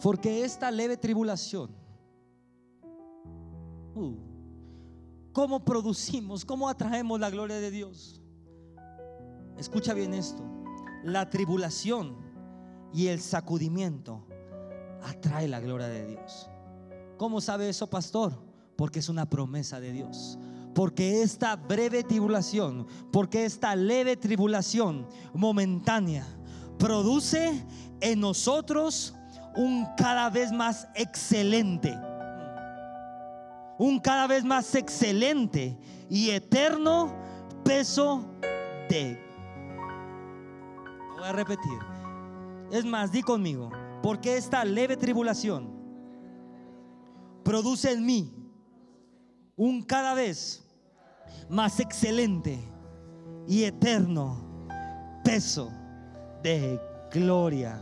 Porque 0.00 0.44
esta 0.44 0.70
leve 0.70 0.96
tribulación, 0.96 1.74
uh, 3.96 4.27
¿cómo 5.38 5.64
producimos, 5.64 6.44
cómo 6.44 6.68
atraemos 6.68 7.20
la 7.20 7.30
gloria 7.30 7.60
de 7.60 7.70
Dios? 7.70 8.20
Escucha 9.56 9.94
bien 9.94 10.12
esto, 10.12 10.42
la 11.04 11.30
tribulación 11.30 12.16
y 12.92 13.06
el 13.06 13.20
sacudimiento 13.20 14.26
atrae 15.00 15.46
la 15.46 15.60
gloria 15.60 15.86
de 15.86 16.08
Dios. 16.08 16.50
¿Cómo 17.18 17.40
sabe 17.40 17.68
eso, 17.68 17.88
pastor? 17.88 18.32
Porque 18.74 18.98
es 18.98 19.08
una 19.08 19.30
promesa 19.30 19.78
de 19.78 19.92
Dios 19.92 20.36
porque 20.74 21.22
esta 21.22 21.56
breve 21.56 22.04
tribulación, 22.04 22.86
porque 23.12 23.44
esta 23.44 23.74
leve 23.74 24.16
tribulación 24.16 25.08
momentánea 25.34 26.24
produce 26.78 27.64
en 28.00 28.20
nosotros 28.20 29.14
un 29.56 29.86
cada 29.96 30.30
vez 30.30 30.52
más 30.52 30.88
excelente. 30.94 31.96
Un 33.78 34.00
cada 34.00 34.26
vez 34.26 34.44
más 34.44 34.74
excelente 34.74 35.78
y 36.10 36.30
eterno 36.30 37.14
peso 37.64 38.24
de... 38.88 39.18
Voy 41.16 41.24
a 41.24 41.32
repetir. 41.32 41.78
Es 42.72 42.84
más, 42.84 43.12
di 43.12 43.22
conmigo, 43.22 43.70
porque 44.02 44.36
esta 44.36 44.64
leve 44.64 44.96
tribulación 44.96 45.70
produce 47.44 47.92
en 47.92 48.04
mí 48.04 48.34
un 49.56 49.82
cada 49.82 50.14
vez 50.14 50.64
más 51.48 51.80
excelente 51.80 52.58
y 53.46 53.64
eterno 53.64 54.66
peso 55.24 55.72
de 56.42 56.80
gloria. 57.10 57.80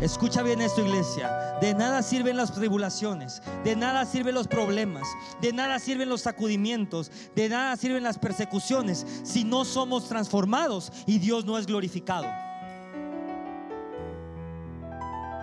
Escucha 0.00 0.42
bien 0.42 0.60
esto, 0.60 0.82
iglesia. 0.82 1.56
De 1.60 1.72
nada 1.72 2.02
sirven 2.02 2.36
las 2.36 2.52
tribulaciones, 2.52 3.40
de 3.64 3.76
nada 3.76 4.04
sirven 4.04 4.34
los 4.34 4.46
problemas, 4.46 5.08
de 5.40 5.54
nada 5.54 5.78
sirven 5.78 6.10
los 6.10 6.20
sacudimientos, 6.20 7.10
de 7.34 7.48
nada 7.48 7.76
sirven 7.76 8.02
las 8.02 8.18
persecuciones 8.18 9.06
si 9.22 9.44
no 9.44 9.64
somos 9.64 10.06
transformados 10.06 10.92
y 11.06 11.18
Dios 11.18 11.46
no 11.46 11.56
es 11.56 11.66
glorificado. 11.66 12.26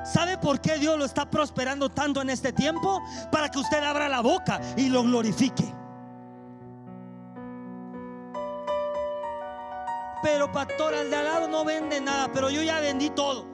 ¿Sabe 0.06 0.38
por 0.38 0.62
qué 0.62 0.78
Dios 0.78 0.99
lo 0.99 1.06
está 1.06 1.30
prosperando 1.30 1.89
tanto 1.89 2.22
en 2.22 2.30
este 2.30 2.54
tiempo? 2.54 3.01
Para 3.32 3.49
que 3.49 3.58
usted 3.58 3.82
abra 3.82 4.08
la 4.08 4.22
boca 4.22 4.62
y 4.78 4.89
lo 4.89 5.01
glorifique. 5.01 5.74
Pero 10.22 10.51
pastor, 10.51 10.93
al 10.93 11.10
de 11.10 11.16
al 11.16 11.26
lado 11.26 11.47
no 11.47 11.66
vende 11.66 11.99
nada, 11.99 12.30
pero 12.32 12.51
yo 12.51 12.62
ya 12.62 12.80
vendí 12.80 13.10
todo. 13.10 13.53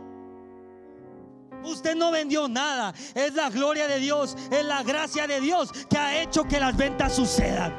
Usted 1.63 1.95
no 1.95 2.11
vendió 2.11 2.47
nada. 2.47 2.93
Es 3.13 3.33
la 3.33 3.49
gloria 3.49 3.87
de 3.87 3.99
Dios, 3.99 4.37
es 4.51 4.65
la 4.65 4.83
gracia 4.83 5.27
de 5.27 5.39
Dios 5.39 5.71
que 5.89 5.97
ha 5.97 6.21
hecho 6.21 6.43
que 6.43 6.59
las 6.59 6.75
ventas 6.75 7.13
sucedan. 7.13 7.75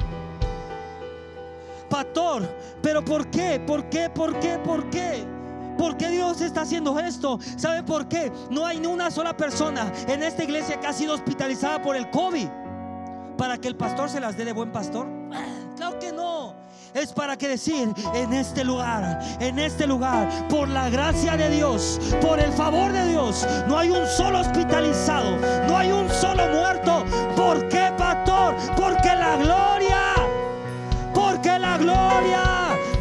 Pastor, 1.89 2.49
pero 2.83 3.05
¿por 3.05 3.31
qué? 3.31 3.61
¿Por 3.67 3.89
qué? 3.89 4.09
¿Por 4.09 4.39
qué? 4.39 4.59
¿Por 4.59 4.89
qué? 4.91 5.25
¿Por 5.77 5.97
qué 5.97 6.09
Dios 6.09 6.41
está 6.41 6.63
haciendo 6.63 6.99
esto? 6.99 7.39
¿Sabe 7.57 7.83
por 7.83 8.07
qué? 8.07 8.31
No 8.51 8.67
hay 8.67 8.79
ni 8.79 8.87
una 8.87 9.11
sola 9.11 9.37
persona 9.37 9.91
en 10.07 10.23
esta 10.23 10.45
iglesia 10.45 10.79
que 10.79 10.87
ha 10.87 10.93
sido 10.93 11.15
hospitalizada 11.15 11.83
por 11.83 11.97
el 11.97 12.11
COVID 12.11 12.49
para 13.37 13.57
que 13.59 13.69
el 13.69 13.77
pastor 13.77 14.09
se 14.09 14.21
las 14.21 14.37
dé 14.37 14.45
de 14.45 14.53
buen 14.53 14.71
pastor. 14.71 15.09
Claro 15.77 15.99
que 15.99 16.13
no 16.13 16.55
es 16.95 17.13
para 17.13 17.37
que 17.37 17.49
decir 17.49 17.89
en 18.15 18.33
este 18.33 18.65
lugar, 18.65 19.21
en 19.41 19.59
este 19.59 19.87
lugar, 19.87 20.49
por 20.49 20.69
la 20.69 20.89
gracia 20.91 21.37
de 21.37 21.51
Dios, 21.51 22.01
por 22.21 22.41
el 22.41 22.53
favor 22.53 22.93
de 22.93 23.09
Dios, 23.09 23.47
no 23.69 23.79
hay 23.79 23.91
un 23.91 24.07
solo 24.07 24.41
hospitalizado, 24.41 25.37
no 25.69 25.77
hay 25.77 25.93
un 25.93 26.09
solo 26.11 26.47
muerto. 26.49 27.05
¿Por 27.37 27.69
qué, 27.69 27.93
pastor? 27.97 28.57
Porque 28.77 29.15
la 29.15 29.37
gloria, 29.37 30.15
porque 31.15 31.59
la 31.59 31.79
gloria, 31.79 32.43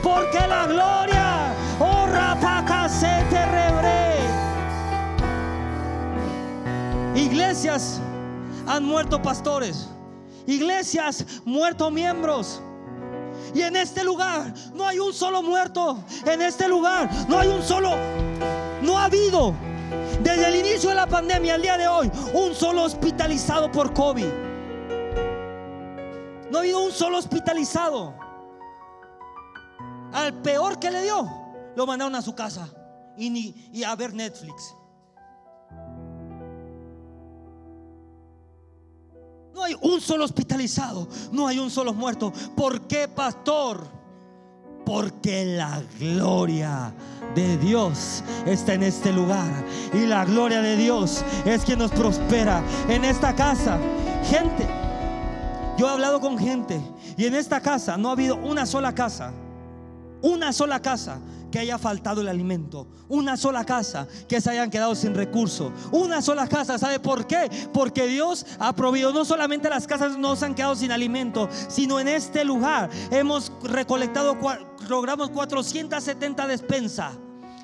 porque 0.04 0.48
la 0.48 0.68
gloria, 0.68 1.54
oh 1.80 2.08
se 2.90 3.24
te 3.30 3.46
rebre. 3.46 4.18
Iglesias 7.16 8.00
han 8.68 8.84
muerto 8.84 9.22
pastores, 9.22 9.90
iglesias 10.48 11.26
muerto 11.46 11.92
miembros. 11.92 12.62
Y 13.54 13.62
en 13.62 13.76
este 13.76 14.04
lugar 14.04 14.54
no 14.74 14.86
hay 14.86 15.00
un 15.00 15.14
solo 15.14 15.42
muerto. 15.42 16.04
En 16.26 16.42
este 16.42 16.68
lugar 16.68 17.10
no 17.28 17.40
hay 17.40 17.48
un 17.48 17.64
solo, 17.64 17.96
no 18.82 18.98
ha 18.98 19.06
habido 19.06 19.54
desde 20.22 20.48
el 20.48 20.56
inicio 20.56 20.90
de 20.90 20.96
la 20.96 21.08
pandemia 21.08 21.56
al 21.56 21.62
día 21.62 21.78
de 21.78 21.88
hoy 21.88 22.12
un 22.34 22.54
solo 22.54 22.84
hospitalizado 22.84 23.72
por 23.72 23.94
COVID. 23.94 24.28
No 26.52 26.58
ha 26.58 26.62
habido 26.62 26.84
un 26.84 26.92
solo 26.92 27.18
hospitalizado. 27.18 28.16
Al 30.12 30.34
peor 30.42 30.80
que 30.80 30.90
le 30.90 31.04
dio, 31.04 31.30
lo 31.76 31.86
mandaron 31.86 32.16
a 32.16 32.22
su 32.22 32.34
casa 32.34 32.68
y, 33.16 33.30
ni, 33.30 33.70
y 33.72 33.84
a 33.84 33.96
ver 33.96 34.14
Netflix. 34.14 34.74
No 39.54 39.64
hay 39.64 39.76
un 39.82 40.00
solo 40.00 40.26
hospitalizado, 40.26 41.08
no 41.32 41.48
hay 41.48 41.60
un 41.60 41.70
solo 41.70 41.94
muerto. 41.94 42.32
¿Por 42.56 42.88
qué, 42.88 43.08
pastor? 43.08 43.88
Porque 44.86 45.46
la 45.46 45.82
gloria 46.00 46.94
de 47.36 47.58
Dios 47.58 48.24
está 48.46 48.74
en 48.74 48.84
este 48.84 49.12
lugar. 49.12 49.66
Y 49.94 50.06
la 50.06 50.26
gloria 50.26 50.62
de 50.62 50.76
Dios 50.76 51.24
es 51.46 51.64
quien 51.64 51.80
nos 51.80 51.92
prospera 51.92 52.64
en 52.88 53.06
esta 53.06 53.36
casa. 53.36 53.78
Gente, 54.30 54.68
yo 55.78 55.88
he 55.88 55.92
hablado 55.92 56.20
con 56.20 56.38
gente 56.38 56.82
y 57.18 57.26
en 57.26 57.36
esta 57.36 57.62
casa 57.62 57.98
no 57.98 58.10
ha 58.10 58.14
habido 58.14 58.36
una 58.38 58.66
sola 58.66 58.94
casa. 58.94 59.32
Una 60.22 60.52
sola 60.52 60.82
casa 60.82 61.20
que 61.52 61.60
haya 61.60 61.78
faltado 61.78 62.22
el 62.22 62.28
alimento. 62.28 62.88
Una 63.08 63.38
sola 63.38 63.66
casa 63.66 64.08
que 64.28 64.42
se 64.42 64.50
hayan 64.50 64.70
quedado 64.70 64.96
sin 64.96 65.16
recursos. 65.16 65.72
Una 65.92 66.22
sola 66.22 66.48
casa. 66.48 66.78
¿Sabe 66.78 67.00
por 67.00 67.28
qué? 67.28 67.50
Porque 67.74 68.08
Dios 68.08 68.46
ha 68.60 68.76
provisto. 68.76 69.14
No 69.14 69.26
solamente 69.26 69.70
las 69.70 69.88
casas 69.88 70.18
no 70.18 70.36
se 70.36 70.46
han 70.46 70.56
quedado 70.56 70.76
sin 70.76 70.92
alimento, 70.92 71.50
sino 71.68 72.00
en 72.00 72.08
este 72.08 72.44
lugar 72.44 72.90
hemos 73.12 73.52
recolectado, 73.64 74.38
logramos 74.88 75.30
470 75.30 76.48
despensas 76.48 77.18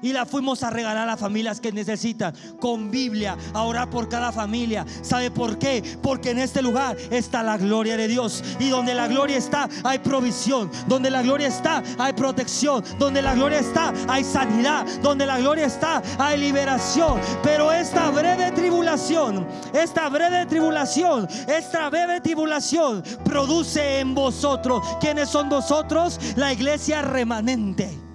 y 0.05 0.13
la 0.13 0.27
fuimos 0.27 0.61
a 0.61 0.69
regalar 0.69 1.09
a 1.09 1.17
familias 1.17 1.59
que 1.59 1.71
necesitan 1.71 2.31
con 2.59 2.91
Biblia, 2.91 3.35
a 3.53 3.63
orar 3.63 3.89
por 3.89 4.07
cada 4.07 4.31
familia. 4.31 4.85
¿Sabe 5.01 5.31
por 5.31 5.57
qué? 5.57 5.97
Porque 6.03 6.29
en 6.29 6.37
este 6.37 6.61
lugar 6.61 6.95
está 7.09 7.41
la 7.41 7.57
gloria 7.57 7.97
de 7.97 8.07
Dios 8.07 8.43
y 8.59 8.69
donde 8.69 8.93
la 8.93 9.07
gloria 9.07 9.37
está 9.37 9.67
hay 9.83 9.97
provisión, 9.97 10.69
donde 10.85 11.09
la 11.09 11.23
gloria 11.23 11.47
está 11.47 11.81
hay 11.97 12.13
protección, 12.13 12.83
donde 12.99 13.23
la 13.23 13.33
gloria 13.33 13.57
está 13.57 13.91
hay 14.07 14.23
sanidad, 14.23 14.85
donde 15.01 15.25
la 15.25 15.39
gloria 15.39 15.65
está 15.65 16.03
hay 16.19 16.39
liberación. 16.39 17.19
Pero 17.41 17.71
esta 17.71 18.11
breve 18.11 18.51
tribulación, 18.51 19.47
esta 19.73 20.07
breve 20.09 20.45
tribulación, 20.45 21.27
esta 21.47 21.89
breve 21.89 22.21
tribulación 22.21 23.01
produce 23.23 24.01
en 24.01 24.13
vosotros, 24.13 24.85
¿quiénes 25.01 25.29
son 25.29 25.49
vosotros? 25.49 26.19
La 26.35 26.53
iglesia 26.53 27.01
remanente. 27.01 28.05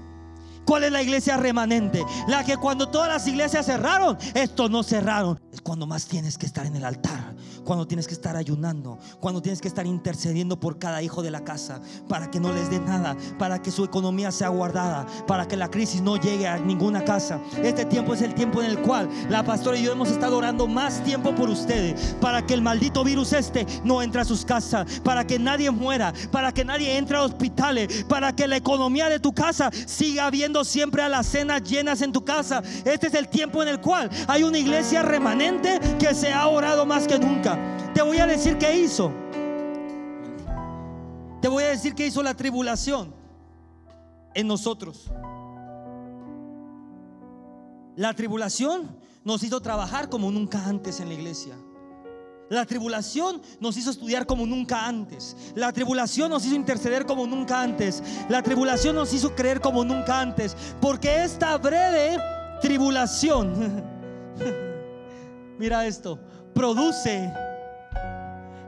¿Cuál 0.71 0.85
es 0.85 0.93
la 0.93 1.03
iglesia 1.03 1.37
remanente? 1.37 2.07
La 2.29 2.45
que 2.45 2.57
cuando 2.57 2.89
todas 2.89 3.09
las 3.09 3.27
iglesias 3.27 3.67
cerraron, 3.67 4.17
estos 4.35 4.71
no 4.71 4.85
cerraron. 4.85 5.41
Es 5.53 5.61
cuando 5.61 5.85
más 5.85 6.07
tienes 6.07 6.39
que 6.39 6.47
estar 6.47 6.65
en 6.65 6.77
el 6.77 6.85
altar, 6.85 7.35
cuando 7.65 7.87
tienes 7.87 8.07
que 8.07 8.15
estar 8.15 8.37
ayunando, 8.37 8.99
cuando 9.21 9.43
tienes 9.43 9.61
que 9.61 9.69
estar 9.69 9.87
intercediendo 9.87 10.59
por 10.59 10.79
cada 10.79 11.03
hijo 11.03 11.23
de 11.23 11.31
la 11.31 11.45
casa, 11.45 11.81
para 12.09 12.31
que 12.31 12.41
no 12.41 12.53
les 12.53 12.71
dé 12.71 12.81
nada, 12.81 13.17
para 13.39 13.61
que 13.61 13.71
su 13.71 13.85
economía 13.85 14.31
sea 14.33 14.49
guardada, 14.49 15.07
para 15.27 15.47
que 15.47 15.57
la 15.57 15.71
crisis 15.71 16.01
no 16.01 16.17
llegue 16.17 16.47
a 16.47 16.59
ninguna 16.59 17.05
casa. 17.05 17.41
Este 17.63 17.85
tiempo 17.85 18.15
es 18.15 18.23
el 18.23 18.35
tiempo 18.35 18.63
en 18.63 18.71
el 18.71 18.81
cual 18.81 19.09
la 19.29 19.45
pastora 19.45 19.79
y 19.79 19.83
yo 19.83 19.93
hemos 19.93 20.11
estado 20.11 20.39
orando 20.39 20.67
más 20.67 21.03
tiempo 21.05 21.35
por 21.35 21.49
ustedes, 21.49 22.17
para 22.21 22.45
que 22.47 22.55
el 22.55 22.63
maldito 22.63 23.05
virus 23.05 23.33
este 23.33 23.67
no 23.85 24.03
entre 24.03 24.21
a 24.21 24.25
sus 24.25 24.45
casas, 24.45 25.01
para 25.01 25.27
que 25.27 25.39
nadie 25.39 25.71
muera, 25.71 26.13
para 26.31 26.53
que 26.53 26.65
nadie 26.65 26.97
entre 26.97 27.17
a 27.17 27.23
hospitales, 27.23 28.05
para 28.09 28.35
que 28.35 28.47
la 28.47 28.57
economía 28.57 29.09
de 29.09 29.21
tu 29.21 29.33
casa 29.33 29.71
siga 29.87 30.31
viendo 30.31 30.65
siempre 30.65 31.03
a 31.03 31.09
las 31.09 31.27
cenas 31.27 31.63
llenas 31.63 32.03
en 32.03 32.13
tu 32.13 32.25
casa. 32.25 32.63
Este 32.85 33.09
es 33.09 33.15
el 33.15 33.29
tiempo 33.29 33.63
en 33.63 33.69
el 33.69 33.81
cual 33.81 34.11
hay 34.27 34.43
una 34.43 34.59
iglesia 34.59 35.03
remanente 35.03 35.81
que 35.99 36.15
se 36.15 36.33
ha 36.33 36.47
orado 36.47 36.87
más 36.87 37.07
que 37.07 37.19
nunca. 37.19 37.50
Te 37.95 38.03
voy 38.03 38.19
a 38.19 38.27
decir 38.27 38.59
qué 38.59 38.79
hizo. 38.79 39.13
Te 41.41 41.49
voy 41.49 41.65
a 41.65 41.69
decir 41.69 41.95
qué 41.95 42.07
hizo 42.07 42.23
la 42.23 42.35
tribulación 42.35 43.15
en 44.35 44.47
nosotros. 44.47 45.11
La 47.97 48.15
tribulación 48.15 48.97
nos 49.25 49.43
hizo 49.43 49.61
trabajar 49.61 50.09
como 50.09 50.31
nunca 50.31 50.65
antes 50.67 51.01
en 51.01 51.09
la 51.09 51.15
iglesia. 51.15 51.55
La 52.51 52.67
tribulación 52.67 53.41
nos 53.61 53.77
hizo 53.77 53.91
estudiar 53.91 54.27
como 54.27 54.45
nunca 54.45 54.87
antes. 54.87 55.37
La 55.55 55.73
tribulación 55.73 56.31
nos 56.31 56.45
hizo 56.45 56.57
interceder 56.57 57.07
como 57.07 57.25
nunca 57.27 57.63
antes. 57.63 58.03
La 58.29 58.43
tribulación 58.43 58.97
nos 58.97 59.13
hizo 59.13 59.35
creer 59.37 59.61
como 59.61 59.85
nunca 59.85 60.21
antes. 60.21 60.57
Porque 60.81 61.23
esta 61.23 61.57
breve 61.59 62.19
tribulación, 62.61 63.85
mira 65.59 65.87
esto, 65.87 66.19
produce 66.55 67.33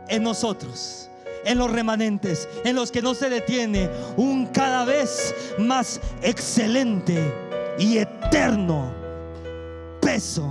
en 0.09 0.23
nosotros, 0.23 1.11
en 1.45 1.59
los 1.59 1.71
remanentes, 1.71 2.49
en 2.65 2.77
los 2.77 2.91
que 2.91 3.03
no 3.03 3.15
se 3.15 3.29
detiene, 3.29 3.89
un 4.17 4.47
cada 4.47 4.85
vez 4.85 5.35
más 5.59 6.01
excelente 6.23 7.33
y 7.79 7.99
eterno 7.99 8.93
peso 10.01 10.51